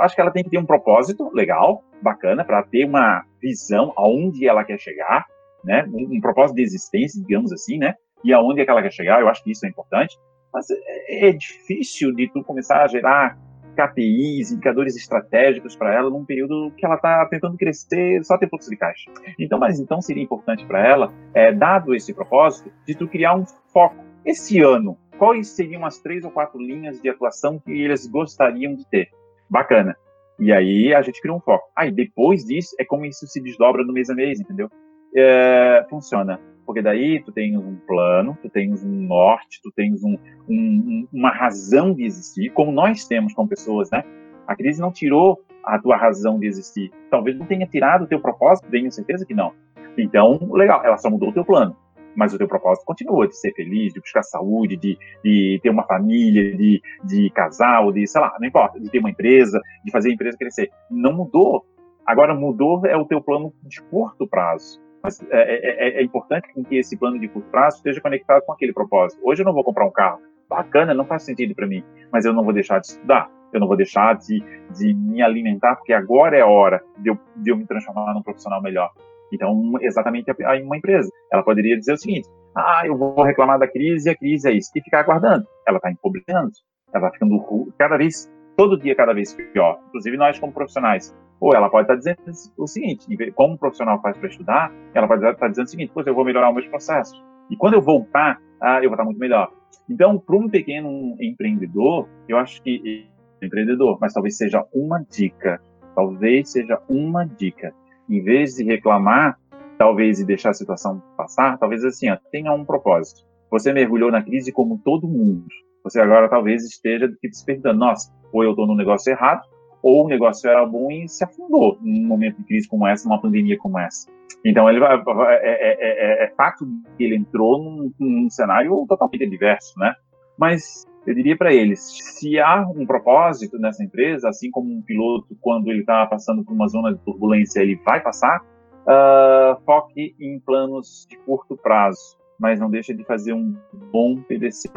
Acho 0.00 0.14
que 0.14 0.20
ela 0.20 0.30
tem 0.30 0.44
que 0.44 0.50
ter 0.50 0.58
um 0.58 0.66
propósito 0.66 1.30
legal, 1.32 1.84
bacana, 2.02 2.44
para 2.44 2.62
ter 2.64 2.84
uma 2.84 3.24
visão 3.40 3.92
aonde 3.96 4.46
ela 4.46 4.64
quer 4.64 4.78
chegar, 4.78 5.26
né? 5.64 5.84
Um, 5.92 6.16
um, 6.16 6.20
propósito 6.20 6.56
de 6.56 6.62
existência, 6.62 7.22
digamos 7.22 7.52
assim, 7.52 7.78
né? 7.78 7.94
E 8.24 8.32
aonde 8.32 8.60
é 8.60 8.64
que 8.64 8.70
ela 8.70 8.82
quer 8.82 8.92
chegar, 8.92 9.20
eu 9.20 9.28
acho 9.28 9.42
que 9.42 9.52
isso 9.52 9.64
é 9.64 9.68
importante. 9.68 10.16
Mas 10.52 10.66
é, 10.70 11.28
é 11.28 11.32
difícil 11.32 12.12
de 12.14 12.28
tu 12.32 12.42
começar 12.42 12.82
a 12.82 12.88
gerar 12.88 13.38
KPIs, 13.78 14.50
indicadores 14.50 14.96
estratégicos 14.96 15.76
para 15.76 15.94
ela 15.94 16.10
num 16.10 16.24
período 16.24 16.72
que 16.76 16.84
ela 16.84 16.96
está 16.96 17.24
tentando 17.26 17.56
crescer 17.56 18.24
só 18.24 18.36
ter 18.36 18.48
fluxo 18.48 18.68
de 18.68 18.76
caixa. 18.76 19.10
Então, 19.38 19.58
mas 19.58 19.78
então 19.78 20.00
seria 20.00 20.22
importante 20.22 20.66
para 20.66 20.84
ela, 20.84 21.12
é, 21.32 21.52
dado 21.52 21.94
esse 21.94 22.12
propósito, 22.12 22.72
de 22.84 22.94
tu 22.96 23.06
criar 23.06 23.36
um 23.36 23.44
foco. 23.72 23.96
Esse 24.24 24.60
ano, 24.60 24.98
quais 25.16 25.48
seriam 25.48 25.84
as 25.84 25.98
três 25.98 26.24
ou 26.24 26.30
quatro 26.30 26.60
linhas 26.60 27.00
de 27.00 27.08
atuação 27.08 27.58
que 27.58 27.70
eles 27.70 28.06
gostariam 28.06 28.74
de 28.74 28.84
ter? 28.86 29.08
Bacana. 29.48 29.96
E 30.40 30.52
aí 30.52 30.92
a 30.92 31.02
gente 31.02 31.20
cria 31.20 31.34
um 31.34 31.40
foco. 31.40 31.68
Aí 31.76 31.88
ah, 31.88 31.92
depois 31.92 32.44
disso 32.44 32.74
é 32.78 32.84
como 32.84 33.06
isso 33.06 33.26
se 33.26 33.40
desdobra 33.40 33.84
no 33.84 33.92
mês 33.92 34.10
a 34.10 34.14
mês, 34.14 34.40
entendeu? 34.40 34.68
É, 35.14 35.86
funciona. 35.88 36.40
Porque 36.68 36.82
daí 36.82 37.22
tu 37.22 37.32
tens 37.32 37.56
um 37.56 37.76
plano, 37.86 38.36
tu 38.42 38.50
tens 38.50 38.84
um 38.84 38.90
norte, 38.90 39.58
tu 39.62 39.72
tens 39.74 40.04
um, 40.04 40.18
um, 40.46 41.08
uma 41.10 41.30
razão 41.30 41.94
de 41.94 42.04
existir, 42.04 42.50
como 42.50 42.70
nós 42.70 43.06
temos 43.06 43.32
com 43.32 43.48
pessoas, 43.48 43.90
né? 43.90 44.04
A 44.46 44.54
crise 44.54 44.78
não 44.78 44.92
tirou 44.92 45.42
a 45.64 45.78
tua 45.78 45.96
razão 45.96 46.38
de 46.38 46.46
existir. 46.46 46.92
Talvez 47.10 47.38
não 47.38 47.46
tenha 47.46 47.66
tirado 47.66 48.04
o 48.04 48.06
teu 48.06 48.20
propósito, 48.20 48.68
tenho 48.70 48.92
certeza 48.92 49.24
que 49.24 49.32
não. 49.32 49.54
Então, 49.96 50.38
legal, 50.52 50.84
ela 50.84 50.98
só 50.98 51.08
mudou 51.08 51.30
o 51.30 51.32
teu 51.32 51.42
plano. 51.42 51.74
Mas 52.14 52.34
o 52.34 52.38
teu 52.38 52.46
propósito 52.46 52.84
continua 52.84 53.26
de 53.26 53.34
ser 53.38 53.54
feliz, 53.54 53.94
de 53.94 54.00
buscar 54.00 54.22
saúde, 54.22 54.76
de, 54.76 54.98
de 55.24 55.58
ter 55.62 55.70
uma 55.70 55.84
família, 55.84 56.54
de, 56.54 56.82
de 57.02 57.30
casar, 57.30 57.82
ou 57.82 57.92
de, 57.92 58.06
sei 58.06 58.20
lá, 58.20 58.36
não 58.38 58.46
importa, 58.46 58.78
de 58.78 58.90
ter 58.90 58.98
uma 58.98 59.08
empresa, 59.08 59.58
de 59.82 59.90
fazer 59.90 60.10
a 60.10 60.12
empresa 60.12 60.36
crescer. 60.36 60.70
Não 60.90 61.14
mudou. 61.14 61.64
Agora, 62.04 62.34
mudou 62.34 62.84
é 62.84 62.94
o 62.94 63.06
teu 63.06 63.22
plano 63.22 63.54
de 63.62 63.80
curto 63.84 64.28
prazo. 64.28 64.86
Mas 65.08 65.22
é, 65.30 65.36
é, 65.40 65.88
é, 65.88 66.00
é 66.00 66.02
importante 66.02 66.48
que 66.52 66.76
esse 66.76 66.96
plano 66.96 67.18
de 67.18 67.28
curto 67.28 67.48
prazo 67.50 67.78
esteja 67.78 68.00
conectado 68.00 68.42
com 68.44 68.52
aquele 68.52 68.72
propósito. 68.74 69.20
Hoje 69.24 69.42
eu 69.42 69.46
não 69.46 69.54
vou 69.54 69.64
comprar 69.64 69.86
um 69.86 69.90
carro. 69.90 70.20
Bacana, 70.48 70.92
não 70.92 71.06
faz 71.06 71.24
sentido 71.24 71.54
para 71.54 71.66
mim. 71.66 71.82
Mas 72.12 72.24
eu 72.24 72.32
não 72.32 72.44
vou 72.44 72.52
deixar 72.52 72.78
de 72.78 72.88
estudar 72.88 73.30
eu 73.52 73.60
não 73.60 73.66
vou 73.66 73.76
deixar 73.76 74.14
de, 74.16 74.42
de 74.76 74.94
me 74.94 75.22
alimentar, 75.22 75.76
porque 75.76 75.92
agora 75.92 76.36
é 76.36 76.40
a 76.40 76.46
hora 76.46 76.82
de 76.98 77.10
eu, 77.10 77.18
de 77.36 77.50
eu 77.50 77.56
me 77.56 77.66
transformar 77.66 78.12
num 78.14 78.22
profissional 78.22 78.60
melhor. 78.62 78.90
Então, 79.32 79.72
exatamente 79.80 80.30
uma 80.64 80.76
empresa. 80.76 81.10
Ela 81.32 81.42
poderia 81.42 81.76
dizer 81.76 81.94
o 81.94 81.98
seguinte: 81.98 82.28
ah, 82.54 82.82
eu 82.84 82.96
vou 82.96 83.22
reclamar 83.22 83.58
da 83.58 83.68
crise, 83.68 84.10
a 84.10 84.16
crise 84.16 84.48
é 84.48 84.52
isso, 84.52 84.70
e 84.74 84.82
ficar 84.82 85.00
aguardando. 85.00 85.46
Ela 85.66 85.78
está 85.78 85.90
empobrecendo, 85.90 86.50
ela 86.92 87.06
está 87.06 87.10
ficando 87.10 87.72
cada 87.78 87.96
vez, 87.96 88.30
todo 88.58 88.76
dia 88.76 88.96
cada 88.96 89.14
vez 89.14 89.32
pior. 89.32 89.78
Inclusive 89.86 90.16
nós 90.16 90.38
como 90.40 90.52
profissionais. 90.52 91.16
Ou 91.40 91.54
ela 91.54 91.70
pode 91.70 91.84
estar 91.84 91.94
tá 91.94 91.98
dizendo 91.98 92.52
o 92.58 92.66
seguinte: 92.66 93.06
como 93.32 93.54
um 93.54 93.56
profissional 93.56 94.02
faz 94.02 94.18
para 94.18 94.28
estudar, 94.28 94.72
ela 94.92 95.06
pode 95.06 95.24
estar 95.24 95.38
tá 95.38 95.48
dizendo 95.48 95.66
o 95.66 95.70
seguinte: 95.70 95.92
pois 95.94 96.04
eu 96.06 96.14
vou 96.14 96.24
melhorar 96.24 96.48
os 96.48 96.56
meus 96.56 96.66
processos. 96.66 97.22
E 97.48 97.56
quando 97.56 97.74
eu 97.74 97.80
voltar, 97.80 98.42
ah, 98.60 98.78
eu 98.78 98.90
vou 98.90 98.94
estar 98.94 99.04
muito 99.04 99.20
melhor. 99.20 99.52
Então, 99.88 100.18
para 100.18 100.36
um 100.36 100.48
pequeno 100.50 101.16
empreendedor, 101.20 102.08
eu 102.28 102.36
acho 102.36 102.60
que 102.60 103.08
empreendedor, 103.40 103.96
mas 104.00 104.12
talvez 104.12 104.36
seja 104.36 104.66
uma 104.74 105.00
dica, 105.08 105.62
talvez 105.94 106.50
seja 106.50 106.82
uma 106.88 107.24
dica. 107.24 107.72
Em 108.10 108.22
vez 108.22 108.54
de 108.54 108.64
reclamar, 108.64 109.38
talvez 109.78 110.18
e 110.18 110.26
deixar 110.26 110.50
a 110.50 110.54
situação 110.54 111.00
passar, 111.16 111.56
talvez 111.58 111.84
assim, 111.84 112.10
ó, 112.10 112.18
tenha 112.32 112.52
um 112.52 112.64
propósito. 112.64 113.24
Você 113.50 113.72
mergulhou 113.72 114.10
na 114.10 114.22
crise 114.22 114.52
como 114.52 114.80
todo 114.84 115.06
mundo. 115.06 115.46
Você 115.84 116.00
agora 116.00 116.28
talvez 116.28 116.64
esteja 116.64 117.08
se 117.32 117.72
nossa, 117.72 118.12
ou 118.32 118.44
eu 118.44 118.50
estou 118.50 118.66
no 118.66 118.76
negócio 118.76 119.10
errado, 119.10 119.42
ou 119.82 120.04
o 120.04 120.08
negócio 120.08 120.48
era 120.48 120.64
bom 120.66 120.90
e 120.90 121.08
se 121.08 121.24
afundou 121.24 121.78
num 121.80 122.06
momento 122.06 122.38
de 122.38 122.44
crise 122.44 122.68
como 122.68 122.86
essa, 122.86 123.08
numa 123.08 123.20
pandemia 123.20 123.56
como 123.58 123.78
essa. 123.78 124.10
Então 124.44 124.68
ele 124.68 124.80
vai, 124.80 124.96
é, 124.96 125.38
é, 125.42 126.22
é, 126.22 126.24
é 126.24 126.28
fato 126.36 126.66
que 126.96 127.04
ele 127.04 127.16
entrou 127.16 127.58
num, 127.62 127.92
num 127.98 128.30
cenário 128.30 128.84
totalmente 128.88 129.28
diverso, 129.28 129.78
né? 129.78 129.94
Mas 130.38 130.86
eu 131.06 131.14
diria 131.14 131.36
para 131.36 131.52
eles: 131.52 131.80
se 131.80 132.38
há 132.38 132.66
um 132.68 132.86
propósito 132.86 133.58
nessa 133.58 133.82
empresa, 133.82 134.28
assim 134.28 134.50
como 134.50 134.72
um 134.72 134.82
piloto, 134.82 135.36
quando 135.40 135.68
ele 135.68 135.80
está 135.80 136.06
passando 136.06 136.44
por 136.44 136.52
uma 136.52 136.68
zona 136.68 136.94
de 136.94 137.00
turbulência, 137.00 137.60
ele 137.60 137.76
vai 137.84 138.00
passar, 138.00 138.40
uh, 138.40 139.60
foque 139.64 140.14
em 140.20 140.38
planos 140.38 141.06
de 141.08 141.16
curto 141.18 141.56
prazo, 141.56 142.16
mas 142.38 142.60
não 142.60 142.70
deixe 142.70 142.94
de 142.94 143.04
fazer 143.04 143.32
um 143.32 143.56
bom 143.90 144.20
PDC. 144.22 144.68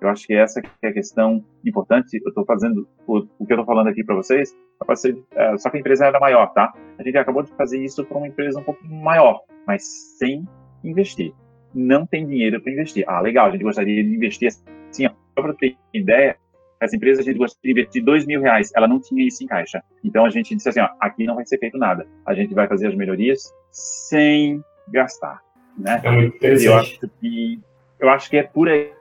Eu 0.00 0.08
acho 0.08 0.26
que 0.26 0.34
essa 0.34 0.60
é 0.82 0.88
a 0.88 0.92
questão 0.92 1.44
importante. 1.64 2.20
Eu 2.22 2.28
estou 2.28 2.44
fazendo 2.44 2.86
o, 3.06 3.18
o, 3.38 3.46
que 3.46 3.52
eu 3.52 3.56
estou 3.56 3.64
falando 3.64 3.88
aqui 3.88 4.04
para 4.04 4.14
vocês, 4.14 4.54
ser, 4.96 5.18
é, 5.32 5.56
só 5.56 5.70
que 5.70 5.76
a 5.76 5.80
empresa 5.80 6.06
era 6.06 6.20
maior, 6.20 6.52
tá? 6.52 6.72
A 6.98 7.02
gente 7.02 7.16
acabou 7.16 7.42
de 7.42 7.52
fazer 7.52 7.82
isso 7.82 8.04
para 8.04 8.18
uma 8.18 8.28
empresa 8.28 8.60
um 8.60 8.64
pouquinho 8.64 9.02
maior, 9.02 9.40
mas 9.66 9.84
sem 10.18 10.46
investir. 10.82 11.32
Não 11.74 12.06
tem 12.06 12.26
dinheiro 12.26 12.60
para 12.60 12.72
investir. 12.72 13.04
Ah, 13.08 13.20
legal, 13.20 13.46
a 13.46 13.50
gente 13.50 13.64
gostaria 13.64 14.02
de 14.02 14.14
investir 14.14 14.48
assim, 14.48 15.06
ó, 15.06 15.10
só 15.34 15.42
para 15.42 15.54
ter 15.54 15.76
ideia, 15.92 16.36
essa 16.80 16.96
empresa 16.96 17.20
a 17.20 17.24
gente 17.24 17.38
gostaria 17.38 17.74
de 17.74 17.80
investir 17.80 18.04
dois 18.04 18.26
mil 18.26 18.40
reais, 18.40 18.70
ela 18.76 18.86
não 18.86 19.00
tinha 19.00 19.26
isso 19.26 19.42
em 19.42 19.46
caixa. 19.46 19.82
Então 20.02 20.24
a 20.24 20.30
gente 20.30 20.54
disse 20.54 20.68
assim, 20.68 20.80
ó, 20.80 20.88
aqui 21.00 21.24
não 21.24 21.34
vai 21.34 21.46
ser 21.46 21.58
feito 21.58 21.78
nada. 21.78 22.06
A 22.26 22.34
gente 22.34 22.54
vai 22.54 22.68
fazer 22.68 22.88
as 22.88 22.94
melhorias 22.94 23.52
sem 23.70 24.62
gastar, 24.88 25.40
né? 25.78 26.00
É 26.04 26.10
muito 26.10 26.36
interessante. 26.36 26.66
Eu 26.66 26.76
acho 26.76 27.00
que, 27.00 27.60
eu 28.00 28.08
acho 28.10 28.30
que 28.30 28.36
é 28.36 28.42
por 28.42 28.68
aí. 28.68 28.92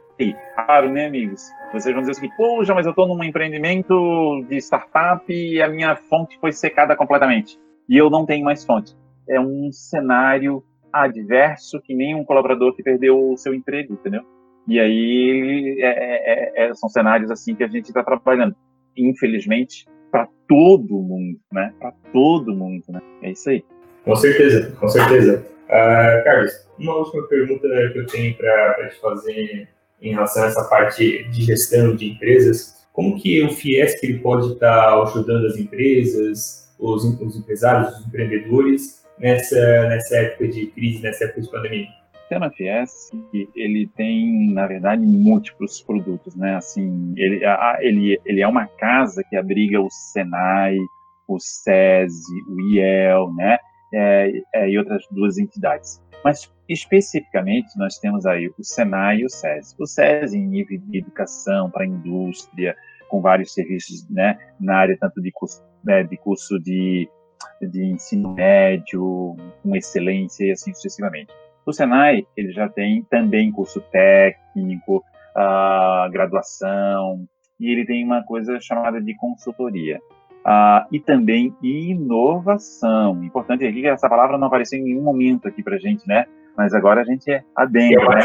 Claro, 0.55 0.91
né, 0.91 1.07
amigos? 1.07 1.49
Vocês 1.71 1.93
vão 1.93 2.01
dizer 2.01 2.11
assim, 2.11 2.29
poxa, 2.37 2.73
mas 2.73 2.85
eu 2.85 2.91
estou 2.91 3.07
num 3.07 3.23
empreendimento 3.23 4.45
de 4.47 4.57
startup 4.57 5.25
e 5.33 5.61
a 5.61 5.67
minha 5.67 5.95
fonte 5.95 6.37
foi 6.39 6.51
secada 6.51 6.95
completamente. 6.95 7.59
E 7.89 7.97
eu 7.97 8.09
não 8.09 8.25
tenho 8.25 8.45
mais 8.45 8.63
fonte. 8.63 8.95
É 9.27 9.39
um 9.39 9.71
cenário 9.71 10.63
adverso 10.91 11.81
que 11.81 11.95
nem 11.95 12.15
um 12.15 12.23
colaborador 12.23 12.75
que 12.75 12.83
perdeu 12.83 13.31
o 13.31 13.37
seu 13.37 13.53
emprego, 13.53 13.93
entendeu? 13.93 14.21
E 14.67 14.79
aí 14.79 15.77
é, 15.79 16.63
é, 16.63 16.67
é, 16.67 16.73
são 16.75 16.87
cenários 16.87 17.31
assim 17.31 17.55
que 17.55 17.63
a 17.63 17.67
gente 17.67 17.87
está 17.87 18.03
trabalhando, 18.03 18.55
infelizmente, 18.95 19.87
para 20.11 20.27
todo 20.47 21.01
mundo, 21.01 21.39
né? 21.51 21.73
Para 21.79 21.91
todo 22.13 22.55
mundo, 22.55 22.83
né? 22.89 23.01
É 23.23 23.31
isso 23.31 23.49
aí. 23.49 23.65
Com 24.05 24.15
certeza, 24.15 24.75
com 24.79 24.87
certeza. 24.87 25.45
Uh, 25.65 26.23
Carlos, 26.23 26.69
uma 26.77 26.95
última 26.95 27.27
pergunta 27.27 27.67
que 27.91 27.97
eu 27.97 28.05
tenho 28.05 28.37
para 28.37 28.89
te 28.89 28.99
fazer 29.01 29.67
em 30.03 30.11
relação 30.11 30.43
a 30.43 30.47
essa 30.47 30.63
parte 30.65 31.23
de 31.29 31.43
gestão 31.43 31.95
de 31.95 32.11
empresas. 32.11 32.85
Como 32.91 33.19
que 33.19 33.41
o 33.43 33.49
Fiesc 33.49 34.03
ele 34.03 34.19
pode 34.19 34.53
estar 34.53 35.01
ajudando 35.01 35.47
as 35.47 35.57
empresas, 35.57 36.71
os, 36.77 37.03
os 37.03 37.35
empresários, 37.37 37.97
os 37.97 38.05
empreendedores 38.05 39.03
nessa, 39.17 39.87
nessa 39.87 40.15
época 40.17 40.47
de 40.49 40.67
crise, 40.67 41.01
nessa 41.01 41.25
época 41.25 41.41
de 41.41 41.49
pandemia? 41.49 41.87
sistema 42.33 42.49
FS 42.49 43.11
ele 43.55 43.87
tem 43.95 44.51
na 44.53 44.65
verdade 44.65 45.01
múltiplos 45.05 45.81
produtos, 45.81 46.35
né? 46.35 46.55
Assim, 46.55 47.13
ele, 47.15 47.41
ele, 47.81 48.19
ele 48.25 48.41
é 48.41 48.47
uma 48.47 48.65
casa 48.65 49.23
que 49.29 49.35
abriga 49.35 49.79
o 49.79 49.89
Senai, 49.89 50.77
o 51.27 51.39
SESI, 51.39 52.41
o 52.49 52.61
IEL, 52.61 53.33
né? 53.35 53.57
É, 53.93 54.31
é, 54.55 54.69
e 54.69 54.77
outras 54.77 55.03
duas 55.11 55.37
entidades. 55.37 56.01
Mas 56.23 56.51
especificamente 56.69 57.77
nós 57.77 57.97
temos 57.97 58.25
aí 58.25 58.47
o 58.57 58.63
Senai 58.63 59.17
e 59.17 59.25
o 59.25 59.29
SESI. 59.29 59.75
O 59.79 59.85
SESI 59.85 60.37
em 60.37 60.47
nível 60.47 60.79
de 60.79 60.99
educação 60.99 61.69
para 61.69 61.83
a 61.83 61.87
indústria, 61.87 62.75
com 63.09 63.21
vários 63.21 63.53
serviços, 63.53 64.09
né? 64.09 64.37
Na 64.59 64.77
área 64.77 64.97
tanto 64.99 65.21
de 65.21 65.31
curso, 65.31 65.61
né, 65.83 66.03
de 66.03 66.17
curso 66.17 66.59
de 66.59 67.09
de 67.61 67.83
ensino 67.83 68.33
médio, 68.33 69.35
com 69.61 69.75
excelência 69.75 70.45
e 70.45 70.51
assim 70.51 70.73
sucessivamente. 70.73 71.33
O 71.65 71.71
Senai, 71.71 72.25
ele 72.35 72.51
já 72.51 72.67
tem 72.69 73.03
também 73.03 73.51
curso 73.51 73.81
técnico, 73.81 74.97
uh, 74.97 76.11
graduação, 76.11 77.25
e 77.59 77.71
ele 77.71 77.85
tem 77.85 78.03
uma 78.03 78.23
coisa 78.23 78.59
chamada 78.59 79.01
de 79.01 79.15
consultoria. 79.15 79.99
Uh, 80.45 80.85
e 80.91 80.99
também 80.99 81.55
inovação. 81.61 83.23
Importante 83.23 83.65
aqui 83.65 83.81
que 83.81 83.87
essa 83.87 84.09
palavra 84.09 84.37
não 84.37 84.47
apareceu 84.47 84.77
em 84.77 84.83
nenhum 84.83 85.01
momento 85.01 85.47
aqui 85.47 85.63
para 85.63 85.77
gente, 85.77 86.05
né? 86.07 86.25
Mas 86.57 86.73
agora 86.73 87.01
a 87.01 87.03
gente 87.05 87.31
é 87.31 87.43
adentro, 87.55 88.11
é 88.11 88.15
né? 88.15 88.21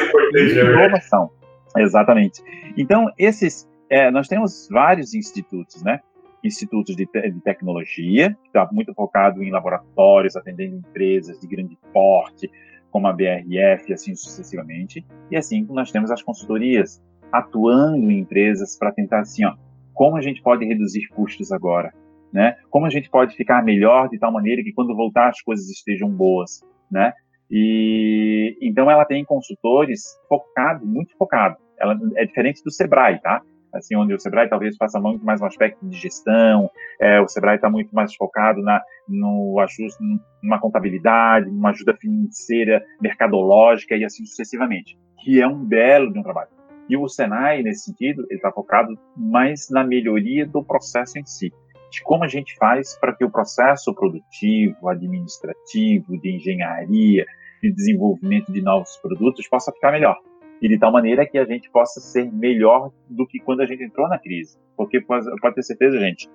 Inovação. 0.83 1.31
Exatamente. 1.77 2.43
Então, 2.77 3.07
esses, 3.17 3.69
é, 3.89 4.11
nós 4.11 4.27
temos 4.27 4.69
vários 4.71 5.15
institutos, 5.15 5.83
né? 5.83 6.01
Institutos 6.43 6.97
de, 6.97 7.07
te 7.07 7.31
de 7.31 7.41
tecnologia, 7.41 8.37
que 8.43 8.49
está 8.49 8.69
muito 8.73 8.93
focado 8.95 9.43
em 9.43 9.51
laboratórios, 9.51 10.37
atendendo 10.37 10.77
empresas 10.77 11.39
de 11.39 11.47
grande 11.47 11.79
porte, 11.93 12.51
como 12.91 13.07
a 13.07 13.13
BRF, 13.13 13.93
assim 13.93 14.15
sucessivamente. 14.15 15.07
E 15.31 15.37
assim 15.37 15.67
nós 15.71 15.93
temos 15.93 16.11
as 16.11 16.23
consultorias 16.23 17.01
atuando 17.31 18.11
em 18.11 18.21
empresas 18.21 18.77
para 18.77 18.93
tentar 18.93 19.21
assim, 19.21 19.45
ó, 19.45 19.55
como 19.93 20.17
a 20.17 20.21
gente 20.21 20.43
pode 20.43 20.65
reduzir 20.65 21.09
custos 21.09 21.53
agora, 21.53 21.93
né? 22.33 22.57
Como 22.71 22.87
a 22.87 22.91
gente 22.91 23.11
pode 23.11 23.35
ficar 23.37 23.63
melhor 23.65 24.09
de 24.09 24.19
tal 24.19 24.33
maneira 24.33 24.63
que 24.63 24.73
quando 24.73 24.95
voltar 24.95 25.29
as 25.29 25.41
coisas 25.41 25.69
estejam 25.69 26.09
boas, 26.09 26.63
né? 26.91 27.13
E 27.51 28.57
então 28.61 28.91
ela 28.91 29.05
tem 29.05 29.25
consultores 29.25 30.03
focado, 30.29 30.87
muito 30.87 31.17
focado. 31.17 31.57
Ela 31.79 31.99
é 32.17 32.27
diferente 32.27 32.63
do 32.63 32.71
Sebrae, 32.71 33.21
tá? 33.21 33.43
assim, 33.73 33.97
onde 33.97 34.15
o 34.15 34.19
Sebrae 34.19 34.49
talvez 34.49 34.77
faça 34.77 35.01
muito 35.01 35.25
mais 35.25 35.41
um 35.41 35.47
aspecto 35.47 35.87
de 35.87 35.97
gestão, 35.97 36.71
é, 37.01 37.21
o 37.21 37.29
Sebrae 37.29 37.57
está 37.57 37.71
muito 37.71 37.95
mais 37.95 38.15
focado 38.15 38.63
na, 38.63 38.83
no 39.09 39.59
ajuste, 39.61 39.99
numa 40.43 40.61
contabilidade, 40.61 41.51
numa 41.51 41.71
ajuda 41.71 41.95
financeira, 41.95 42.83
mercadológica 43.01 43.97
e 43.97 44.05
assim 44.05 44.25
sucessivamente, 44.25 44.99
que 45.23 45.41
é 45.41 45.47
um 45.47 45.65
belo 45.65 46.13
de 46.13 46.19
um 46.19 46.23
trabalho. 46.23 46.51
E 46.89 46.97
o 46.97 47.07
Senai, 47.07 47.63
nesse 47.63 47.85
sentido, 47.85 48.25
ele 48.31 48.37
está 48.37 48.51
focado 48.51 48.99
mais 49.15 49.69
na 49.71 49.85
melhoria 49.85 50.47
do 50.47 50.65
processo 50.65 51.19
em 51.19 51.27
si, 51.27 51.53
de 51.91 52.03
como 52.03 52.25
a 52.25 52.29
gente 52.29 52.55
faz 52.57 52.99
para 52.99 53.15
que 53.15 53.25
o 53.25 53.31
processo 53.31 53.95
produtivo, 53.95 54.89
administrativo, 54.89 56.19
de 56.21 56.37
engenharia, 56.37 57.25
de 57.63 57.73
desenvolvimento 57.73 58.53
de 58.53 58.63
novos 58.63 58.97
produtos 58.99 59.49
possa 59.49 59.73
ficar 59.73 59.93
melhor 59.93 60.17
e 60.61 60.69
de 60.69 60.79
tal 60.79 60.93
maneira 60.93 61.27
que 61.27 61.39
a 61.39 61.45
gente 61.45 61.71
possa 61.71 62.01
ser 62.01 62.31
melhor 62.33 62.91
do 63.09 63.27
que 63.27 63.39
quando 63.39 63.61
a 63.61 63.67
gente 63.67 63.83
entrou 63.83 64.09
na 64.09 64.19
crise. 64.19 64.59
Porque 64.77 65.01
pode, 65.01 65.27
ter 65.55 65.63
certeza, 65.63 65.99
gente, 65.99 66.29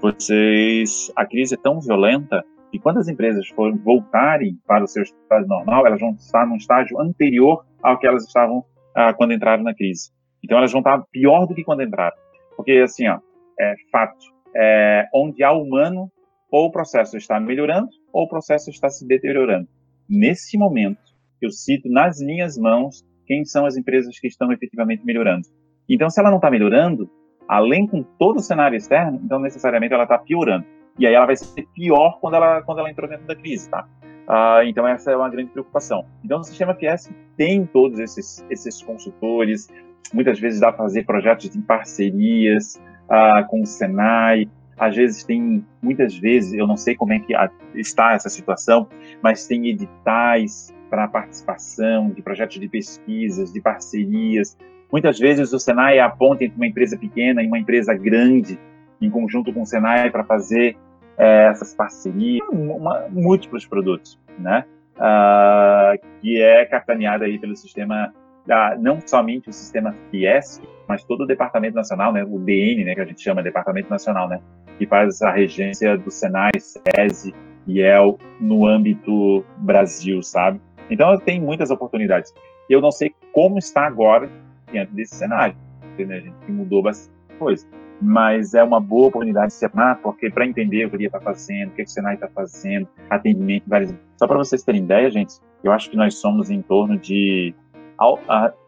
vocês, 0.00 1.12
a 1.16 1.26
crise 1.26 1.54
é 1.54 1.58
tão 1.58 1.80
violenta 1.80 2.44
E 2.72 2.78
quando 2.78 2.98
as 2.98 3.08
empresas 3.08 3.48
forem 3.48 3.78
voltarem 3.78 4.58
para 4.66 4.84
o 4.84 4.86
seu 4.86 5.02
estágio 5.02 5.48
normal, 5.48 5.86
elas 5.86 6.00
vão 6.00 6.10
estar 6.10 6.46
num 6.46 6.56
estágio 6.56 7.00
anterior 7.00 7.64
ao 7.82 7.98
que 7.98 8.06
elas 8.06 8.24
estavam 8.24 8.64
ah, 8.94 9.14
quando 9.14 9.32
entraram 9.32 9.62
na 9.62 9.74
crise. 9.74 10.10
Então 10.44 10.58
elas 10.58 10.70
vão 10.70 10.80
estar 10.80 11.02
pior 11.10 11.46
do 11.46 11.54
que 11.54 11.64
quando 11.64 11.82
entraram. 11.82 12.16
Porque, 12.56 12.72
assim, 12.72 13.08
ó, 13.08 13.20
é 13.58 13.74
fato, 13.90 14.18
é, 14.54 15.06
onde 15.14 15.42
há 15.42 15.52
humano, 15.52 16.10
ou 16.50 16.66
o 16.66 16.72
processo 16.72 17.16
está 17.16 17.38
melhorando, 17.38 17.88
ou 18.12 18.24
o 18.24 18.28
processo 18.28 18.70
está 18.70 18.88
se 18.88 19.06
deteriorando. 19.06 19.68
Nesse 20.08 20.56
momento, 20.56 21.00
eu 21.40 21.50
cito 21.50 21.88
nas 21.88 22.18
minhas 22.20 22.56
mãos 22.56 23.04
quem 23.26 23.44
são 23.44 23.66
as 23.66 23.76
empresas 23.76 24.18
que 24.18 24.26
estão 24.26 24.50
efetivamente 24.52 25.04
melhorando. 25.04 25.46
Então, 25.88 26.08
se 26.08 26.18
ela 26.20 26.30
não 26.30 26.38
está 26.38 26.50
melhorando, 26.50 27.10
além 27.48 27.86
com 27.86 28.02
todo 28.02 28.36
o 28.36 28.42
cenário 28.42 28.76
externo, 28.76 29.20
então 29.24 29.38
necessariamente 29.38 29.94
ela 29.94 30.04
está 30.04 30.18
piorando. 30.18 30.66
E 30.98 31.06
aí 31.06 31.14
ela 31.14 31.26
vai 31.26 31.36
ser 31.36 31.66
pior 31.74 32.18
quando 32.20 32.34
ela, 32.34 32.62
quando 32.62 32.80
ela 32.80 32.90
entrou 32.90 33.08
dentro 33.08 33.26
da 33.26 33.36
crise, 33.36 33.70
tá? 33.70 33.86
Ah, 34.26 34.60
então 34.64 34.86
essa 34.86 35.10
é 35.10 35.16
uma 35.16 35.30
grande 35.30 35.50
preocupação. 35.50 36.04
Então 36.22 36.40
o 36.40 36.44
sistema 36.44 36.74
FS 36.74 37.10
tem 37.36 37.64
todos 37.64 37.98
esses, 37.98 38.44
esses 38.50 38.82
consultores, 38.82 39.68
muitas 40.12 40.38
vezes 40.38 40.60
dá 40.60 40.70
para 40.70 40.84
fazer 40.84 41.04
projetos 41.04 41.54
em 41.56 41.62
parcerias 41.62 42.78
ah, 43.08 43.44
com 43.48 43.62
o 43.62 43.66
Senai, 43.66 44.48
às 44.78 44.94
vezes 44.94 45.24
tem, 45.24 45.64
muitas 45.82 46.16
vezes, 46.16 46.52
eu 46.52 46.66
não 46.66 46.76
sei 46.76 46.94
como 46.94 47.12
é 47.12 47.18
que 47.18 47.34
está 47.74 48.12
essa 48.12 48.28
situação, 48.28 48.88
mas 49.22 49.46
tem 49.46 49.68
editais 49.68 50.72
para 50.88 51.08
participação 51.08 52.10
de 52.10 52.22
projetos 52.22 52.58
de 52.58 52.68
pesquisas, 52.68 53.52
de 53.52 53.60
parcerias. 53.60 54.56
Muitas 54.90 55.18
vezes 55.18 55.52
o 55.52 55.58
Senai 55.58 55.98
aponta 55.98 56.44
entre 56.44 56.56
uma 56.56 56.66
empresa 56.66 56.96
pequena 56.96 57.42
e 57.42 57.46
uma 57.46 57.58
empresa 57.58 57.92
grande, 57.94 58.58
em 59.00 59.10
conjunto 59.10 59.52
com 59.52 59.62
o 59.62 59.66
Senai, 59.66 60.10
para 60.10 60.24
fazer 60.24 60.76
é, 61.18 61.48
essas 61.48 61.74
parcerias, 61.74 62.46
uma, 62.50 63.06
múltiplos 63.10 63.66
produtos, 63.66 64.18
né? 64.38 64.64
Uh, 64.96 66.20
que 66.20 66.42
é 66.42 66.64
capitaneada 66.66 67.24
aí 67.24 67.38
pelo 67.38 67.54
sistema, 67.54 68.12
uh, 68.50 68.80
não 68.80 69.00
somente 69.04 69.48
o 69.48 69.52
sistema 69.52 69.94
Fiesc, 70.10 70.62
mas 70.86 71.04
todo 71.04 71.22
o 71.22 71.26
Departamento 71.26 71.74
Nacional, 71.74 72.12
né, 72.12 72.24
o 72.24 72.38
DN, 72.38 72.84
né, 72.84 72.94
que 72.94 73.00
a 73.00 73.04
gente 73.04 73.20
chama 73.20 73.42
Departamento 73.42 73.90
Nacional, 73.90 74.28
né, 74.28 74.40
que 74.78 74.86
faz 74.86 75.20
a 75.22 75.30
regência 75.30 75.96
do 75.96 76.10
Senai, 76.10 76.52
SESI 76.58 77.34
EL 77.68 78.18
no 78.40 78.66
âmbito 78.66 79.44
Brasil, 79.58 80.22
sabe? 80.22 80.60
Então 80.88 81.18
tem 81.18 81.38
muitas 81.38 81.70
oportunidades. 81.70 82.32
Eu 82.68 82.80
não 82.80 82.90
sei 82.90 83.14
como 83.32 83.58
está 83.58 83.86
agora 83.86 84.30
diante 84.72 84.92
desse 84.94 85.16
cenário, 85.16 85.54
né? 85.98 86.16
a 86.16 86.20
gente 86.20 86.50
mudou 86.50 86.82
bastante 86.82 87.12
coisa 87.38 87.66
mas 88.00 88.54
é 88.54 88.62
uma 88.62 88.80
boa 88.80 89.08
oportunidade 89.08 89.48
de 89.48 89.54
se 89.54 89.64
armar, 89.64 89.98
porque 90.00 90.30
para 90.30 90.46
entender 90.46 90.86
o 90.86 90.90
que 90.90 90.96
ele 90.96 91.06
está 91.06 91.20
fazendo, 91.20 91.70
o 91.70 91.72
que 91.72 91.82
o 91.82 91.88
Senai 91.88 92.14
está 92.14 92.28
fazendo, 92.28 92.88
atendimento, 93.10 93.64
várias. 93.66 93.94
Só 94.16 94.26
para 94.26 94.38
vocês 94.38 94.62
terem 94.62 94.82
ideia, 94.82 95.10
gente, 95.10 95.34
eu 95.62 95.72
acho 95.72 95.90
que 95.90 95.96
nós 95.96 96.14
somos 96.14 96.50
em 96.50 96.62
torno 96.62 96.96
de. 96.96 97.54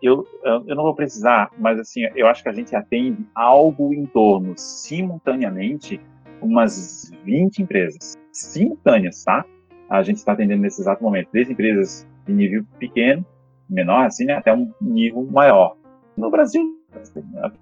Eu, 0.03 0.27
eu 0.43 0.75
não 0.75 0.83
vou 0.83 0.95
precisar, 0.95 1.51
mas 1.57 1.79
assim, 1.79 2.03
eu 2.17 2.27
acho 2.27 2.43
que 2.43 2.49
a 2.49 2.53
gente 2.53 2.75
atende 2.75 3.25
algo 3.35 3.95
em 3.95 4.05
torno, 4.07 4.55
simultaneamente, 4.57 6.01
umas 6.43 7.13
20 7.25 7.63
empresas. 7.63 8.15
Simultâneas, 8.33 9.23
tá? 9.25 9.45
A 9.89 10.03
gente 10.03 10.17
está 10.17 10.33
atendendo 10.33 10.63
nesse 10.63 10.81
exato 10.81 11.03
momento, 11.03 11.29
desde 11.33 11.53
empresas 11.53 12.07
de 12.27 12.33
nível 12.33 12.65
pequeno, 12.79 13.25
menor, 13.69 14.07
assim, 14.07 14.25
né, 14.25 14.35
até 14.35 14.53
um 14.53 14.73
nível 14.81 15.27
maior. 15.31 15.77
No 16.17 16.31
Brasil, 16.31 16.63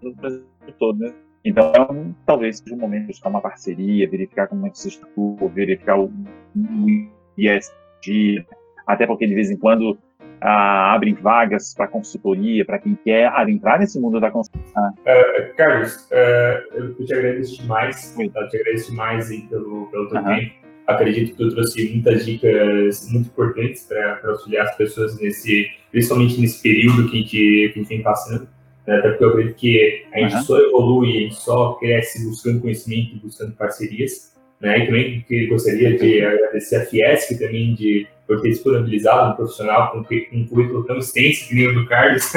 no 0.03 0.15
Brasil 0.15 0.45
todo, 0.79 0.99
né? 0.99 1.13
Então, 1.45 2.15
talvez 2.27 2.59
seja 2.59 2.75
um 2.75 2.79
momento 2.79 3.03
de 3.03 3.07
buscar 3.09 3.29
uma 3.29 3.41
parceria, 3.41 4.09
verificar 4.09 4.49
como 4.49 4.67
é 4.67 4.71
que 4.71 4.79
se 4.79 4.89
estrutura, 4.89 5.49
verificar 5.49 5.99
o, 5.99 6.07
o 6.07 7.09
ISG, 7.37 8.45
até 8.87 9.07
porque 9.07 9.27
de 9.27 9.35
vez 9.35 9.51
em 9.51 9.57
quando 9.57 9.97
ah, 10.41 10.95
abrem 10.95 11.15
vagas 11.15 11.75
para 11.75 11.89
consultoria, 11.89 12.65
para 12.65 12.79
quem 12.79 12.95
quer 13.05 13.27
adentrar 13.29 13.79
nesse 13.79 14.01
mundo 14.01 14.21
da 14.21 14.31
consultoria. 14.31 14.69
Uh, 14.77 15.57
Carlos, 15.57 16.09
uh, 16.11 16.75
eu 16.75 17.05
te 17.05 17.15
agradeço 17.15 17.61
demais, 17.61 18.17
eu 18.19 18.49
te 18.49 18.57
agradeço 18.57 18.91
demais 18.91 19.31
aí 19.31 19.43
pelo, 19.43 19.87
pelo 19.91 20.09
teu 20.09 20.25
tempo. 20.25 20.55
Acredito 20.87 21.33
que 21.33 21.37
tu 21.37 21.51
trouxe 21.51 21.91
muitas 21.91 22.25
dicas 22.25 23.11
muito 23.11 23.27
importantes 23.27 23.87
para 23.87 24.21
auxiliar 24.31 24.67
as 24.67 24.77
pessoas 24.77 25.21
nesse, 25.21 25.69
principalmente 25.91 26.41
nesse 26.41 26.63
período 26.63 27.11
que 27.11 27.17
a 27.17 27.21
gente, 27.21 27.31
que 27.31 27.73
a 27.75 27.79
gente 27.79 27.89
vem 27.89 28.03
passando 28.03 28.49
né? 28.89 28.97
até 28.97 29.11
porque 29.11 29.25
eu 29.25 29.29
acredito 29.29 29.57
que 29.57 30.07
a 30.15 30.19
gente 30.21 30.35
uhum. 30.35 30.43
só 30.43 30.59
evolui, 30.59 31.09
a 31.11 31.21
gente 31.21 31.35
só 31.35 31.75
cresce 31.75 32.25
buscando 32.27 32.63
conhecimento 32.63 33.17
e 33.17 33.19
buscando 33.19 33.53
parcerias. 33.53 34.35
Né? 34.59 34.79
E 34.79 34.87
também 34.87 35.21
que 35.21 35.47
gostaria 35.47 35.97
de 35.97 36.25
agradecer 36.25 36.77
a 36.77 36.87
Fiesc 36.87 37.39
também 37.39 37.75
de 37.75 38.09
por 38.29 38.43
ter 38.43 38.51
disponibilizado 38.51 39.33
um 39.33 39.37
profissional 39.37 39.91
com 39.91 39.99
um 39.99 40.47
currículo 40.47 40.85
tão 40.85 40.99
extenso 40.99 41.49
que 41.49 41.55
nem 41.55 41.69
o 41.69 41.75
do 41.75 41.89
Carlos. 41.89 42.31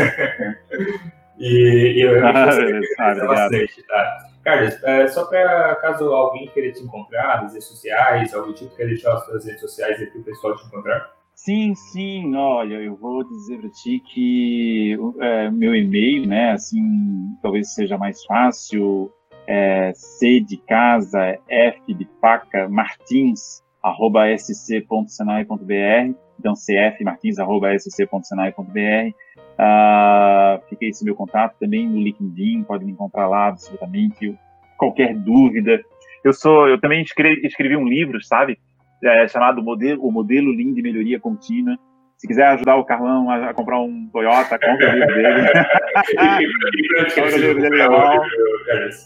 e, 1.38 1.94
e, 1.98 2.02
eu 2.02 2.14
realmente 2.14 2.88
ah, 2.98 3.14
bastante. 3.28 3.84
Tá? 3.84 4.30
Carlos, 4.42 4.84
é, 4.84 5.08
só 5.10 5.26
para 5.26 5.76
caso 5.76 6.06
alguém 6.06 6.48
queira 6.48 6.72
te 6.72 6.82
encontrar 6.82 7.44
nas 7.44 7.52
redes 7.52 7.68
sociais, 7.68 8.34
algum 8.34 8.54
tipo, 8.54 8.74
quer 8.76 8.88
deixar 8.88 9.14
as 9.14 9.26
suas 9.26 9.46
redes 9.46 9.60
sociais 9.60 10.00
aí 10.00 10.08
para 10.08 10.22
o 10.22 10.24
pessoal 10.24 10.56
te 10.56 10.66
encontrar? 10.66 11.12
Sim, 11.36 11.76
sim, 11.76 12.36
olha, 12.36 12.76
eu 12.76 12.96
vou 12.96 13.24
dizer 13.24 13.60
para 13.60 13.70
ti 13.70 14.02
que 14.14 14.98
é, 15.20 15.50
meu 15.50 15.76
e-mail, 15.76 16.26
né, 16.28 16.52
assim, 16.52 17.36
talvez 17.42 17.74
seja 17.74 17.98
mais 17.98 18.24
fácil, 18.26 19.12
é 19.48 19.92
C 19.94 20.40
de 20.40 20.58
casa, 20.58 21.38
F 21.50 21.94
de 21.94 22.08
faca, 22.22 22.70
martins, 22.70 23.64
arroba 23.84 24.26
sc.senai.br, 24.38 26.16
então 26.40 26.54
cfmartins, 26.56 27.40
arroba 27.40 27.78
sc.senai.br, 27.78 29.10
uh, 29.10 29.14
ah, 29.58 30.60
fica 30.70 30.86
esse 30.86 31.04
meu 31.04 31.16
contato 31.16 31.58
também 31.60 31.88
no 31.88 32.00
LinkedIn, 32.00 32.64
pode 32.64 32.86
me 32.86 32.92
encontrar 32.92 33.28
lá 33.28 33.48
absolutamente, 33.48 34.38
qualquer 34.78 35.16
dúvida. 35.16 35.82
Eu 36.24 36.34
sou, 36.34 36.68
eu 36.68 36.80
também 36.80 37.02
escrevi, 37.02 37.46
escrevi 37.46 37.76
um 37.76 37.88
livro, 37.88 38.24
sabe, 38.24 38.60
é, 39.04 39.28
chamado 39.28 39.64
modelo, 39.64 40.06
o 40.06 40.12
modelo 40.12 40.52
Lean 40.52 40.74
de 40.74 40.82
melhoria 40.82 41.20
contínua. 41.20 41.78
Se 42.18 42.28
quiser 42.28 42.46
ajudar 42.50 42.76
o 42.76 42.86
Carlão 42.86 43.32
a, 43.32 43.50
a 43.50 43.54
comprar 43.54 43.80
um 43.80 44.08
Toyota, 44.14 44.60
compra 44.60 44.92
o 44.92 44.94
livro 44.94 45.16
dele. 45.16 45.42
compra 47.16 47.36
o 47.36 47.38
livro 47.38 47.62
dele 47.62 47.82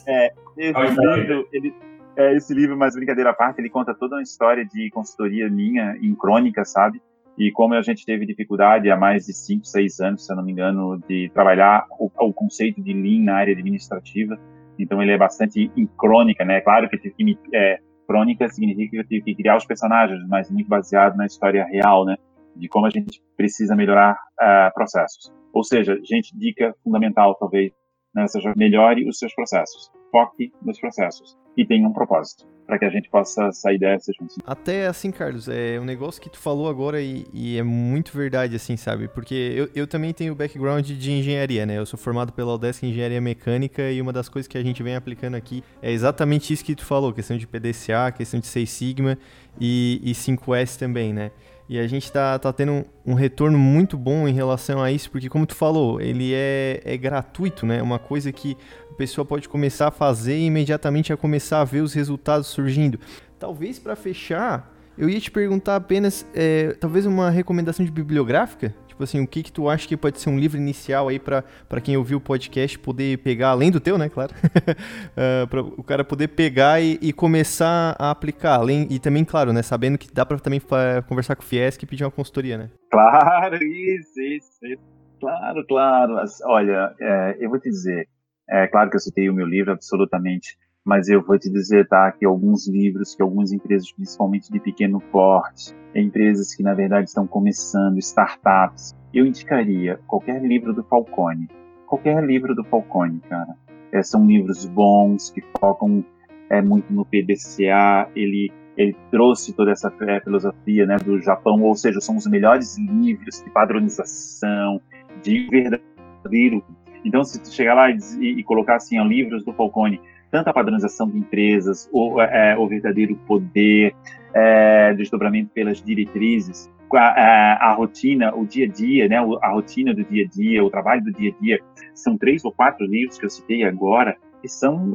é, 0.07 0.31
esse 0.57 0.89
livro, 0.89 1.47
ele, 1.51 1.73
é, 2.17 2.35
esse 2.35 2.53
livro, 2.53 2.77
mas 2.77 2.95
brincadeira 2.95 3.31
à 3.31 3.33
parte, 3.33 3.59
ele 3.59 3.69
conta 3.69 3.93
toda 3.93 4.15
uma 4.15 4.21
história 4.21 4.65
de 4.65 4.89
consultoria 4.91 5.49
minha 5.49 5.97
em 6.01 6.15
crônica, 6.15 6.63
sabe? 6.63 7.01
E 7.37 7.51
como 7.51 7.73
a 7.73 7.81
gente 7.81 8.05
teve 8.05 8.25
dificuldade 8.25 8.89
há 8.89 8.95
mais 8.95 9.25
de 9.25 9.33
5, 9.33 9.65
6 9.65 9.99
anos, 9.99 10.25
se 10.25 10.31
eu 10.31 10.37
não 10.37 10.43
me 10.43 10.53
engano, 10.53 10.97
de 11.07 11.29
trabalhar 11.33 11.85
o, 11.99 12.09
o 12.17 12.33
conceito 12.33 12.81
de 12.81 12.93
Lean 12.93 13.23
na 13.23 13.35
área 13.35 13.53
administrativa. 13.53 14.39
Então 14.79 15.01
ele 15.01 15.11
é 15.11 15.17
bastante 15.17 15.69
em 15.75 15.85
crônica, 15.85 16.45
né? 16.45 16.61
Claro 16.61 16.89
que 16.89 16.97
tive 16.97 17.13
que 17.13 17.23
me, 17.23 17.37
é, 17.53 17.79
crônica 18.07 18.47
significa 18.49 18.91
que 18.91 18.97
eu 18.97 19.07
tive 19.07 19.23
que 19.23 19.35
criar 19.35 19.57
os 19.57 19.65
personagens, 19.65 20.25
mas 20.27 20.49
muito 20.49 20.69
baseado 20.69 21.17
na 21.17 21.25
história 21.25 21.65
real, 21.65 22.05
né? 22.05 22.15
De 22.55 22.69
como 22.69 22.85
a 22.85 22.89
gente 22.89 23.21
precisa 23.35 23.75
melhorar 23.75 24.13
uh, 24.13 24.73
processos. 24.73 25.33
Ou 25.53 25.63
seja, 25.63 25.99
gente, 26.03 26.37
dica 26.37 26.73
fundamental, 26.83 27.35
talvez, 27.35 27.73
né? 28.13 28.27
seja, 28.27 28.53
melhore 28.55 29.07
os 29.07 29.19
seus 29.19 29.33
processos. 29.33 29.91
Foque 30.11 30.53
nos 30.61 30.79
processos. 30.79 31.37
E 31.57 31.65
tenha 31.65 31.87
um 31.87 31.93
propósito 31.93 32.45
para 32.65 32.79
que 32.79 32.85
a 32.85 32.89
gente 32.89 33.09
possa 33.09 33.51
sair 33.51 33.77
dessa 33.77 34.11
juntos. 34.11 34.37
Até 34.45 34.87
assim, 34.87 35.11
Carlos, 35.11 35.47
é 35.47 35.79
um 35.79 35.85
negócio 35.85 36.21
que 36.21 36.29
tu 36.29 36.39
falou 36.39 36.67
agora 36.67 37.01
e, 37.01 37.25
e 37.31 37.57
é 37.57 37.63
muito 37.63 38.15
verdade, 38.15 38.55
assim, 38.55 38.75
sabe? 38.75 39.07
Porque 39.07 39.35
eu, 39.35 39.69
eu 39.75 39.87
também 39.87 40.13
tenho 40.13 40.33
background 40.33 40.85
de 40.85 41.11
engenharia, 41.11 41.65
né? 41.65 41.77
Eu 41.77 41.85
sou 41.85 41.97
formado 41.97 42.33
pela 42.33 42.55
Udesc 42.55 42.85
em 42.85 42.89
Engenharia 42.89 43.21
Mecânica 43.21 43.91
e 43.91 44.01
uma 44.01 44.11
das 44.11 44.27
coisas 44.27 44.47
que 44.47 44.57
a 44.57 44.63
gente 44.63 44.81
vem 44.81 44.95
aplicando 44.95 45.35
aqui 45.35 45.63
é 45.81 45.91
exatamente 45.91 46.51
isso 46.51 46.65
que 46.65 46.75
tu 46.75 46.85
falou, 46.85 47.13
questão 47.13 47.37
de 47.37 47.45
PDCA, 47.45 48.11
questão 48.15 48.39
de 48.39 48.47
6 48.47 48.69
Sigma 48.69 49.17
e, 49.59 50.01
e 50.03 50.11
5S 50.13 50.77
também, 50.77 51.13
né? 51.13 51.31
E 51.67 51.79
a 51.79 51.87
gente 51.87 52.11
tá, 52.11 52.37
tá 52.37 52.53
tendo 52.53 52.85
um, 53.05 53.15
retorno 53.15 53.57
muito 53.57 53.97
bom 53.97 54.27
em 54.27 54.33
relação 54.33 54.81
a 54.81 54.91
isso, 54.91 55.09
porque 55.09 55.27
como 55.27 55.47
tu 55.47 55.55
falou, 55.55 55.99
ele 55.99 56.31
é, 56.33 56.79
é 56.85 56.95
gratuito, 56.95 57.65
né? 57.65 57.81
Uma 57.81 57.97
coisa 57.97 58.31
que 58.31 58.55
a 58.91 58.93
pessoa 58.93 59.25
pode 59.25 59.49
começar 59.49 59.87
a 59.87 59.91
fazer 59.91 60.37
e 60.37 60.45
imediatamente 60.45 61.11
a 61.11 61.17
começar 61.17 61.61
a 61.61 61.65
ver 61.65 61.81
os 61.81 61.93
resultados 61.93 62.47
surgindo. 62.47 62.99
Talvez 63.39 63.79
para 63.79 63.95
fechar, 63.95 64.75
eu 64.95 65.09
ia 65.09 65.19
te 65.19 65.31
perguntar 65.31 65.75
apenas, 65.75 66.25
é, 66.35 66.73
talvez 66.79 67.07
uma 67.07 67.31
recomendação 67.31 67.83
de 67.83 67.91
bibliográfica? 67.91 68.73
Tipo 68.95 69.03
assim, 69.03 69.19
o 69.19 69.27
que 69.27 69.43
que 69.43 69.51
tu 69.51 69.67
acha 69.67 69.85
que 69.85 69.97
pode 69.97 70.21
ser 70.21 70.29
um 70.29 70.39
livro 70.39 70.57
inicial 70.57 71.09
aí 71.09 71.19
para 71.19 71.43
quem 71.83 71.97
ouviu 71.97 72.17
o 72.17 72.21
podcast 72.21 72.79
poder 72.79 73.17
pegar, 73.17 73.49
além 73.49 73.69
do 73.69 73.81
teu, 73.81 73.97
né, 73.97 74.07
claro, 74.07 74.31
uh, 74.33 74.71
ah, 75.43 75.47
para 75.47 75.61
o 75.61 75.83
cara 75.83 76.05
poder 76.05 76.29
pegar 76.29 76.79
e, 76.79 76.97
e, 77.01 77.11
começar 77.11 77.93
a 77.99 78.09
aplicar, 78.09 78.55
além 78.55 78.87
e 78.89 78.97
também, 78.97 79.25
claro, 79.25 79.51
né, 79.51 79.61
sabendo 79.61 79.97
que 79.97 80.09
dá 80.13 80.25
para 80.25 80.39
também 80.39 80.61
conversar 81.09 81.35
com 81.35 81.43
o 81.43 81.45
Fiesc 81.45 81.83
e 81.83 81.85
pedir 81.85 82.05
uma 82.05 82.11
consultoria, 82.11 82.57
né? 82.57 82.69
Claro, 82.89 83.61
isso, 83.61 84.21
isso, 84.21 84.65
isso. 84.65 84.83
claro, 85.19 85.65
claro. 85.67 86.15
Olha, 86.45 86.95
é, 86.97 87.37
eu 87.41 87.49
vou 87.49 87.59
te 87.59 87.69
dizer, 87.69 88.07
é 88.49 88.65
claro 88.67 88.89
que 88.89 88.95
eu 88.95 89.01
citei 89.01 89.29
o 89.29 89.33
meu 89.33 89.45
livro, 89.45 89.73
absolutamente. 89.73 90.57
Mas 90.85 91.09
eu 91.09 91.21
vou 91.21 91.37
te 91.39 91.49
dizer, 91.49 91.87
tá, 91.87 92.11
que 92.11 92.23
alguns 92.23 92.67
livros 92.67 93.15
que 93.15 93.21
algumas 93.23 93.51
empresas, 93.51 93.91
principalmente 93.91 94.51
de 94.51 94.59
pequeno 94.59 95.01
porte, 95.11 95.75
empresas 95.95 96.53
que 96.53 96.61
na 96.61 96.75
verdade 96.75 97.09
estão 97.09 97.25
começando, 97.25 97.97
startups, 97.97 98.95
eu 99.11 99.25
indicaria 99.25 99.99
qualquer 100.07 100.43
livro 100.43 100.73
do 100.73 100.83
Falcone. 100.83 101.49
Qualquer 101.87 102.23
livro 102.23 102.53
do 102.53 102.63
Falcone, 102.63 103.19
cara. 103.27 103.55
É, 103.91 104.03
são 104.03 104.25
livros 104.27 104.65
bons 104.65 105.31
que 105.31 105.41
focam 105.59 106.05
é, 106.49 106.61
muito 106.61 106.93
no 106.93 107.03
PDCA. 107.03 108.07
Ele 108.15 108.51
ele 108.77 108.93
trouxe 109.09 109.53
toda 109.53 109.71
essa 109.71 109.91
é, 110.01 110.19
filosofia 110.19 110.85
né, 110.85 110.97
do 110.97 111.21
Japão, 111.21 111.61
ou 111.61 111.75
seja, 111.75 112.01
são 112.01 112.17
os 112.17 112.27
melhores 112.27 112.77
livros 112.77 113.41
de 113.41 113.49
padronização, 113.49 114.81
de 115.23 115.47
verdadeiro. 115.47 116.61
Então, 117.05 117.23
se 117.23 117.41
tu 117.41 117.49
chegar 117.53 117.73
lá 117.73 117.89
e, 117.89 117.97
e 118.19 118.43
colocar 118.43 118.75
assim, 118.75 118.99
ó, 118.99 119.05
livros 119.05 119.45
do 119.45 119.53
Falcone, 119.53 120.01
tanto 120.35 120.49
a 120.49 120.53
padronização 120.53 121.09
de 121.09 121.17
empresas, 121.17 121.89
o, 121.93 122.21
é, 122.21 122.57
o 122.57 122.67
verdadeiro 122.67 123.15
poder, 123.25 123.95
é, 124.33 124.93
desdobramento 124.93 125.49
pelas 125.53 125.81
diretrizes, 125.81 126.69
a, 126.93 126.97
a, 126.97 127.69
a, 127.69 127.73
rotina, 127.73 128.35
o 128.35 128.45
dia 128.45 128.65
a 128.65 128.69
dia, 128.69 129.07
né, 129.07 129.15
a 129.17 129.49
rotina 129.49 129.93
do 129.93 130.03
dia 130.03 130.25
a 130.25 130.27
dia, 130.27 130.61
o 130.61 130.69
trabalho 130.69 131.05
do 131.05 131.13
dia 131.13 131.31
a 131.31 131.41
dia, 131.41 131.59
são 131.93 132.17
três 132.17 132.43
ou 132.43 132.51
quatro 132.51 132.85
livros 132.85 133.17
que 133.17 133.25
eu 133.25 133.29
citei 133.29 133.63
agora, 133.63 134.17
que 134.41 134.49
são 134.49 134.91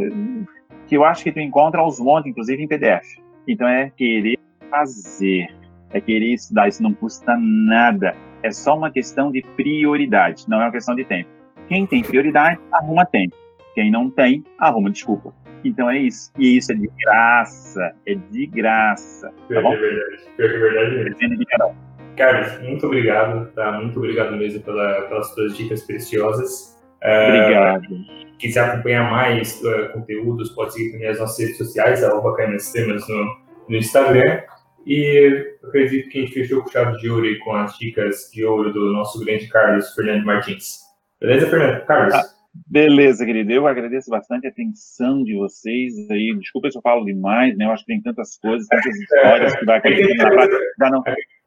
que 0.86 0.94
eu 0.94 1.04
acho 1.04 1.24
que 1.24 1.32
tu 1.32 1.40
encontra 1.40 1.80
aos 1.80 1.98
montes, 1.98 2.30
inclusive 2.30 2.62
em 2.62 2.68
PDF. 2.68 3.06
Então 3.48 3.66
é 3.66 3.88
querer 3.96 4.38
fazer, 4.68 5.48
é 5.90 6.02
querer 6.02 6.34
estudar, 6.34 6.68
isso 6.68 6.82
não 6.82 6.92
custa 6.92 7.34
nada. 7.38 8.14
É 8.42 8.50
só 8.50 8.76
uma 8.76 8.90
questão 8.90 9.32
de 9.32 9.40
prioridade, 9.56 10.44
não 10.48 10.60
é 10.60 10.66
uma 10.66 10.72
questão 10.72 10.94
de 10.94 11.04
tempo. 11.06 11.30
Quem 11.66 11.86
tem 11.86 12.02
prioridade, 12.02 12.60
arruma 12.70 13.06
tempo. 13.06 13.34
Quem 13.74 13.90
não 13.90 14.10
tem, 14.10 14.44
arruma 14.58 14.90
desculpa. 14.90 15.34
Então 15.64 15.90
é 15.90 15.98
isso. 15.98 16.32
E 16.38 16.56
isso 16.56 16.72
é 16.72 16.74
de 16.74 16.88
graça. 17.04 17.92
É 18.06 18.14
de 18.14 18.46
graça. 18.46 19.32
Tá 19.48 19.60
bom? 19.60 19.74
É 19.74 19.76
verdade. 19.76 20.22
É 20.38 20.48
verdade. 20.48 21.76
Carlos, 22.16 22.62
muito 22.62 22.86
obrigado, 22.86 23.50
tá? 23.52 23.72
Muito 23.72 23.98
obrigado 23.98 24.36
mesmo 24.36 24.60
pela, 24.62 25.02
pelas 25.02 25.32
suas 25.34 25.56
dicas 25.56 25.82
preciosas. 25.82 26.78
Obrigado. 27.02 27.84
Uh, 27.94 28.36
quiser 28.38 28.64
acompanhar 28.64 29.10
mais 29.10 29.60
uh, 29.62 29.92
conteúdos, 29.92 30.50
pode 30.50 30.74
seguir 30.74 30.92
também 30.92 31.08
as 31.08 31.18
nossas 31.18 31.38
redes 31.38 31.58
sociais, 31.58 32.04
arroba 32.04 32.36
Temas 32.36 33.08
no, 33.08 33.36
no 33.68 33.76
Instagram. 33.76 34.42
E 34.86 35.56
acredito 35.62 36.08
que 36.08 36.18
a 36.18 36.20
gente 36.22 36.32
fechou 36.32 36.62
com 36.62 36.70
chave 36.70 36.98
de 36.98 37.10
ouro 37.10 37.26
e 37.26 37.38
com 37.38 37.54
as 37.54 37.76
dicas 37.78 38.30
de 38.32 38.44
ouro 38.44 38.72
do 38.72 38.92
nosso 38.92 39.22
grande 39.24 39.46
Carlos 39.48 39.94
Fernando 39.94 40.24
Martins. 40.24 40.80
Beleza, 41.20 41.48
Fernando? 41.48 41.84
Carlos? 41.84 42.14
Ah, 42.14 42.24
beleza, 42.66 43.24
querido. 43.24 43.52
Eu 43.52 43.66
agradeço 43.66 44.10
bastante 44.10 44.46
a 44.46 44.50
atenção 44.50 45.22
de 45.22 45.34
vocês 45.36 45.92
aí. 46.10 46.36
Desculpa 46.38 46.70
se 46.70 46.78
eu 46.78 46.82
falo 46.82 47.04
demais, 47.04 47.56
né? 47.56 47.66
Eu 47.66 47.72
acho 47.72 47.84
que 47.84 47.92
tem 47.92 48.02
tantas 48.02 48.36
coisas, 48.38 48.66
tantas 48.68 48.96
histórias 48.96 49.56
que 49.56 49.64
vai 49.64 49.78
acontecer 49.78 50.14
na 50.14 50.30
prática. 50.30 50.58
Já 50.78 50.90
não, 50.90 51.02